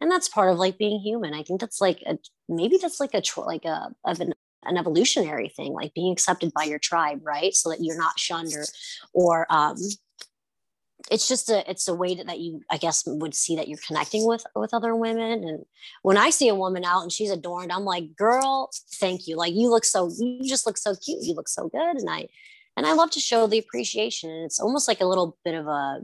and 0.00 0.10
that's 0.10 0.28
part 0.28 0.50
of 0.50 0.58
like 0.58 0.78
being 0.78 0.98
human 1.00 1.34
i 1.34 1.42
think 1.42 1.60
that's 1.60 1.80
like 1.80 2.02
a 2.06 2.16
maybe 2.48 2.78
that's 2.80 3.00
like 3.00 3.14
a 3.14 3.22
like 3.40 3.64
a 3.64 3.90
of 4.04 4.20
an, 4.20 4.32
an 4.64 4.76
evolutionary 4.76 5.48
thing 5.48 5.72
like 5.72 5.94
being 5.94 6.12
accepted 6.12 6.52
by 6.54 6.64
your 6.64 6.78
tribe 6.78 7.20
right 7.22 7.54
so 7.54 7.68
that 7.68 7.78
you're 7.80 7.98
not 7.98 8.18
shunned 8.18 8.52
or 8.54 8.64
or 9.12 9.46
um 9.50 9.76
it's 11.10 11.28
just 11.28 11.48
a 11.48 11.68
it's 11.70 11.88
a 11.88 11.94
way 11.94 12.14
that, 12.14 12.38
you 12.38 12.62
i 12.70 12.76
guess 12.76 13.04
would 13.06 13.34
see 13.34 13.56
that 13.56 13.68
you're 13.68 13.78
connecting 13.86 14.26
with 14.26 14.44
with 14.54 14.74
other 14.74 14.94
women 14.94 15.44
and 15.44 15.64
when 16.02 16.16
i 16.16 16.30
see 16.30 16.48
a 16.48 16.54
woman 16.54 16.84
out 16.84 17.02
and 17.02 17.12
she's 17.12 17.30
adorned 17.30 17.72
i'm 17.72 17.84
like 17.84 18.16
girl 18.16 18.70
thank 18.94 19.26
you 19.26 19.36
like 19.36 19.54
you 19.54 19.70
look 19.70 19.84
so 19.84 20.10
you 20.18 20.40
just 20.44 20.66
look 20.66 20.76
so 20.76 20.94
cute 20.96 21.22
you 21.22 21.34
look 21.34 21.48
so 21.48 21.68
good 21.68 21.96
and 21.96 22.10
i 22.10 22.26
and 22.76 22.86
i 22.86 22.92
love 22.92 23.10
to 23.10 23.20
show 23.20 23.46
the 23.46 23.58
appreciation 23.58 24.30
and 24.30 24.44
it's 24.44 24.60
almost 24.60 24.88
like 24.88 25.00
a 25.00 25.06
little 25.06 25.36
bit 25.44 25.54
of 25.54 25.66
a 25.66 26.00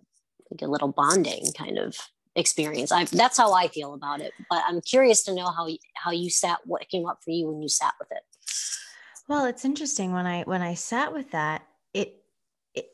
like 0.50 0.62
a 0.62 0.66
little 0.66 0.88
bonding 0.88 1.46
kind 1.56 1.78
of 1.78 1.96
experience 2.34 2.92
i 2.92 3.04
that's 3.04 3.38
how 3.38 3.52
i 3.52 3.66
feel 3.68 3.94
about 3.94 4.20
it 4.20 4.32
but 4.50 4.62
i'm 4.66 4.80
curious 4.80 5.24
to 5.24 5.34
know 5.34 5.46
how 5.46 5.68
how 5.94 6.10
you 6.10 6.28
sat 6.28 6.58
what 6.64 6.88
came 6.88 7.06
up 7.06 7.18
for 7.24 7.30
you 7.30 7.48
when 7.48 7.62
you 7.62 7.68
sat 7.68 7.94
with 7.98 8.10
it. 8.12 8.22
Well 9.28 9.46
it's 9.46 9.64
interesting 9.64 10.12
when 10.12 10.26
i 10.26 10.42
when 10.42 10.62
i 10.62 10.74
sat 10.74 11.12
with 11.12 11.30
that 11.30 11.66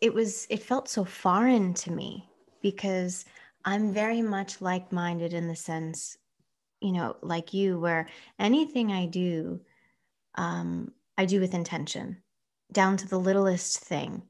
it 0.01 0.15
was 0.15 0.47
it 0.51 0.63
felt 0.63 0.89
so 0.89 1.05
foreign 1.05 1.75
to 1.75 1.91
me 1.91 2.29
because 2.63 3.25
I'm 3.65 3.93
very 3.93 4.23
much 4.23 4.61
like 4.61 4.93
minded 4.93 5.33
in 5.33 5.49
the 5.49 5.57
sense, 5.57 6.17
you 6.81 6.93
know, 6.93 7.17
like 7.23 7.53
you, 7.53 7.79
where 7.79 8.09
anything 8.39 8.93
I 8.93 9.07
do, 9.07 9.61
um, 10.37 10.93
I 11.19 11.25
do 11.27 11.41
with 11.41 11.55
intention, 11.55 12.23
down 12.73 12.97
to 12.99 13.09
the 13.09 13.19
littlest 13.19 13.79
thing. 13.79 14.23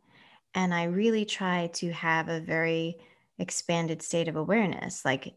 And 0.54 0.74
I 0.74 0.84
really 0.84 1.24
try 1.24 1.70
to 1.74 1.92
have 1.92 2.28
a 2.28 2.40
very 2.40 2.98
expanded 3.38 4.02
state 4.02 4.28
of 4.28 4.36
awareness. 4.36 5.04
Like, 5.04 5.34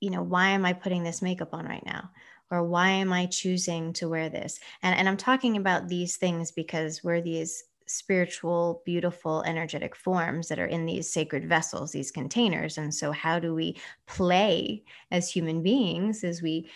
you 0.00 0.10
know, 0.10 0.22
why 0.22 0.48
am 0.48 0.64
I 0.64 0.72
putting 0.72 1.04
this 1.04 1.22
makeup 1.22 1.54
on 1.54 1.66
right 1.66 1.86
now? 1.86 2.10
Or 2.50 2.64
why 2.64 2.90
am 2.90 3.12
I 3.12 3.26
choosing 3.26 3.92
to 3.94 4.08
wear 4.08 4.28
this? 4.28 4.58
And, 4.82 4.96
and 4.96 5.08
I'm 5.08 5.16
talking 5.16 5.56
about 5.56 5.88
these 5.88 6.16
things 6.16 6.52
because 6.52 7.02
we're 7.02 7.20
these 7.20 7.64
spiritual, 7.86 8.82
beautiful, 8.84 9.42
energetic 9.42 9.94
forms 9.94 10.48
that 10.48 10.58
are 10.58 10.66
in 10.66 10.86
these 10.86 11.10
sacred 11.10 11.48
vessels, 11.48 11.92
these 11.92 12.10
containers. 12.10 12.78
And 12.78 12.94
so, 12.94 13.12
how 13.12 13.38
do 13.38 13.54
we 13.54 13.76
play 14.06 14.84
as 15.10 15.30
human 15.30 15.62
beings 15.62 16.24
as 16.24 16.42
we 16.42 16.68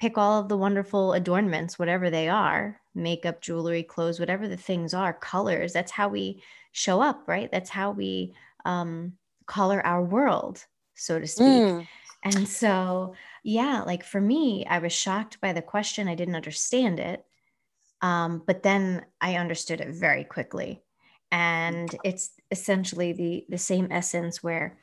pick 0.00 0.16
all 0.16 0.40
of 0.40 0.48
the 0.48 0.56
wonderful 0.56 1.12
adornments, 1.12 1.78
whatever 1.78 2.10
they 2.10 2.28
are 2.28 2.80
makeup, 2.94 3.40
jewelry, 3.40 3.82
clothes, 3.82 4.18
whatever 4.18 4.48
the 4.48 4.56
things 4.56 4.94
are, 4.94 5.12
colors? 5.12 5.72
That's 5.72 5.92
how 5.92 6.08
we 6.08 6.42
show 6.72 7.00
up, 7.00 7.24
right? 7.26 7.50
That's 7.50 7.70
how 7.70 7.90
we 7.92 8.34
um, 8.64 9.14
color 9.46 9.84
our 9.84 10.02
world, 10.02 10.64
so 10.94 11.18
to 11.18 11.26
speak. 11.26 11.46
Mm. 11.46 11.86
And 12.22 12.46
so, 12.46 13.14
yeah, 13.42 13.82
like 13.86 14.04
for 14.04 14.20
me, 14.20 14.66
I 14.66 14.78
was 14.78 14.92
shocked 14.92 15.40
by 15.40 15.52
the 15.52 15.62
question. 15.62 16.08
I 16.08 16.14
didn't 16.14 16.36
understand 16.36 17.00
it. 17.00 17.24
Um, 18.02 18.42
but 18.46 18.62
then 18.62 19.04
I 19.20 19.36
understood 19.36 19.80
it 19.80 19.94
very 19.94 20.24
quickly. 20.24 20.82
And 21.32 21.94
it's 22.02 22.32
essentially 22.50 23.12
the, 23.12 23.44
the 23.48 23.58
same 23.58 23.88
essence 23.90 24.42
where, 24.42 24.78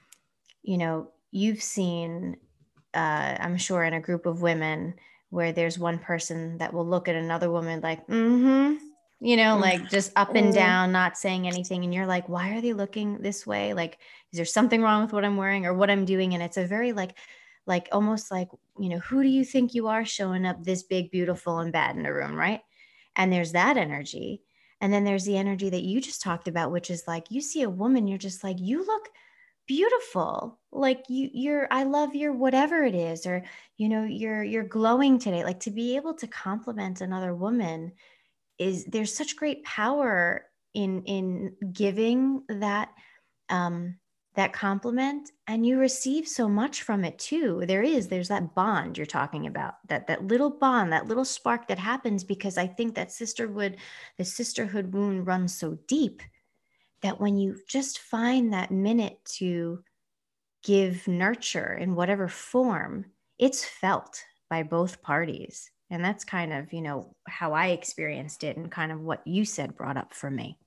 you 0.63 0.77
know, 0.77 1.09
you've 1.31 1.61
seen, 1.61 2.37
uh, 2.93 3.35
I'm 3.39 3.57
sure, 3.57 3.83
in 3.83 3.93
a 3.93 4.01
group 4.01 4.25
of 4.25 4.41
women 4.41 4.95
where 5.29 5.51
there's 5.51 5.77
one 5.77 5.99
person 5.99 6.57
that 6.59 6.73
will 6.73 6.85
look 6.85 7.09
at 7.09 7.15
another 7.15 7.51
woman 7.51 7.81
like, 7.81 8.07
mm 8.07 8.39
hmm, 8.39 8.85
you 9.19 9.35
know, 9.35 9.57
mm. 9.57 9.61
like 9.61 9.89
just 9.89 10.11
up 10.15 10.35
and 10.35 10.51
mm. 10.51 10.55
down, 10.55 10.91
not 10.91 11.17
saying 11.17 11.47
anything. 11.47 11.83
And 11.83 11.93
you're 11.93 12.05
like, 12.05 12.29
why 12.29 12.51
are 12.51 12.61
they 12.61 12.73
looking 12.73 13.17
this 13.17 13.45
way? 13.45 13.73
Like, 13.73 13.97
is 14.31 14.37
there 14.37 14.45
something 14.45 14.81
wrong 14.81 15.01
with 15.01 15.13
what 15.13 15.25
I'm 15.25 15.37
wearing 15.37 15.65
or 15.65 15.73
what 15.73 15.89
I'm 15.89 16.05
doing? 16.05 16.33
And 16.33 16.43
it's 16.43 16.57
a 16.57 16.65
very 16.65 16.93
like, 16.93 17.17
like 17.65 17.89
almost 17.91 18.31
like, 18.31 18.49
you 18.79 18.89
know, 18.89 18.99
who 18.99 19.23
do 19.23 19.29
you 19.29 19.43
think 19.43 19.73
you 19.73 19.87
are 19.87 20.05
showing 20.05 20.45
up 20.45 20.63
this 20.63 20.83
big, 20.83 21.11
beautiful, 21.11 21.59
and 21.59 21.73
bad 21.73 21.97
in 21.97 22.05
a 22.05 22.13
room, 22.13 22.35
right? 22.35 22.61
And 23.17 23.33
there's 23.33 23.51
that 23.51 23.75
energy. 23.75 24.43
And 24.79 24.93
then 24.93 25.03
there's 25.03 25.25
the 25.25 25.37
energy 25.37 25.69
that 25.69 25.83
you 25.83 25.99
just 25.99 26.21
talked 26.21 26.47
about, 26.47 26.71
which 26.71 26.89
is 26.89 27.07
like 27.07 27.31
you 27.31 27.41
see 27.41 27.63
a 27.63 27.69
woman, 27.69 28.07
you're 28.07 28.17
just 28.17 28.43
like, 28.43 28.57
you 28.59 28.85
look 28.85 29.09
beautiful. 29.67 30.59
Like 30.71 31.03
you, 31.09 31.29
you're, 31.33 31.67
I 31.71 31.83
love 31.83 32.15
your 32.15 32.31
whatever 32.31 32.83
it 32.83 32.95
is, 32.95 33.25
or 33.25 33.43
you 33.77 33.89
know, 33.89 34.03
you're 34.03 34.43
you're 34.43 34.63
glowing 34.63 35.19
today. 35.19 35.43
Like 35.43 35.61
to 35.61 35.71
be 35.71 35.95
able 35.95 36.13
to 36.15 36.27
compliment 36.27 37.01
another 37.01 37.35
woman 37.35 37.93
is 38.57 38.85
there's 38.85 39.15
such 39.15 39.35
great 39.35 39.63
power 39.63 40.45
in 40.73 41.03
in 41.03 41.55
giving 41.73 42.43
that 42.49 42.89
um 43.49 43.97
that 44.37 44.53
compliment 44.53 45.31
and 45.47 45.65
you 45.65 45.79
receive 45.79 46.27
so 46.27 46.47
much 46.47 46.83
from 46.83 47.03
it 47.03 47.17
too. 47.17 47.63
There 47.65 47.81
is 47.81 48.07
there's 48.07 48.27
that 48.27 48.53
bond 48.53 48.95
you're 48.95 49.07
talking 49.07 49.47
about 49.47 49.75
that 49.87 50.05
that 50.07 50.27
little 50.27 50.51
bond 50.51 50.93
that 50.93 51.07
little 51.07 51.25
spark 51.25 51.67
that 51.67 51.79
happens 51.79 52.23
because 52.23 52.57
i 52.57 52.67
think 52.67 52.93
that 52.95 53.11
sisterhood 53.11 53.77
the 54.17 54.23
sisterhood 54.23 54.93
wound 54.93 55.25
runs 55.25 55.57
so 55.57 55.77
deep 55.87 56.21
that 57.01 57.19
when 57.19 57.37
you 57.37 57.57
just 57.67 57.99
find 57.99 58.53
that 58.53 58.71
minute 58.71 59.19
to 59.25 59.83
give 60.63 61.07
nurture 61.07 61.73
in 61.73 61.95
whatever 61.95 62.27
form 62.27 63.05
it's 63.39 63.65
felt 63.65 64.23
by 64.49 64.63
both 64.63 65.01
parties. 65.01 65.69
And 65.89 66.03
that's 66.03 66.23
kind 66.23 66.53
of 66.53 66.73
you 66.73 66.81
know 66.81 67.15
how 67.27 67.53
i 67.53 67.67
experienced 67.67 68.43
it 68.43 68.57
and 68.57 68.69
kind 68.69 68.91
of 68.91 69.01
what 69.01 69.25
you 69.25 69.45
said 69.45 69.75
brought 69.75 69.97
up 69.97 70.13
for 70.13 70.29
me 70.29 70.59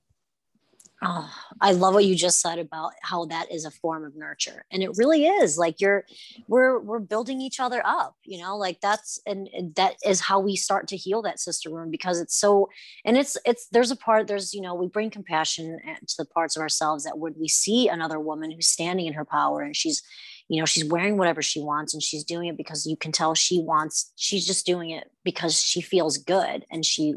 Oh, 1.03 1.33
I 1.59 1.71
love 1.71 1.95
what 1.95 2.05
you 2.05 2.15
just 2.15 2.41
said 2.41 2.59
about 2.59 2.91
how 3.01 3.25
that 3.25 3.51
is 3.51 3.65
a 3.65 3.71
form 3.71 4.05
of 4.05 4.15
nurture. 4.15 4.65
And 4.71 4.83
it 4.83 4.91
really 4.97 5.25
is 5.25 5.57
like 5.57 5.81
you're 5.81 6.05
we're 6.47 6.79
we're 6.79 6.99
building 6.99 7.41
each 7.41 7.59
other 7.59 7.81
up, 7.83 8.15
you 8.23 8.39
know, 8.39 8.55
like 8.55 8.81
that's 8.81 9.19
and, 9.25 9.49
and 9.51 9.73
that 9.75 9.95
is 10.05 10.21
how 10.21 10.39
we 10.39 10.55
start 10.55 10.87
to 10.89 10.97
heal 10.97 11.23
that 11.23 11.39
sister 11.39 11.71
wound 11.71 11.91
because 11.91 12.19
it's 12.19 12.35
so 12.37 12.69
and 13.03 13.17
it's 13.17 13.35
it's 13.45 13.67
there's 13.71 13.89
a 13.89 13.95
part 13.95 14.27
there's 14.27 14.53
you 14.53 14.61
know 14.61 14.75
we 14.75 14.87
bring 14.87 15.09
compassion 15.09 15.79
eh, 15.87 15.95
to 16.07 16.15
the 16.19 16.25
parts 16.25 16.55
of 16.55 16.61
ourselves 16.61 17.03
that 17.03 17.17
would 17.17 17.33
we 17.39 17.47
see 17.47 17.87
another 17.87 18.19
woman 18.19 18.51
who's 18.51 18.67
standing 18.67 19.07
in 19.07 19.13
her 19.13 19.25
power 19.25 19.61
and 19.61 19.75
she's 19.75 20.03
you 20.49 20.59
know 20.59 20.65
she's 20.67 20.85
wearing 20.85 21.17
whatever 21.17 21.41
she 21.41 21.61
wants 21.61 21.95
and 21.95 22.03
she's 22.03 22.23
doing 22.23 22.47
it 22.47 22.57
because 22.57 22.85
you 22.85 22.95
can 22.95 23.11
tell 23.11 23.33
she 23.33 23.59
wants 23.59 24.11
she's 24.17 24.45
just 24.45 24.67
doing 24.67 24.91
it 24.91 25.09
because 25.23 25.59
she 25.59 25.81
feels 25.81 26.19
good 26.19 26.63
and 26.69 26.85
she 26.85 27.15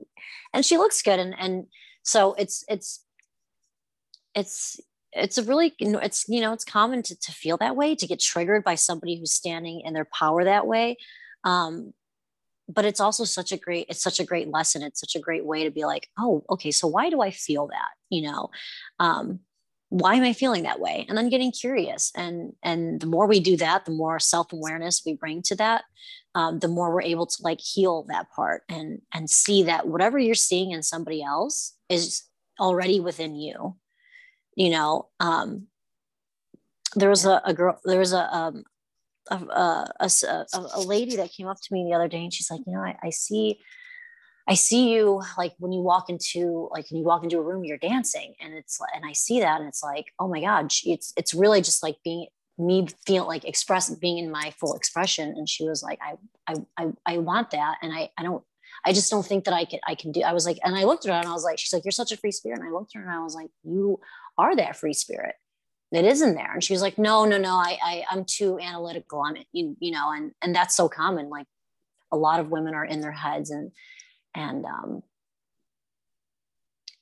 and 0.54 0.64
she 0.64 0.78
looks 0.78 1.02
good 1.02 1.18
and 1.18 1.34
and 1.38 1.66
so 2.02 2.34
it's 2.34 2.64
it's 2.68 3.03
it's 4.34 4.80
it's 5.14 5.38
a 5.38 5.42
really 5.42 5.74
it's 5.78 6.28
you 6.28 6.40
know 6.40 6.52
it's 6.52 6.64
common 6.64 7.02
to, 7.02 7.18
to 7.18 7.32
feel 7.32 7.56
that 7.58 7.76
way 7.76 7.94
to 7.94 8.06
get 8.06 8.20
triggered 8.20 8.64
by 8.64 8.74
somebody 8.74 9.18
who's 9.18 9.32
standing 9.32 9.80
in 9.80 9.94
their 9.94 10.06
power 10.06 10.44
that 10.44 10.66
way. 10.66 10.96
Um, 11.44 11.92
but 12.68 12.84
it's 12.84 13.00
also 13.00 13.24
such 13.24 13.52
a 13.52 13.56
great 13.56 13.86
it's 13.88 14.02
such 14.02 14.20
a 14.20 14.24
great 14.24 14.48
lesson. 14.48 14.82
It's 14.82 15.00
such 15.00 15.14
a 15.14 15.20
great 15.20 15.44
way 15.44 15.64
to 15.64 15.70
be 15.70 15.84
like 15.84 16.08
oh 16.18 16.44
okay 16.50 16.70
so 16.70 16.88
why 16.88 17.10
do 17.10 17.20
i 17.20 17.30
feel 17.30 17.68
that? 17.68 17.90
You 18.10 18.22
know 18.22 18.50
um, 18.98 19.40
why 19.90 20.14
am 20.16 20.24
i 20.24 20.32
feeling 20.32 20.64
that 20.64 20.80
way? 20.80 21.06
And 21.08 21.16
then 21.16 21.28
getting 21.28 21.52
curious. 21.52 22.10
And 22.16 22.54
and 22.62 23.00
the 23.00 23.06
more 23.06 23.26
we 23.26 23.40
do 23.40 23.56
that 23.58 23.84
the 23.84 23.92
more 23.92 24.18
self-awareness 24.18 25.02
we 25.06 25.14
bring 25.14 25.42
to 25.42 25.56
that 25.56 25.84
um, 26.34 26.58
the 26.58 26.68
more 26.68 26.92
we're 26.92 27.02
able 27.02 27.26
to 27.26 27.42
like 27.42 27.60
heal 27.60 28.04
that 28.08 28.30
part 28.34 28.62
and 28.68 29.00
and 29.12 29.30
see 29.30 29.62
that 29.64 29.86
whatever 29.86 30.18
you're 30.18 30.34
seeing 30.34 30.72
in 30.72 30.82
somebody 30.82 31.22
else 31.22 31.74
is 31.88 32.24
already 32.58 32.98
within 32.98 33.36
you 33.36 33.76
you 34.56 34.70
know 34.70 35.08
um, 35.20 35.66
there 36.94 37.10
was 37.10 37.24
a, 37.24 37.40
a 37.44 37.54
girl 37.54 37.78
there 37.84 37.98
was 37.98 38.12
a, 38.12 38.34
um, 38.34 38.64
a, 39.30 39.88
a, 40.00 40.46
a, 40.74 40.80
lady 40.80 41.16
that 41.16 41.32
came 41.32 41.46
up 41.46 41.56
to 41.60 41.72
me 41.72 41.84
the 41.84 41.94
other 41.94 42.08
day 42.08 42.22
and 42.22 42.32
she's 42.32 42.50
like 42.50 42.60
you 42.66 42.72
know 42.72 42.80
I, 42.80 42.96
I 43.02 43.10
see 43.10 43.58
I 44.46 44.54
see 44.54 44.92
you 44.92 45.22
like 45.38 45.54
when 45.58 45.72
you 45.72 45.80
walk 45.80 46.10
into 46.10 46.68
like 46.70 46.90
when 46.90 47.00
you 47.00 47.06
walk 47.06 47.24
into 47.24 47.38
a 47.38 47.42
room 47.42 47.64
you're 47.64 47.78
dancing 47.78 48.34
and 48.40 48.52
it's 48.54 48.78
and 48.94 49.04
I 49.04 49.12
see 49.12 49.40
that 49.40 49.60
and 49.60 49.68
it's 49.68 49.82
like 49.82 50.06
oh 50.18 50.28
my 50.28 50.40
god 50.40 50.70
it's 50.84 51.12
it's 51.16 51.34
really 51.34 51.62
just 51.62 51.82
like 51.82 51.96
being 52.04 52.26
me 52.58 52.86
feel 53.06 53.26
like 53.26 53.44
express 53.44 53.90
being 53.90 54.18
in 54.18 54.30
my 54.30 54.52
full 54.58 54.74
expression. 54.74 55.34
And 55.36 55.48
she 55.48 55.66
was 55.68 55.82
like 55.82 55.98
I 56.02 56.14
I 56.52 56.54
I, 56.76 56.92
I 57.06 57.18
want 57.18 57.50
that. 57.50 57.76
And 57.82 57.92
I 57.92 58.10
I 58.16 58.22
don't 58.22 58.44
I 58.84 58.92
just 58.92 59.10
don't 59.10 59.26
think 59.26 59.44
that 59.44 59.54
I 59.54 59.64
can 59.64 59.80
I 59.86 59.94
can 59.94 60.12
do 60.12 60.22
I 60.22 60.32
was 60.32 60.46
like 60.46 60.58
and 60.62 60.76
I 60.76 60.84
looked 60.84 61.06
at 61.06 61.12
her 61.12 61.18
and 61.18 61.28
I 61.28 61.32
was 61.32 61.44
like 61.44 61.58
she's 61.58 61.72
like 61.72 61.84
you're 61.84 61.92
such 61.92 62.12
a 62.12 62.16
free 62.16 62.32
spirit. 62.32 62.60
And 62.60 62.68
I 62.68 62.72
looked 62.72 62.94
at 62.94 63.00
her 63.00 63.08
and 63.08 63.18
I 63.18 63.22
was 63.22 63.34
like 63.34 63.50
you 63.64 63.98
are 64.38 64.56
that 64.56 64.76
free 64.76 64.94
spirit 64.94 65.34
that 65.92 66.04
isn't 66.04 66.34
there. 66.34 66.52
And 66.52 66.62
she 66.62 66.72
was 66.72 66.82
like 66.82 66.98
no 66.98 67.24
no 67.24 67.38
no 67.38 67.54
i, 67.54 67.78
I 67.82 68.04
i'm 68.10 68.24
too 68.24 68.58
analytical. 68.58 69.22
I'm 69.22 69.36
you, 69.52 69.76
you 69.78 69.92
know 69.92 70.10
and 70.10 70.32
and 70.42 70.54
that's 70.54 70.76
so 70.76 70.88
common. 70.88 71.28
Like 71.30 71.46
a 72.12 72.16
lot 72.16 72.40
of 72.40 72.50
women 72.50 72.74
are 72.74 72.84
in 72.84 73.00
their 73.00 73.12
heads 73.12 73.50
and 73.50 73.72
and 74.34 74.64
um 74.64 75.02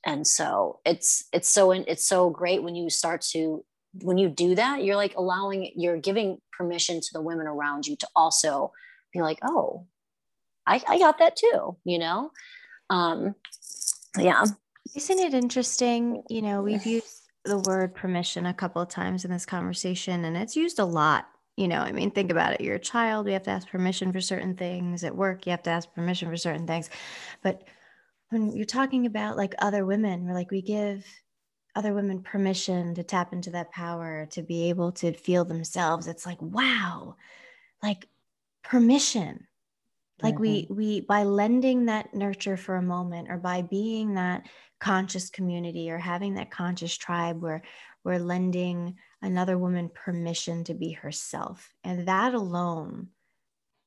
and 0.04 0.26
so 0.26 0.80
it's 0.84 1.24
it's 1.32 1.48
so 1.48 1.70
it's 1.70 2.04
so 2.04 2.30
great 2.30 2.62
when 2.62 2.74
you 2.74 2.90
start 2.90 3.20
to 3.20 3.64
when 4.02 4.18
you 4.18 4.28
do 4.28 4.54
that 4.54 4.82
you're 4.82 4.96
like 4.96 5.14
allowing 5.16 5.70
you're 5.76 5.98
giving 5.98 6.38
permission 6.56 7.00
to 7.00 7.08
the 7.12 7.20
women 7.20 7.46
around 7.46 7.86
you 7.86 7.94
to 7.96 8.08
also 8.16 8.72
be 9.12 9.20
like 9.20 9.38
oh 9.42 9.86
i, 10.66 10.82
I 10.88 10.98
got 10.98 11.18
that 11.18 11.36
too 11.36 11.76
you 11.84 11.98
know? 11.98 12.30
Um 12.90 13.34
yeah. 14.18 14.44
Isn't 14.94 15.18
it 15.18 15.34
interesting? 15.34 16.22
You 16.28 16.42
know 16.42 16.62
we've 16.62 16.84
used 16.84 17.21
the 17.44 17.58
word 17.58 17.94
permission 17.94 18.46
a 18.46 18.54
couple 18.54 18.82
of 18.82 18.88
times 18.88 19.24
in 19.24 19.30
this 19.30 19.46
conversation, 19.46 20.24
and 20.24 20.36
it's 20.36 20.56
used 20.56 20.78
a 20.78 20.84
lot. 20.84 21.28
You 21.56 21.68
know, 21.68 21.80
I 21.80 21.92
mean, 21.92 22.10
think 22.10 22.30
about 22.30 22.54
it. 22.54 22.60
You're 22.62 22.76
a 22.76 22.80
child, 22.80 23.26
we 23.26 23.32
have 23.32 23.42
to 23.42 23.50
ask 23.50 23.68
permission 23.68 24.12
for 24.12 24.20
certain 24.20 24.56
things. 24.56 25.04
At 25.04 25.16
work, 25.16 25.46
you 25.46 25.50
have 25.50 25.62
to 25.64 25.70
ask 25.70 25.92
permission 25.92 26.28
for 26.30 26.36
certain 26.36 26.66
things. 26.66 26.88
But 27.42 27.64
when 28.30 28.52
you're 28.56 28.64
talking 28.64 29.04
about 29.04 29.36
like 29.36 29.54
other 29.58 29.84
women, 29.84 30.24
we're 30.24 30.34
like, 30.34 30.50
we 30.50 30.62
give 30.62 31.04
other 31.74 31.92
women 31.92 32.22
permission 32.22 32.94
to 32.94 33.02
tap 33.02 33.32
into 33.32 33.50
that 33.50 33.70
power, 33.70 34.26
to 34.30 34.42
be 34.42 34.68
able 34.70 34.92
to 34.92 35.12
feel 35.12 35.44
themselves. 35.44 36.06
It's 36.06 36.24
like, 36.24 36.40
wow, 36.40 37.16
like 37.82 38.08
permission 38.62 39.46
like 40.22 40.34
mm-hmm. 40.34 40.42
we 40.42 40.66
we 40.70 41.00
by 41.00 41.24
lending 41.24 41.86
that 41.86 42.14
nurture 42.14 42.56
for 42.56 42.76
a 42.76 42.82
moment 42.82 43.28
or 43.30 43.36
by 43.36 43.62
being 43.62 44.14
that 44.14 44.46
conscious 44.80 45.30
community 45.30 45.90
or 45.90 45.98
having 45.98 46.34
that 46.34 46.50
conscious 46.50 46.96
tribe 46.96 47.40
where 47.40 47.62
we're 48.04 48.18
lending 48.18 48.96
another 49.20 49.56
woman 49.56 49.88
permission 49.94 50.64
to 50.64 50.74
be 50.74 50.90
herself 50.90 51.72
and 51.84 52.08
that 52.08 52.34
alone 52.34 53.08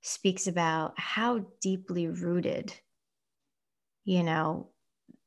speaks 0.01 0.47
about 0.47 0.93
how 0.97 1.45
deeply 1.61 2.07
rooted 2.07 2.73
you 4.03 4.23
know 4.23 4.69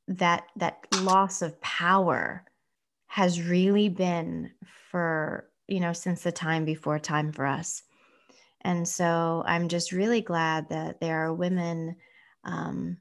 that 0.06 0.44
that 0.56 0.78
loss 1.02 1.42
of 1.42 1.61
power 1.61 2.44
has 3.09 3.42
really 3.42 3.88
been 3.88 4.50
for 4.90 5.50
you 5.66 5.80
know 5.80 5.92
since 5.92 6.22
the 6.22 6.32
time 6.32 6.64
before 6.64 6.98
time 6.98 7.32
for 7.32 7.44
us 7.44 7.82
and 8.62 8.86
so 8.86 9.42
I'm 9.46 9.68
just 9.68 9.92
really 9.92 10.20
glad 10.20 10.68
that 10.70 11.00
there 11.00 11.24
are 11.26 11.32
women 11.32 11.96
um, 12.44 12.98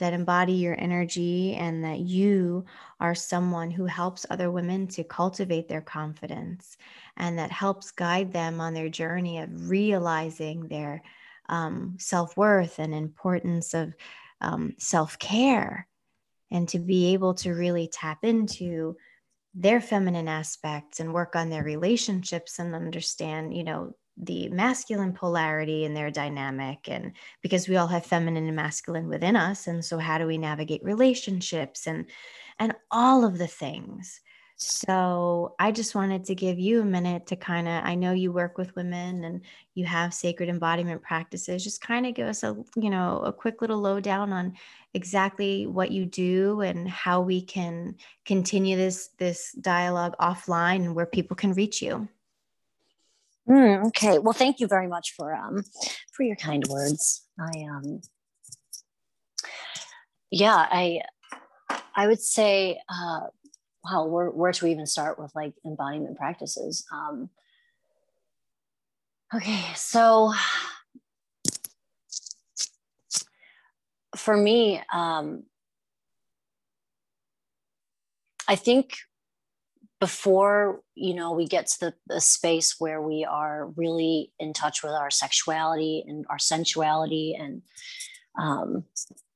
that 0.00 0.12
embody 0.14 0.54
your 0.54 0.78
energy 0.80 1.54
and 1.54 1.84
that 1.84 2.00
you 2.00 2.64
are 2.98 3.14
someone 3.14 3.70
who 3.70 3.84
helps 3.84 4.26
other 4.30 4.50
women 4.50 4.86
to 4.88 5.04
cultivate 5.04 5.68
their 5.68 5.82
confidence 5.82 6.76
and 7.16 7.38
that 7.38 7.52
helps 7.52 7.90
guide 7.90 8.32
them 8.32 8.60
on 8.60 8.74
their 8.74 8.88
journey 8.88 9.38
of 9.38 9.68
realizing 9.70 10.66
their 10.68 11.02
um, 11.48 11.96
self 11.98 12.36
worth 12.36 12.78
and 12.78 12.94
importance 12.94 13.74
of 13.74 13.94
um, 14.40 14.74
self 14.78 15.18
care 15.18 15.86
and 16.50 16.68
to 16.70 16.78
be 16.78 17.12
able 17.12 17.34
to 17.34 17.52
really 17.52 17.86
tap 17.86 18.24
into 18.24 18.96
their 19.54 19.80
feminine 19.80 20.28
aspects 20.28 21.00
and 21.00 21.12
work 21.12 21.36
on 21.36 21.50
their 21.50 21.64
relationships 21.64 22.58
and 22.58 22.74
understand 22.74 23.54
you 23.54 23.64
know 23.64 23.92
the 24.22 24.48
masculine 24.50 25.12
polarity 25.12 25.84
in 25.84 25.94
their 25.94 26.10
dynamic 26.10 26.88
and 26.88 27.12
because 27.42 27.68
we 27.68 27.76
all 27.76 27.86
have 27.86 28.04
feminine 28.04 28.46
and 28.46 28.56
masculine 28.56 29.08
within 29.08 29.34
us 29.34 29.66
and 29.66 29.84
so 29.84 29.98
how 29.98 30.18
do 30.18 30.26
we 30.26 30.36
navigate 30.36 30.84
relationships 30.84 31.86
and 31.86 32.06
and 32.58 32.74
all 32.90 33.24
of 33.24 33.38
the 33.38 33.46
things? 33.46 34.20
So 34.56 35.54
i 35.58 35.72
just 35.72 35.94
wanted 35.94 36.24
to 36.24 36.34
give 36.34 36.58
you 36.58 36.82
a 36.82 36.84
minute 36.84 37.26
to 37.28 37.36
kind 37.36 37.66
of 37.66 37.82
i 37.82 37.94
know 37.94 38.12
you 38.12 38.30
work 38.30 38.58
with 38.58 38.76
women 38.76 39.24
and 39.24 39.40
you 39.74 39.86
have 39.86 40.12
sacred 40.12 40.50
embodiment 40.50 41.00
practices 41.00 41.64
just 41.64 41.80
kind 41.80 42.04
of 42.04 42.12
give 42.12 42.28
us 42.28 42.42
a 42.42 42.54
you 42.76 42.90
know 42.90 43.22
a 43.24 43.32
quick 43.32 43.62
little 43.62 43.80
lowdown 43.80 44.34
on 44.34 44.52
exactly 44.92 45.66
what 45.66 45.90
you 45.90 46.04
do 46.04 46.60
and 46.60 46.86
how 46.90 47.22
we 47.22 47.40
can 47.40 47.94
continue 48.26 48.76
this 48.76 49.08
this 49.16 49.52
dialogue 49.62 50.14
offline 50.20 50.84
and 50.84 50.94
where 50.94 51.06
people 51.06 51.36
can 51.36 51.54
reach 51.54 51.80
you 51.80 52.06
Mm, 53.50 53.86
okay. 53.88 54.18
Well, 54.18 54.32
thank 54.32 54.60
you 54.60 54.68
very 54.68 54.86
much 54.86 55.14
for 55.16 55.34
um 55.34 55.64
for 56.12 56.22
your 56.22 56.36
kind 56.36 56.64
words. 56.68 57.26
I 57.38 57.64
um 57.68 58.00
yeah, 60.30 60.54
I 60.70 61.00
I 61.96 62.06
would 62.06 62.20
say 62.20 62.80
uh 62.88 63.20
wow, 63.84 64.06
where 64.06 64.30
where 64.30 64.52
to 64.52 64.66
even 64.66 64.86
start 64.86 65.18
with 65.18 65.32
like 65.34 65.54
embodiment 65.66 66.16
practices. 66.16 66.86
Um 66.92 67.30
okay, 69.34 69.64
so 69.74 70.32
for 74.16 74.36
me, 74.36 74.80
um 74.92 75.44
I 78.48 78.56
think 78.56 78.96
before 80.00 80.80
you 80.94 81.14
know 81.14 81.32
we 81.32 81.46
get 81.46 81.66
to 81.66 81.80
the, 81.80 81.94
the, 82.06 82.20
space 82.20 82.76
where 82.78 83.02
we 83.02 83.24
are 83.24 83.66
really 83.76 84.32
in 84.38 84.52
touch 84.52 84.82
with 84.82 84.92
our 84.92 85.10
sexuality 85.10 86.04
and 86.08 86.24
our 86.30 86.38
sensuality 86.38 87.36
and 87.38 87.62
um, 88.38 88.84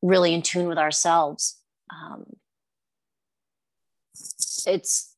really 0.03 0.33
in 0.35 0.43
tune 0.43 0.67
with 0.67 0.79
ourselves 0.79 1.61
um, 1.95 2.25
it's 4.67 5.15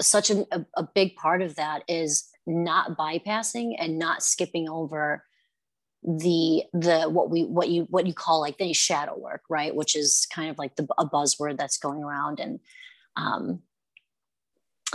such 0.00 0.30
a, 0.30 0.46
a 0.76 0.82
big 0.94 1.14
part 1.16 1.42
of 1.42 1.56
that 1.56 1.82
is 1.88 2.28
not 2.46 2.96
bypassing 2.96 3.74
and 3.78 3.98
not 3.98 4.22
skipping 4.22 4.68
over 4.68 5.24
the 6.02 6.64
the 6.72 7.02
what 7.10 7.30
we 7.30 7.44
what 7.44 7.68
you 7.68 7.86
what 7.90 8.06
you 8.06 8.14
call 8.14 8.40
like 8.40 8.56
the 8.56 8.72
shadow 8.72 9.16
work 9.18 9.42
right? 9.50 9.74
Which 9.74 9.94
is 9.94 10.26
kind 10.32 10.50
of 10.50 10.58
like 10.58 10.76
the 10.76 10.86
a 10.96 11.06
buzzword 11.06 11.58
that's 11.58 11.76
going 11.76 12.02
around 12.02 12.40
and 12.40 12.58
um, 13.16 13.60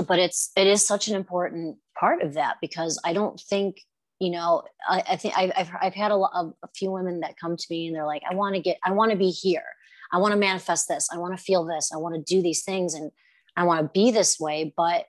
but 0.04 0.20
it's 0.20 0.52
it 0.56 0.68
is 0.68 0.86
such 0.86 1.08
an 1.08 1.16
important 1.16 1.78
part 1.98 2.22
of 2.22 2.34
that 2.34 2.58
because 2.62 3.00
I 3.04 3.14
don't 3.14 3.40
think 3.40 3.78
you 4.20 4.32
know 4.32 4.64
I, 4.88 5.04
I 5.10 5.16
think 5.16 5.38
I've, 5.38 5.52
I've, 5.56 5.72
I've 5.82 5.94
had 5.94 6.12
a, 6.12 6.16
a, 6.16 6.54
a 6.64 6.68
few 6.76 6.92
women 6.92 7.22
that 7.22 7.38
come 7.40 7.56
to 7.58 7.66
me 7.70 7.88
and 7.88 7.96
they're 7.96 8.06
like 8.06 8.24
I 8.30 8.36
want 8.36 8.56
to 8.56 8.62
get 8.62 8.78
I 8.84 8.92
want 8.92 9.12
to 9.12 9.18
be 9.18 9.30
here. 9.30 9.64
I 10.12 10.18
want 10.20 10.34
to 10.34 10.40
manifest 10.40 10.88
this. 10.88 11.10
I 11.12 11.18
want 11.18 11.36
to 11.38 11.44
feel 11.44 11.66
this. 11.66 11.92
I 11.94 11.98
want 11.98 12.16
to 12.16 12.36
do 12.36 12.42
these 12.42 12.64
things 12.64 12.94
and 12.94 13.12
I 13.58 13.64
want 13.64 13.82
to 13.82 13.92
be 13.94 14.12
this 14.12 14.40
way. 14.40 14.74
But 14.76 15.06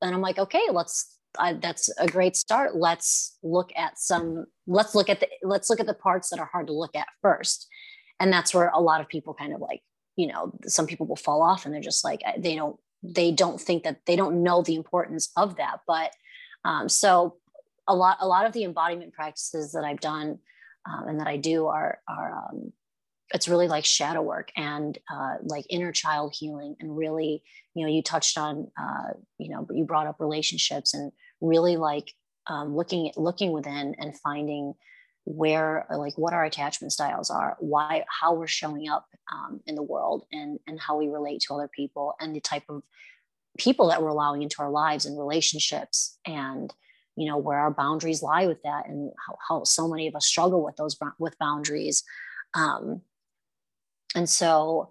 then 0.00 0.14
I'm 0.14 0.20
like 0.20 0.38
okay 0.38 0.66
let's 0.70 1.18
I, 1.38 1.52
that's 1.54 1.90
a 1.98 2.06
great 2.06 2.36
start. 2.36 2.74
Let's 2.74 3.38
look 3.42 3.70
at 3.76 3.98
some 3.98 4.46
let's 4.66 4.94
look 4.94 5.08
at 5.08 5.20
the 5.20 5.28
let's 5.42 5.70
look 5.70 5.80
at 5.80 5.86
the 5.86 5.94
parts 5.94 6.30
that 6.30 6.40
are 6.40 6.50
hard 6.52 6.66
to 6.68 6.72
look 6.72 6.96
at 6.96 7.06
first. 7.22 7.68
And 8.20 8.32
that's 8.32 8.54
where 8.54 8.70
a 8.74 8.80
lot 8.80 9.00
of 9.00 9.08
people 9.08 9.34
kind 9.34 9.54
of 9.54 9.60
like 9.60 9.82
you 10.16 10.26
know 10.26 10.52
some 10.66 10.86
people 10.86 11.06
will 11.06 11.16
fall 11.16 11.42
off 11.42 11.64
and 11.64 11.72
they're 11.72 11.80
just 11.80 12.04
like 12.04 12.22
they 12.38 12.56
don't 12.56 12.76
they 13.02 13.30
don't 13.30 13.60
think 13.60 13.84
that 13.84 14.00
they 14.06 14.16
don't 14.16 14.42
know 14.42 14.62
the 14.62 14.74
importance 14.74 15.30
of 15.36 15.56
that 15.56 15.80
but 15.86 16.12
um, 16.64 16.88
so 16.88 17.36
a 17.86 17.94
lot 17.94 18.18
a 18.20 18.26
lot 18.26 18.46
of 18.46 18.52
the 18.52 18.64
embodiment 18.64 19.12
practices 19.12 19.72
that 19.72 19.84
i've 19.84 20.00
done 20.00 20.38
um, 20.88 21.08
and 21.08 21.20
that 21.20 21.26
i 21.26 21.36
do 21.36 21.66
are 21.66 22.00
are 22.08 22.32
um, 22.32 22.72
it's 23.34 23.48
really 23.48 23.68
like 23.68 23.84
shadow 23.84 24.22
work 24.22 24.50
and 24.56 24.98
uh, 25.12 25.34
like 25.42 25.64
inner 25.68 25.92
child 25.92 26.34
healing 26.36 26.76
and 26.80 26.96
really 26.96 27.42
you 27.74 27.84
know 27.84 27.92
you 27.92 28.02
touched 28.02 28.38
on 28.38 28.70
uh, 28.80 29.12
you 29.38 29.50
know 29.50 29.66
you 29.70 29.84
brought 29.84 30.06
up 30.06 30.16
relationships 30.18 30.94
and 30.94 31.12
really 31.40 31.76
like 31.76 32.12
um, 32.48 32.74
looking 32.74 33.12
looking 33.16 33.52
within 33.52 33.94
and 33.98 34.18
finding 34.18 34.74
where 35.30 35.86
like 35.94 36.16
what 36.16 36.32
our 36.32 36.44
attachment 36.44 36.90
styles 36.90 37.28
are 37.28 37.56
why 37.60 38.02
how 38.08 38.32
we're 38.32 38.46
showing 38.46 38.88
up 38.88 39.06
um, 39.30 39.60
in 39.66 39.74
the 39.74 39.82
world 39.82 40.24
and 40.32 40.58
and 40.66 40.80
how 40.80 40.96
we 40.96 41.08
relate 41.08 41.40
to 41.40 41.52
other 41.52 41.68
people 41.68 42.14
and 42.18 42.34
the 42.34 42.40
type 42.40 42.62
of 42.68 42.82
people 43.58 43.88
that 43.88 44.02
we're 44.02 44.08
allowing 44.08 44.42
into 44.42 44.62
our 44.62 44.70
lives 44.70 45.04
and 45.04 45.18
relationships 45.18 46.18
and 46.24 46.72
you 47.18 47.26
know 47.26 47.36
where 47.36 47.58
our 47.58 47.72
boundaries 47.72 48.22
lie 48.22 48.46
with 48.46 48.62
that 48.62 48.88
and 48.88 49.12
how, 49.26 49.36
how 49.46 49.64
so 49.64 49.88
many 49.88 50.06
of 50.06 50.14
us 50.14 50.26
struggle 50.26 50.64
with 50.64 50.76
those 50.76 50.96
with 51.18 51.36
boundaries. 51.38 52.04
Um, 52.54 53.02
and 54.14 54.30
so 54.30 54.90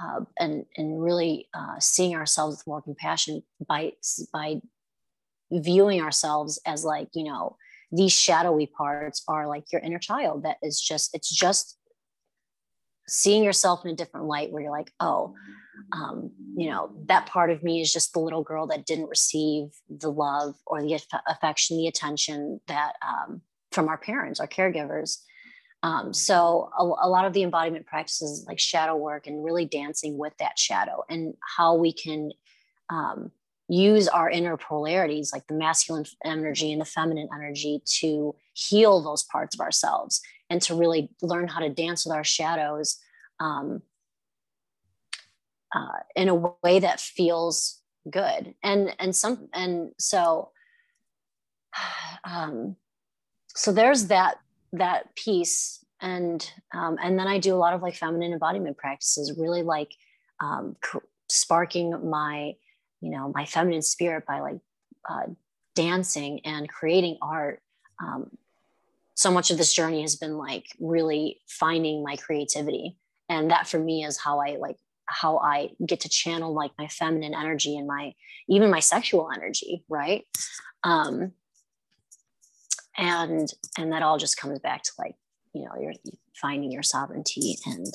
uh, 0.00 0.20
and 0.38 0.66
and 0.76 1.02
really 1.02 1.48
uh, 1.54 1.80
seeing 1.80 2.14
ourselves 2.14 2.58
with 2.58 2.66
more 2.66 2.82
compassion 2.82 3.42
by 3.66 3.92
by 4.32 4.60
viewing 5.50 6.02
ourselves 6.02 6.60
as 6.66 6.84
like 6.84 7.08
you 7.14 7.24
know 7.24 7.56
these 7.92 8.12
shadowy 8.12 8.66
parts 8.66 9.22
are 9.28 9.46
like 9.46 9.70
your 9.70 9.82
inner 9.82 9.98
child 9.98 10.44
that 10.44 10.56
is 10.62 10.80
just 10.80 11.14
it's 11.14 11.30
just 11.30 11.78
seeing 13.06 13.44
yourself 13.44 13.84
in 13.84 13.90
a 13.90 13.96
different 13.96 14.26
light 14.26 14.50
where 14.50 14.62
you're 14.62 14.72
like 14.72 14.92
oh 15.00 15.34
um, 15.92 16.30
you 16.56 16.70
know 16.70 16.90
that 17.06 17.26
part 17.26 17.50
of 17.50 17.62
me 17.62 17.80
is 17.80 17.92
just 17.92 18.12
the 18.12 18.20
little 18.20 18.42
girl 18.42 18.66
that 18.66 18.86
didn't 18.86 19.08
receive 19.08 19.64
the 19.88 20.10
love 20.10 20.54
or 20.66 20.82
the 20.82 20.94
aff- 20.94 21.22
affection 21.28 21.76
the 21.76 21.86
attention 21.86 22.60
that 22.68 22.94
um, 23.06 23.42
from 23.70 23.88
our 23.88 23.98
parents 23.98 24.40
our 24.40 24.46
caregivers. 24.46 25.18
Um, 25.84 26.14
so 26.14 26.70
a, 26.78 26.84
a, 26.84 27.08
lot 27.08 27.24
of 27.24 27.32
the 27.32 27.42
embodiment 27.42 27.86
practices 27.86 28.44
like 28.46 28.60
shadow 28.60 28.94
work 28.94 29.26
and 29.26 29.44
really 29.44 29.64
dancing 29.64 30.16
with 30.16 30.32
that 30.38 30.56
shadow 30.56 31.02
and 31.08 31.34
how 31.56 31.74
we 31.74 31.92
can 31.92 32.30
um, 32.88 33.32
use 33.68 34.08
our 34.08 34.28
inner 34.28 34.56
polarities 34.56 35.32
like 35.32 35.46
the 35.46 35.54
masculine 35.54 36.04
energy 36.24 36.72
and 36.72 36.80
the 36.80 36.86
feminine 36.86 37.28
energy 37.34 37.80
to 37.86 38.34
heal 38.54 39.00
those 39.00 39.22
parts 39.24 39.54
of 39.54 39.60
ourselves 39.60 40.20
and 40.50 40.60
to 40.60 40.74
really 40.74 41.08
learn 41.22 41.48
how 41.48 41.60
to 41.60 41.70
dance 41.70 42.04
with 42.04 42.14
our 42.14 42.24
shadows 42.24 42.98
um, 43.40 43.82
uh, 45.74 46.00
in 46.14 46.28
a 46.28 46.34
way 46.34 46.78
that 46.78 47.00
feels 47.00 47.80
good. 48.10 48.54
And 48.62 48.94
and 48.98 49.16
some 49.16 49.48
and 49.54 49.92
so 49.98 50.50
um, 52.24 52.76
so 53.48 53.72
there's 53.72 54.08
that 54.08 54.36
that 54.72 55.14
piece. 55.16 55.78
And 56.04 56.44
um, 56.74 56.98
and 57.00 57.16
then 57.16 57.28
i 57.28 57.38
do 57.38 57.54
a 57.54 57.56
lot 57.56 57.74
of 57.74 57.80
like 57.80 57.94
feminine 57.94 58.32
embodiment 58.32 58.76
practices 58.76 59.38
really 59.38 59.62
like 59.62 59.92
um, 60.40 60.74
sparking 61.28 62.10
my 62.10 62.54
you 63.02 63.10
know 63.10 63.30
my 63.34 63.44
feminine 63.44 63.82
spirit 63.82 64.24
by 64.26 64.40
like 64.40 64.60
uh, 65.08 65.26
dancing 65.74 66.40
and 66.44 66.68
creating 66.68 67.18
art 67.20 67.60
um, 68.02 68.30
so 69.14 69.30
much 69.30 69.50
of 69.50 69.58
this 69.58 69.72
journey 69.72 70.02
has 70.02 70.16
been 70.16 70.36
like 70.36 70.66
really 70.80 71.40
finding 71.46 72.02
my 72.02 72.16
creativity. 72.16 72.96
And 73.28 73.50
that 73.50 73.66
for 73.66 73.78
me 73.78 74.04
is 74.04 74.18
how 74.18 74.40
i 74.40 74.56
like 74.58 74.76
how 75.06 75.38
i 75.38 75.70
get 75.86 76.00
to 76.00 76.08
channel 76.08 76.54
like 76.54 76.70
my 76.78 76.86
feminine 76.86 77.34
energy 77.34 77.76
and 77.76 77.86
my 77.86 78.14
even 78.48 78.70
my 78.70 78.80
sexual 78.80 79.30
energy 79.34 79.84
right? 79.88 80.24
Um 80.84 81.32
and 82.96 83.48
and 83.78 83.92
that 83.92 84.02
all 84.02 84.18
just 84.18 84.36
comes 84.36 84.58
back 84.58 84.82
to 84.82 84.92
like 84.98 85.14
you 85.54 85.62
know 85.64 85.72
you're 85.80 85.94
finding 86.34 86.70
your 86.70 86.82
sovereignty 86.82 87.56
and 87.66 87.86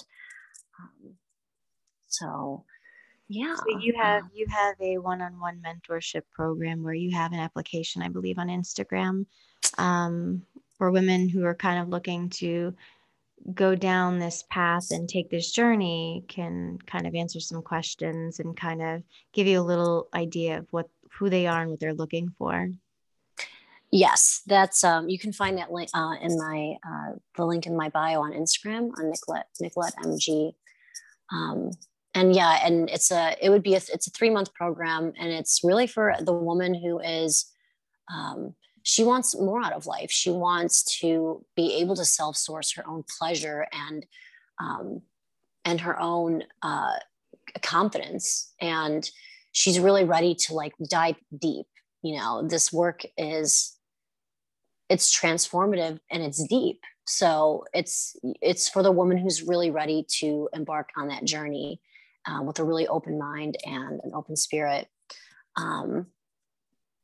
um, 0.79 1.13
so 2.07 2.65
yeah. 3.29 3.55
So 3.55 3.79
you 3.79 3.93
have 3.97 4.23
you 4.33 4.45
have 4.49 4.75
a 4.79 4.97
one-on-one 4.97 5.61
mentorship 5.65 6.23
program 6.31 6.83
where 6.83 6.93
you 6.93 7.11
have 7.11 7.33
an 7.33 7.39
application 7.39 8.01
i 8.01 8.07
believe 8.07 8.39
on 8.39 8.47
instagram 8.47 9.25
um, 9.77 10.41
for 10.77 10.91
women 10.91 11.27
who 11.27 11.43
are 11.43 11.55
kind 11.55 11.81
of 11.81 11.89
looking 11.89 12.29
to 12.29 12.73
go 13.53 13.75
down 13.75 14.19
this 14.19 14.43
path 14.49 14.91
and 14.91 15.07
take 15.07 15.29
this 15.29 15.51
journey 15.51 16.23
can 16.27 16.77
kind 16.85 17.07
of 17.07 17.15
answer 17.15 17.39
some 17.39 17.61
questions 17.61 18.39
and 18.39 18.57
kind 18.57 18.81
of 18.81 19.03
give 19.33 19.47
you 19.47 19.59
a 19.59 19.61
little 19.61 20.07
idea 20.13 20.59
of 20.59 20.67
what 20.71 20.89
who 21.13 21.29
they 21.29 21.47
are 21.47 21.61
and 21.61 21.71
what 21.71 21.79
they're 21.79 21.93
looking 21.93 22.29
for. 22.37 22.69
Yes 23.91 24.41
that's 24.45 24.83
um, 24.83 25.07
you 25.07 25.17
can 25.17 25.31
find 25.31 25.57
that 25.57 25.71
link 25.71 25.89
uh, 25.93 26.15
in 26.21 26.37
my 26.37 26.75
uh, 26.85 27.13
the 27.35 27.45
link 27.45 27.65
in 27.65 27.75
my 27.75 27.89
bio 27.89 28.21
on 28.21 28.33
instagram 28.33 28.91
on 28.97 29.09
nicolette 29.09 29.47
nicolette 29.61 29.95
mg 30.03 30.53
um, 31.31 31.71
and 32.17 32.35
yeah 32.35 32.59
and 32.65 32.89
it's 32.89 33.11
a 33.11 33.35
it 33.41 33.49
would 33.49 33.63
be 33.63 33.73
a 33.73 33.77
it's 33.77 34.07
a 34.07 34.11
three 34.11 34.29
month 34.29 34.53
program 34.53 35.13
and 35.19 35.31
it's 35.31 35.61
really 35.63 35.87
for 35.87 36.15
the 36.19 36.33
woman 36.33 36.73
who 36.73 36.99
is 36.99 37.51
um, 38.13 38.53
she 38.83 39.03
wants 39.03 39.37
more 39.37 39.61
out 39.61 39.73
of 39.73 39.85
life. 39.85 40.09
She 40.09 40.29
wants 40.29 40.99
to 41.01 41.43
be 41.57 41.75
able 41.81 41.97
to 41.97 42.05
self-source 42.05 42.71
her 42.75 42.87
own 42.87 43.03
pleasure 43.19 43.67
and 43.73 44.05
um, 44.61 45.01
and 45.65 45.81
her 45.81 45.99
own 45.99 46.43
uh, 46.61 46.95
confidence. 47.61 48.53
And 48.61 49.09
she's 49.51 49.77
really 49.77 50.05
ready 50.05 50.35
to 50.35 50.53
like 50.53 50.73
dive 50.89 51.17
deep 51.37 51.67
you 52.01 52.17
know? 52.17 52.47
This 52.47 52.71
work 52.71 53.03
is 53.17 53.75
it's 54.89 55.13
transformative 55.13 55.99
and 56.09 56.23
it's 56.23 56.45
deep. 56.47 56.81
So 57.05 57.65
it's 57.73 58.15
it's 58.41 58.69
for 58.69 58.83
the 58.83 58.91
woman 58.91 59.17
who's 59.17 59.43
really 59.43 59.71
ready 59.71 60.05
to 60.19 60.49
embark 60.53 60.89
on 60.97 61.07
that 61.09 61.25
journey 61.25 61.81
um, 62.27 62.45
with 62.45 62.59
a 62.59 62.63
really 62.63 62.87
open 62.87 63.17
mind 63.17 63.57
and 63.65 63.99
an 64.03 64.11
open 64.13 64.35
spirit. 64.35 64.87
Um, 65.55 66.07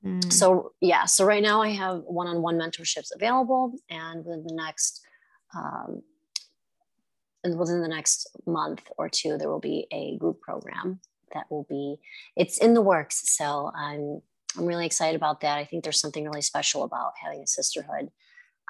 mm. 0.05 0.31
So 0.31 0.73
yeah, 0.81 1.05
so 1.05 1.25
right 1.25 1.41
now 1.41 1.61
I 1.61 1.69
have 1.69 2.01
one-on-one 2.05 2.57
mentorships 2.57 3.09
available, 3.15 3.73
and 3.89 4.25
within 4.25 4.43
the 4.43 4.53
next 4.53 5.01
um, 5.55 6.01
and 7.43 7.57
within 7.57 7.81
the 7.81 7.87
next 7.87 8.29
month 8.45 8.83
or 8.97 9.09
two, 9.09 9.37
there 9.37 9.49
will 9.49 9.59
be 9.59 9.87
a 9.91 10.17
group 10.17 10.39
program 10.41 10.99
that 11.33 11.49
will 11.49 11.65
be 11.69 11.97
it's 12.35 12.57
in 12.57 12.73
the 12.73 12.81
works. 12.81 13.35
So 13.35 13.71
I'm 13.75 14.21
I'm 14.57 14.65
really 14.65 14.85
excited 14.85 15.15
about 15.15 15.41
that. 15.41 15.57
I 15.57 15.65
think 15.65 15.83
there's 15.83 15.99
something 15.99 16.25
really 16.25 16.41
special 16.41 16.83
about 16.83 17.13
having 17.21 17.41
a 17.41 17.47
sisterhood. 17.47 18.11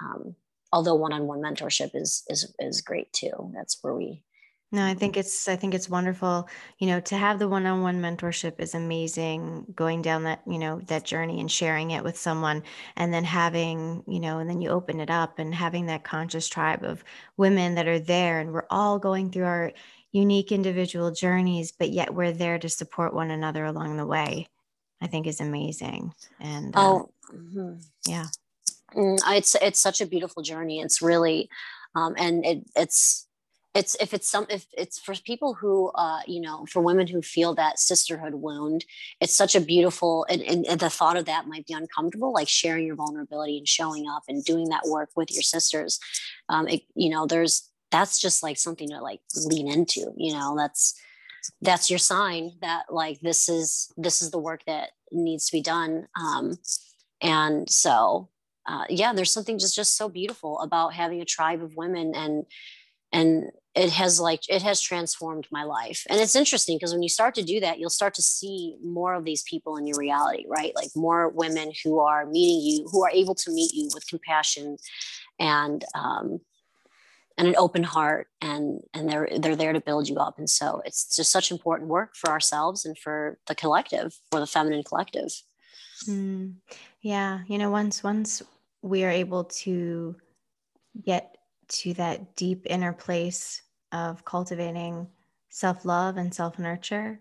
Um, 0.02 0.36
although 0.72 0.96
one-on-one 0.96 1.42
mentorship 1.42 1.92
is 1.94 2.24
is 2.30 2.54
is 2.60 2.82
great 2.82 3.12
too. 3.14 3.52
That's 3.54 3.78
where 3.82 3.94
we 3.94 4.24
no, 4.74 4.84
I 4.84 4.96
think 4.96 5.18
it's 5.18 5.48
I 5.48 5.56
think 5.56 5.76
it's 5.76 5.88
wonderful. 5.88 6.50
You 6.80 6.88
know, 6.88 7.00
to 7.02 7.16
have 7.16 7.38
the 7.38 7.48
one-on-one 7.48 8.02
mentorship 8.02 8.60
is 8.60 8.74
amazing. 8.74 9.68
Going 9.76 10.02
down 10.02 10.24
that, 10.24 10.42
you 10.48 10.58
know, 10.58 10.80
that 10.88 11.04
journey 11.04 11.40
and 11.40 11.50
sharing 11.50 11.92
it 11.92 12.04
with 12.04 12.18
someone 12.18 12.64
and 12.96 13.14
then 13.14 13.24
having, 13.24 14.04
you 14.08 14.20
know, 14.20 14.40
and 14.40 14.50
then 14.50 14.62
you 14.62 14.70
open 14.70 15.00
it 15.00 15.12
up 15.12 15.38
and 15.38 15.54
having 15.54 15.86
that 15.86 16.04
conscious 16.04 16.48
tribe 16.48 16.84
of 16.84 17.04
women 17.38 17.76
that 17.76 17.88
are 17.88 18.00
there 18.00 18.40
and 18.40 18.52
we're 18.52 18.66
all 18.72 18.98
going 18.98 19.30
through 19.30 19.46
our 19.46 19.72
unique 20.12 20.52
individual 20.52 21.12
journeys, 21.12 21.72
but 21.72 21.92
yet 21.92 22.16
we're 22.16 22.32
there 22.32 22.58
to 22.58 22.68
support 22.68 23.14
one 23.14 23.30
another 23.30 23.66
along 23.66 23.98
the 23.98 24.08
way. 24.08 24.48
I 25.02 25.06
think 25.08 25.28
is 25.28 25.40
amazing. 25.40 26.14
And 26.40 26.76
uh, 26.76 26.80
oh, 26.80 27.10
mm-hmm. 27.32 27.76
yeah. 28.08 28.26
Mm, 28.96 29.20
it's 29.38 29.54
it's 29.62 29.80
such 29.80 30.02
a 30.02 30.08
beautiful 30.08 30.42
journey. 30.42 30.80
It's 30.80 31.00
really 31.00 31.48
um 31.94 32.16
and 32.18 32.44
it 32.44 32.64
it's 32.76 33.28
it's 33.74 33.96
if 33.96 34.14
it's 34.14 34.30
some 34.30 34.46
if 34.50 34.66
it's 34.78 35.00
for 35.00 35.16
people 35.16 35.54
who 35.56 35.90
uh 35.96 36.20
you 36.28 36.40
know 36.40 36.66
for 36.70 36.82
women 36.82 37.08
who 37.08 37.22
feel 37.22 37.56
that 37.56 37.80
sisterhood 37.80 38.36
wound 38.36 38.86
it's 39.20 39.36
such 39.36 39.56
a 39.56 39.62
beautiful 39.62 40.26
and, 40.30 40.42
and, 40.44 40.66
and, 40.68 40.80
the 40.80 40.90
thought 40.90 41.18
of 41.18 41.26
that 41.26 41.48
might 41.48 41.66
be 41.66 41.74
uncomfortable 41.74 42.34
like 42.34 42.48
sharing 42.48 42.86
your 42.86 42.96
vulnerability 42.96 43.58
and 43.58 43.68
showing 43.68 44.06
up 44.08 44.24
and 44.28 44.44
doing 44.44 44.70
that 44.70 44.84
work 44.88 45.10
with 45.16 45.32
your 45.32 45.42
sisters 45.42 46.00
um 46.50 46.68
it, 46.68 46.82
you 46.96 47.10
know 47.10 47.26
there's 47.26 47.70
that's 47.92 48.20
just 48.20 48.44
like 48.44 48.58
something 48.58 48.90
to 48.90 49.00
like 49.02 49.22
lean 49.46 49.68
into 49.68 50.12
you 50.18 50.34
know 50.34 50.56
that's 50.58 51.00
that's 51.62 51.90
your 51.90 52.00
sign 52.00 52.52
that 52.62 52.84
like 52.90 53.20
this 53.22 53.50
is 53.50 53.92
this 53.98 54.22
is 54.22 54.32
the 54.32 54.40
work 54.40 54.62
that 54.66 54.92
needs 55.12 55.48
to 55.48 55.52
be 55.52 55.62
done 55.62 56.08
um 56.20 56.58
and 57.22 57.70
so 57.70 58.30
uh, 58.66 58.86
yeah 58.90 59.12
there's 59.14 59.32
something 59.32 59.60
just 59.60 59.76
just 59.76 59.98
so 59.98 60.08
beautiful 60.08 60.60
about 60.60 60.94
having 60.94 61.22
a 61.22 61.26
tribe 61.26 61.62
of 61.62 61.76
women 61.76 62.14
and 62.16 62.46
and 63.12 63.52
it 63.76 63.92
has 63.92 64.20
like 64.20 64.42
it 64.50 64.62
has 64.62 64.82
transformed 64.82 65.48
my 65.52 65.64
life. 65.64 66.06
And 66.10 66.20
it's 66.20 66.36
interesting 66.36 66.78
because 66.78 66.94
when 66.94 67.04
you 67.04 67.10
start 67.10 67.36
to 67.36 67.44
do 67.44 67.60
that 67.60 67.80
you'll 67.80 67.90
start 67.90 68.14
to 68.16 68.22
see 68.22 68.76
more 68.84 69.14
of 69.14 69.26
these 69.26 69.44
people 69.44 69.78
in 69.78 69.88
your 69.88 69.98
reality 69.98 70.46
right? 70.48 70.74
Like 70.76 70.90
more 70.96 71.30
women 71.30 71.72
who 71.84 72.00
are 72.00 72.26
meeting 72.26 72.62
you 72.62 72.88
who 72.92 73.04
are 73.04 73.12
able 73.12 73.36
to 73.36 73.52
meet 73.52 73.74
you 73.74 73.90
with 73.94 74.08
compassion 74.08 74.78
and 75.40 75.84
um, 75.96 76.40
and 77.38 77.48
an 77.48 77.56
open 77.58 77.84
heart 77.84 78.28
and 78.42 78.82
and 78.94 79.10
they're 79.10 79.28
they're 79.40 79.56
there 79.56 79.74
to 79.74 79.82
build 79.82 80.08
you 80.08 80.18
up. 80.18 80.38
And 80.38 80.50
so 80.50 80.82
it's 80.86 81.16
just 81.16 81.32
such 81.32 81.52
important 81.52 81.90
work 81.90 82.16
for 82.16 82.30
ourselves 82.30 82.86
and 82.86 82.98
for 82.98 83.40
the 83.48 83.56
collective 83.56 84.14
for 84.32 84.40
the 84.40 84.48
feminine 84.48 84.84
collective. 84.84 85.32
Mm, 86.08 86.56
yeah 87.02 87.42
you 87.48 87.58
know 87.58 87.70
once 87.70 88.04
once 88.04 88.42
we 88.82 89.06
are 89.06 89.10
able 89.10 89.46
to 89.46 90.16
get 91.06 91.38
to 91.74 91.94
that 91.96 92.36
deep 92.36 92.66
inner 92.70 92.94
place 92.94 93.62
of 93.92 94.26
cultivating 94.26 95.08
self 95.50 95.86
love 95.86 96.18
and 96.18 96.34
self 96.34 96.58
nurture. 96.60 97.20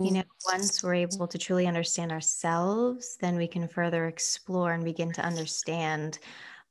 You 0.00 0.12
know, 0.12 0.22
once 0.46 0.80
we're 0.84 0.94
able 0.94 1.26
to 1.26 1.38
truly 1.38 1.66
understand 1.66 2.12
ourselves, 2.12 3.16
then 3.20 3.36
we 3.36 3.48
can 3.48 3.66
further 3.66 4.06
explore 4.06 4.72
and 4.72 4.84
begin 4.84 5.12
to 5.14 5.22
understand 5.22 6.20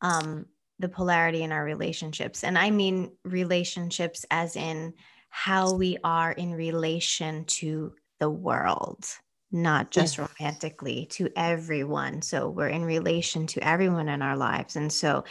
um, 0.01 0.45
the 0.80 0.88
polarity 0.88 1.43
in 1.43 1.51
our 1.51 1.65
relationships. 1.65 2.45
And 2.45 2.57
I 2.57 2.72
mean 2.72 3.11
relationships 3.26 4.26
as 4.32 4.55
in 4.55 4.93
how 5.30 5.74
we 5.74 5.97
are 6.03 6.32
in 6.32 6.53
relation 6.53 7.43
to 7.45 7.93
the 8.20 8.30
world, 8.30 9.05
not 9.51 9.91
just 9.91 10.18
romantically, 10.18 11.07
to 11.11 11.30
everyone. 11.36 12.22
So 12.22 12.49
we're 12.49 12.70
in 12.70 12.86
relation 12.86 13.45
to 13.47 13.68
everyone 13.68 14.07
in 14.09 14.22
our 14.22 14.38
lives. 14.38 14.76
And 14.76 14.91
so, 14.91 15.24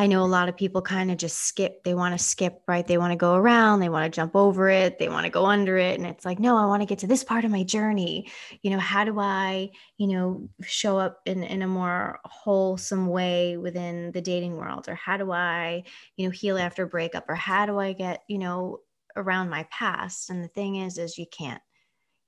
I 0.00 0.06
know 0.06 0.24
a 0.24 0.24
lot 0.24 0.48
of 0.48 0.56
people 0.56 0.80
kind 0.80 1.10
of 1.10 1.18
just 1.18 1.40
skip. 1.40 1.84
They 1.84 1.92
want 1.92 2.18
to 2.18 2.24
skip, 2.24 2.62
right? 2.66 2.86
They 2.86 2.96
want 2.96 3.12
to 3.12 3.18
go 3.18 3.34
around, 3.34 3.80
they 3.80 3.90
want 3.90 4.10
to 4.10 4.16
jump 4.16 4.34
over 4.34 4.70
it, 4.70 4.98
they 4.98 5.10
want 5.10 5.26
to 5.26 5.30
go 5.30 5.44
under 5.44 5.76
it. 5.76 5.98
And 5.98 6.08
it's 6.08 6.24
like, 6.24 6.38
no, 6.38 6.56
I 6.56 6.64
want 6.64 6.80
to 6.80 6.86
get 6.86 7.00
to 7.00 7.06
this 7.06 7.22
part 7.22 7.44
of 7.44 7.50
my 7.50 7.64
journey. 7.64 8.30
You 8.62 8.70
know, 8.70 8.78
how 8.78 9.04
do 9.04 9.20
I, 9.20 9.68
you 9.98 10.06
know, 10.06 10.48
show 10.62 10.98
up 10.98 11.20
in, 11.26 11.42
in 11.44 11.60
a 11.60 11.66
more 11.66 12.18
wholesome 12.24 13.08
way 13.08 13.58
within 13.58 14.10
the 14.12 14.22
dating 14.22 14.56
world? 14.56 14.88
Or 14.88 14.94
how 14.94 15.18
do 15.18 15.32
I, 15.32 15.84
you 16.16 16.24
know, 16.24 16.30
heal 16.30 16.56
after 16.56 16.86
breakup? 16.86 17.26
Or 17.28 17.34
how 17.34 17.66
do 17.66 17.78
I 17.78 17.92
get, 17.92 18.22
you 18.26 18.38
know, 18.38 18.78
around 19.16 19.50
my 19.50 19.66
past? 19.70 20.30
And 20.30 20.42
the 20.42 20.48
thing 20.48 20.76
is, 20.76 20.96
is 20.96 21.18
you 21.18 21.26
can't. 21.30 21.60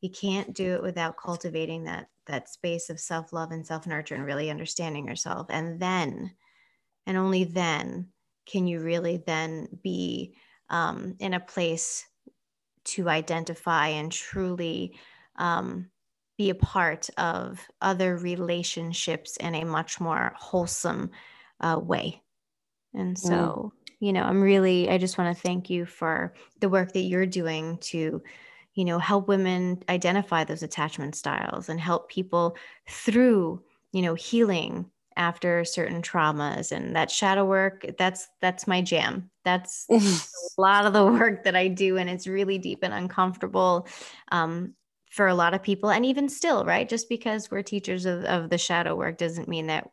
You 0.02 0.10
can't 0.10 0.52
do 0.52 0.74
it 0.74 0.82
without 0.82 1.16
cultivating 1.16 1.84
that 1.84 2.08
that 2.26 2.50
space 2.50 2.90
of 2.90 3.00
self-love 3.00 3.50
and 3.50 3.66
self-nurture 3.66 4.14
and 4.14 4.26
really 4.26 4.50
understanding 4.50 5.08
yourself. 5.08 5.46
And 5.48 5.80
then 5.80 6.32
and 7.06 7.16
only 7.16 7.44
then 7.44 8.08
can 8.46 8.66
you 8.66 8.80
really 8.80 9.22
then 9.26 9.68
be 9.82 10.34
um, 10.70 11.14
in 11.20 11.34
a 11.34 11.40
place 11.40 12.04
to 12.84 13.08
identify 13.08 13.88
and 13.88 14.10
truly 14.10 14.94
um, 15.36 15.88
be 16.36 16.50
a 16.50 16.54
part 16.54 17.08
of 17.18 17.60
other 17.80 18.16
relationships 18.16 19.36
in 19.36 19.54
a 19.54 19.64
much 19.64 20.00
more 20.00 20.32
wholesome 20.36 21.10
uh, 21.60 21.78
way. 21.80 22.20
And 22.94 23.18
so, 23.18 23.72
mm. 23.74 23.92
you 24.00 24.12
know, 24.12 24.24
I'm 24.24 24.42
really, 24.42 24.90
I 24.90 24.98
just 24.98 25.18
want 25.18 25.34
to 25.34 25.42
thank 25.42 25.70
you 25.70 25.86
for 25.86 26.34
the 26.60 26.68
work 26.68 26.92
that 26.92 27.00
you're 27.00 27.26
doing 27.26 27.78
to, 27.78 28.22
you 28.74 28.84
know, 28.84 28.98
help 28.98 29.28
women 29.28 29.82
identify 29.88 30.44
those 30.44 30.62
attachment 30.62 31.14
styles 31.14 31.68
and 31.68 31.80
help 31.80 32.10
people 32.10 32.56
through, 32.88 33.62
you 33.92 34.02
know, 34.02 34.14
healing 34.14 34.90
after 35.16 35.64
certain 35.64 36.02
traumas 36.02 36.72
and 36.72 36.96
that 36.96 37.10
shadow 37.10 37.44
work 37.44 37.84
that's 37.98 38.28
that's 38.40 38.66
my 38.66 38.82
jam. 38.82 39.30
That's 39.44 39.86
a 39.90 40.60
lot 40.60 40.86
of 40.86 40.92
the 40.92 41.04
work 41.04 41.44
that 41.44 41.56
i 41.56 41.68
do 41.68 41.96
and 41.96 42.08
it's 42.08 42.26
really 42.26 42.58
deep 42.58 42.80
and 42.82 42.94
uncomfortable 42.94 43.88
um, 44.30 44.74
for 45.10 45.26
a 45.26 45.34
lot 45.34 45.54
of 45.54 45.62
people 45.62 45.90
and 45.90 46.06
even 46.06 46.28
still 46.28 46.64
right? 46.64 46.88
Just 46.88 47.08
because 47.08 47.50
we're 47.50 47.62
teachers 47.62 48.06
of, 48.06 48.24
of 48.24 48.50
the 48.50 48.58
shadow 48.58 48.96
work 48.96 49.18
doesn't 49.18 49.48
mean 49.48 49.66
that 49.66 49.90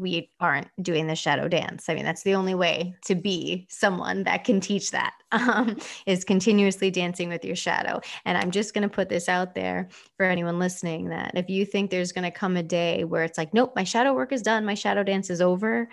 we 0.00 0.30
aren't 0.40 0.68
doing 0.82 1.06
the 1.06 1.14
shadow 1.14 1.48
dance. 1.48 1.88
I 1.88 1.94
mean, 1.94 2.04
that's 2.04 2.22
the 2.22 2.34
only 2.34 2.54
way 2.54 2.94
to 3.06 3.14
be 3.14 3.66
someone 3.68 4.24
that 4.24 4.44
can 4.44 4.60
teach 4.60 4.90
that 4.90 5.14
um, 5.32 5.76
is 6.06 6.24
continuously 6.24 6.90
dancing 6.90 7.28
with 7.28 7.44
your 7.44 7.56
shadow. 7.56 8.00
And 8.24 8.38
I'm 8.38 8.50
just 8.50 8.74
going 8.74 8.82
to 8.82 8.94
put 8.94 9.08
this 9.08 9.28
out 9.28 9.54
there 9.54 9.88
for 10.16 10.26
anyone 10.26 10.58
listening 10.58 11.08
that 11.08 11.32
if 11.34 11.48
you 11.48 11.64
think 11.64 11.90
there's 11.90 12.12
going 12.12 12.24
to 12.24 12.30
come 12.30 12.56
a 12.56 12.62
day 12.62 13.04
where 13.04 13.24
it's 13.24 13.38
like, 13.38 13.54
nope, 13.54 13.72
my 13.76 13.84
shadow 13.84 14.12
work 14.14 14.32
is 14.32 14.42
done, 14.42 14.64
my 14.64 14.74
shadow 14.74 15.02
dance 15.02 15.30
is 15.30 15.40
over, 15.40 15.88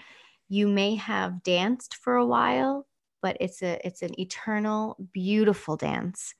you 0.49 0.67
may 0.67 0.95
have 0.95 1.43
danced 1.43 1.95
for 1.95 2.15
a 2.15 2.25
while, 2.25 2.85
but 3.21 3.37
it's 3.39 3.61
a 3.61 3.79
it's 3.85 4.01
an 4.01 4.19
eternal, 4.19 4.97
beautiful 5.13 5.77
dance 5.77 6.35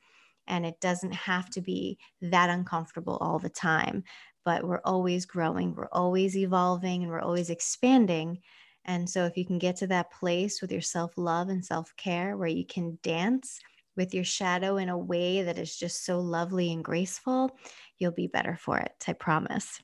and 0.47 0.66
it 0.66 0.80
doesn't 0.82 1.14
have 1.14 1.49
to 1.51 1.61
be 1.61 1.97
that 2.22 2.49
uncomfortable 2.49 3.18
all 3.22 3.39
the 3.39 3.49
time 3.49 4.03
but 4.45 4.63
we're 4.63 4.81
always 4.83 5.25
growing, 5.25 5.75
we're 5.75 5.87
always 5.91 6.37
evolving, 6.37 7.03
and 7.03 7.11
we're 7.11 7.21
always 7.21 7.49
expanding. 7.49 8.39
And 8.85 9.09
so, 9.09 9.25
if 9.25 9.37
you 9.37 9.45
can 9.45 9.59
get 9.59 9.77
to 9.77 9.87
that 9.87 10.11
place 10.11 10.61
with 10.61 10.71
your 10.71 10.81
self 10.81 11.13
love 11.17 11.49
and 11.49 11.63
self 11.63 11.95
care 11.95 12.37
where 12.37 12.47
you 12.47 12.65
can 12.65 12.97
dance 13.01 13.59
with 13.95 14.13
your 14.13 14.23
shadow 14.23 14.77
in 14.77 14.89
a 14.89 14.97
way 14.97 15.43
that 15.43 15.57
is 15.57 15.75
just 15.75 16.05
so 16.05 16.19
lovely 16.19 16.71
and 16.71 16.83
graceful, 16.83 17.57
you'll 17.99 18.11
be 18.11 18.27
better 18.27 18.57
for 18.59 18.79
it. 18.79 18.91
I 19.07 19.13
promise. 19.13 19.79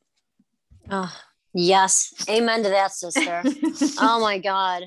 Oh, 0.90 1.14
yes. 1.54 2.14
Amen 2.30 2.64
to 2.64 2.70
that, 2.70 2.92
sister. 2.92 3.44
oh 4.00 4.20
my 4.20 4.40
God. 4.40 4.84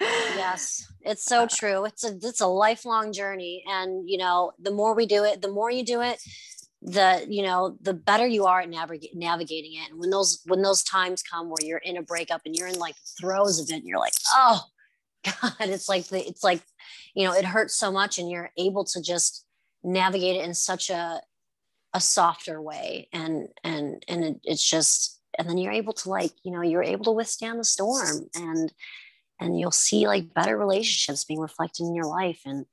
Yes, 0.00 0.86
it's 1.00 1.24
so 1.24 1.46
true. 1.50 1.84
It's 1.86 2.04
a 2.04 2.16
it's 2.22 2.40
a 2.40 2.46
lifelong 2.46 3.12
journey 3.12 3.64
and 3.66 4.08
you 4.08 4.18
know, 4.18 4.52
the 4.60 4.70
more 4.70 4.94
we 4.94 5.06
do 5.06 5.24
it, 5.24 5.40
the 5.40 5.50
more 5.50 5.70
you 5.70 5.84
do 5.84 6.02
it, 6.02 6.20
the 6.86 7.26
you 7.28 7.42
know 7.42 7.76
the 7.82 7.92
better 7.92 8.26
you 8.26 8.46
are 8.46 8.60
at 8.60 8.70
navig- 8.70 9.14
navigating 9.14 9.74
it. 9.74 9.90
And 9.90 9.98
when 9.98 10.10
those 10.10 10.40
when 10.46 10.62
those 10.62 10.84
times 10.84 11.22
come 11.22 11.48
where 11.48 11.58
you're 11.60 11.78
in 11.78 11.96
a 11.96 12.02
breakup 12.02 12.42
and 12.46 12.54
you're 12.54 12.68
in 12.68 12.78
like 12.78 12.94
throes 13.20 13.58
of 13.58 13.68
it 13.68 13.74
and 13.74 13.84
you're 13.84 13.98
like 13.98 14.14
oh 14.32 14.62
god. 15.24 15.54
It's 15.60 15.88
like 15.88 16.06
the 16.06 16.26
it's 16.26 16.44
like 16.44 16.62
you 17.14 17.24
know 17.24 17.34
it 17.34 17.44
hurts 17.44 17.74
so 17.74 17.90
much 17.90 18.18
and 18.18 18.30
you're 18.30 18.50
able 18.56 18.84
to 18.84 19.02
just 19.02 19.44
navigate 19.82 20.36
it 20.36 20.44
in 20.44 20.54
such 20.54 20.88
a 20.88 21.20
a 21.92 22.00
softer 22.00 22.62
way. 22.62 23.08
And 23.12 23.48
and 23.64 24.04
and 24.06 24.24
it, 24.24 24.40
it's 24.44 24.68
just 24.68 25.20
and 25.38 25.48
then 25.48 25.58
you're 25.58 25.72
able 25.72 25.92
to 25.92 26.08
like 26.08 26.32
you 26.44 26.52
know 26.52 26.62
you're 26.62 26.84
able 26.84 27.06
to 27.06 27.12
withstand 27.12 27.58
the 27.58 27.64
storm 27.64 28.28
and 28.36 28.72
and 29.40 29.58
you'll 29.58 29.72
see 29.72 30.06
like 30.06 30.32
better 30.34 30.56
relationships 30.56 31.24
being 31.24 31.40
reflected 31.40 31.84
in 31.84 31.96
your 31.96 32.06
life. 32.06 32.40
And 32.46 32.64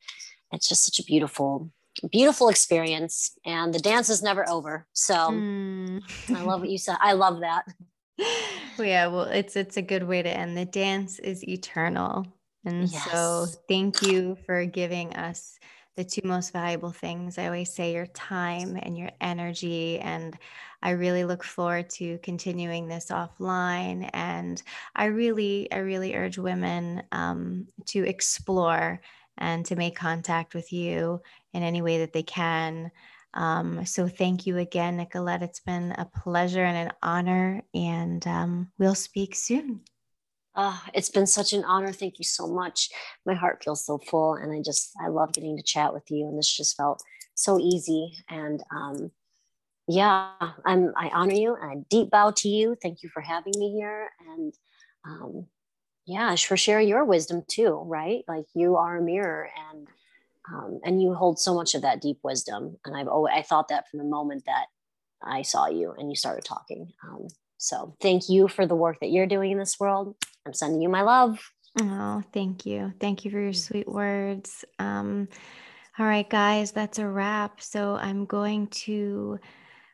it's 0.52 0.70
just 0.70 0.86
such 0.86 1.00
a 1.00 1.04
beautiful 1.04 1.72
beautiful 2.12 2.50
experience 2.50 3.38
and 3.46 3.74
the 3.74 3.80
dance 3.80 4.10
is 4.10 4.22
never 4.22 4.48
over. 4.50 4.88
So 4.94 5.16
mm. 5.16 6.02
i 6.30 6.42
love 6.44 6.62
what 6.62 6.70
you 6.70 6.78
said. 6.78 6.98
I 7.00 7.14
love 7.14 7.42
that. 7.42 7.66
Yeah 8.80 9.08
well 9.08 9.24
it's 9.24 9.56
it's 9.56 9.78
a 9.78 9.82
good 9.82 10.04
way 10.04 10.22
to 10.22 10.30
end. 10.30 10.58
The 10.58 10.66
dance 10.66 11.20
is 11.20 11.48
eternal. 11.48 12.26
And 12.66 12.88
yes. 12.90 13.12
so 13.12 13.46
thank 13.68 14.02
you 14.02 14.38
for 14.46 14.66
giving 14.66 15.16
us 15.16 15.60
the 15.96 16.04
two 16.04 16.22
most 16.24 16.54
valuable 16.54 16.92
things. 16.92 17.38
I 17.38 17.46
always 17.46 17.72
say 17.72 17.94
your 17.94 18.08
time 18.08 18.80
and 18.82 18.98
your 18.98 19.12
energy 19.22 20.00
and 20.00 20.38
i 20.82 20.92
really 20.92 21.24
look 21.24 21.44
forward 21.44 21.90
to 21.92 22.18
continuing 22.20 22.88
this 22.88 23.08
offline. 23.08 24.10
And 24.14 24.62
i 24.96 25.06
really 25.06 25.72
i 25.72 25.78
really 25.78 26.16
urge 26.16 26.38
women 26.38 27.04
um, 27.12 27.68
to 27.88 28.04
explore 28.08 29.02
and 29.38 29.66
to 29.66 29.76
make 29.76 29.96
contact 29.96 30.54
with 30.54 30.72
you 30.72 31.22
in 31.54 31.64
any 31.64 31.82
way 31.82 32.00
that 32.00 32.14
they 32.14 32.24
can. 32.24 32.92
Um, 33.34 33.86
so 33.86 34.08
thank 34.08 34.46
you 34.46 34.58
again, 34.58 34.98
Nicolette. 34.98 35.42
It's 35.42 35.60
been 35.60 35.92
a 35.94 36.06
pleasure 36.06 36.64
and 36.64 36.90
an 36.90 36.94
honor, 37.02 37.64
and 37.74 38.26
um, 38.28 38.72
we'll 38.78 38.96
speak 38.96 39.36
soon. 39.36 39.82
Oh, 40.56 40.80
it's 40.94 41.10
been 41.10 41.26
such 41.26 41.54
an 41.54 41.64
honor. 41.64 41.92
Thank 41.92 42.20
you 42.20 42.26
so 42.26 42.46
much. 42.46 42.90
My 43.26 43.34
heart 43.34 43.64
feels 43.64 43.86
so 43.86 43.98
full, 43.98 44.36
and 44.36 44.52
I 44.52 44.62
just 44.64 44.92
I 45.04 45.08
love 45.08 45.34
getting 45.34 45.58
to 45.58 45.64
chat 45.64 45.94
with 45.94 46.04
you. 46.12 46.28
And 46.28 46.38
this 46.38 46.56
just 46.56 46.78
felt 46.78 47.02
so 47.34 47.60
easy. 47.60 48.14
And 48.30 48.62
um, 48.72 49.12
yeah, 49.88 50.30
I'm 50.64 50.94
I 50.96 51.10
honor 51.10 51.34
you 51.34 51.56
and 51.56 51.72
I 51.72 51.84
deep 51.90 52.12
bow 52.12 52.32
to 52.38 52.50
you. 52.50 52.76
Thank 52.82 53.02
you 53.02 53.10
for 53.10 53.22
having 53.22 53.54
me 53.58 53.72
here. 53.72 54.10
And 54.30 54.54
um, 55.06 55.48
yeah, 56.06 56.36
for 56.36 56.56
sharing 56.56 56.88
your 56.88 57.04
wisdom 57.04 57.44
too. 57.48 57.82
Right, 57.86 58.24
like 58.28 58.46
you 58.54 58.76
are 58.76 58.98
a 58.98 59.02
mirror, 59.02 59.50
and 59.72 59.88
um, 60.52 60.80
and 60.84 61.02
you 61.02 61.14
hold 61.14 61.40
so 61.40 61.54
much 61.54 61.76
of 61.76 61.82
that 61.82 62.02
deep 62.02 62.20
wisdom 62.24 62.78
and 62.86 62.96
i've 62.96 63.08
always 63.08 63.34
i 63.36 63.42
thought 63.42 63.68
that 63.68 63.88
from 63.90 64.00
the 64.00 64.06
moment 64.06 64.44
that 64.46 64.66
i 65.24 65.42
saw 65.42 65.68
you 65.68 65.94
and 65.98 66.10
you 66.10 66.16
started 66.16 66.44
talking 66.44 66.92
um, 67.04 67.28
so 67.64 67.96
thank 68.02 68.28
you 68.28 68.50
for 68.50 68.66
the 68.66 68.76
work 68.76 69.00
that 69.00 69.10
you're 69.10 69.26
doing 69.26 69.52
in 69.52 69.58
this 69.58 69.80
world. 69.80 70.18
I'm 70.46 70.54
sending 70.54 70.82
you 70.82 70.90
my 70.90 71.02
love. 71.02 71.40
Oh 71.80 72.22
thank 72.34 72.66
you. 72.66 72.94
Thank 73.00 73.24
you 73.24 73.32
for 73.32 73.40
your 73.40 73.54
sweet 73.54 73.88
words. 73.88 74.66
Um, 74.80 75.30
all 75.98 76.06
right 76.06 76.30
guys 76.30 76.74
that's 76.74 77.00
a 77.00 77.08
wrap. 77.08 77.62
So 77.62 77.96
i'm 77.96 78.26
going 78.26 78.68
to 78.68 79.40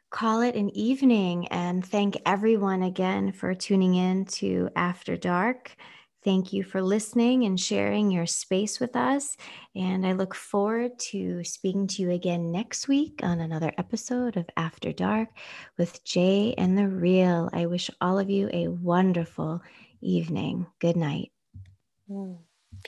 call 0.09 0.41
it 0.41 0.55
an 0.55 0.75
evening 0.75 1.47
and 1.49 1.85
thank 1.85 2.17
everyone 2.25 2.81
again 2.81 3.31
for 3.31 3.53
tuning 3.53 3.93
in 3.93 4.25
to 4.25 4.69
after 4.75 5.15
dark 5.15 5.75
Thank 6.23 6.51
you 6.51 6.63
for 6.63 6.81
listening 6.81 7.45
and 7.45 7.57
sharing 7.57 8.11
your 8.11 8.25
space 8.25 8.79
with 8.79 8.95
us. 8.95 9.37
And 9.73 10.05
I 10.05 10.11
look 10.11 10.35
forward 10.35 10.99
to 11.11 11.43
speaking 11.45 11.87
to 11.87 12.01
you 12.01 12.11
again 12.11 12.51
next 12.51 12.89
week 12.89 13.21
on 13.23 13.39
another 13.39 13.71
episode 13.77 14.35
of 14.35 14.49
After 14.57 14.91
Dark 14.91 15.29
with 15.77 16.03
Jay 16.03 16.53
and 16.57 16.77
the 16.77 16.89
Real. 16.89 17.49
I 17.53 17.67
wish 17.67 17.89
all 18.01 18.19
of 18.19 18.29
you 18.29 18.49
a 18.51 18.67
wonderful 18.67 19.61
evening. 20.01 20.67
Good 20.79 20.97
night. 20.97 21.31
Mm. 22.09 22.39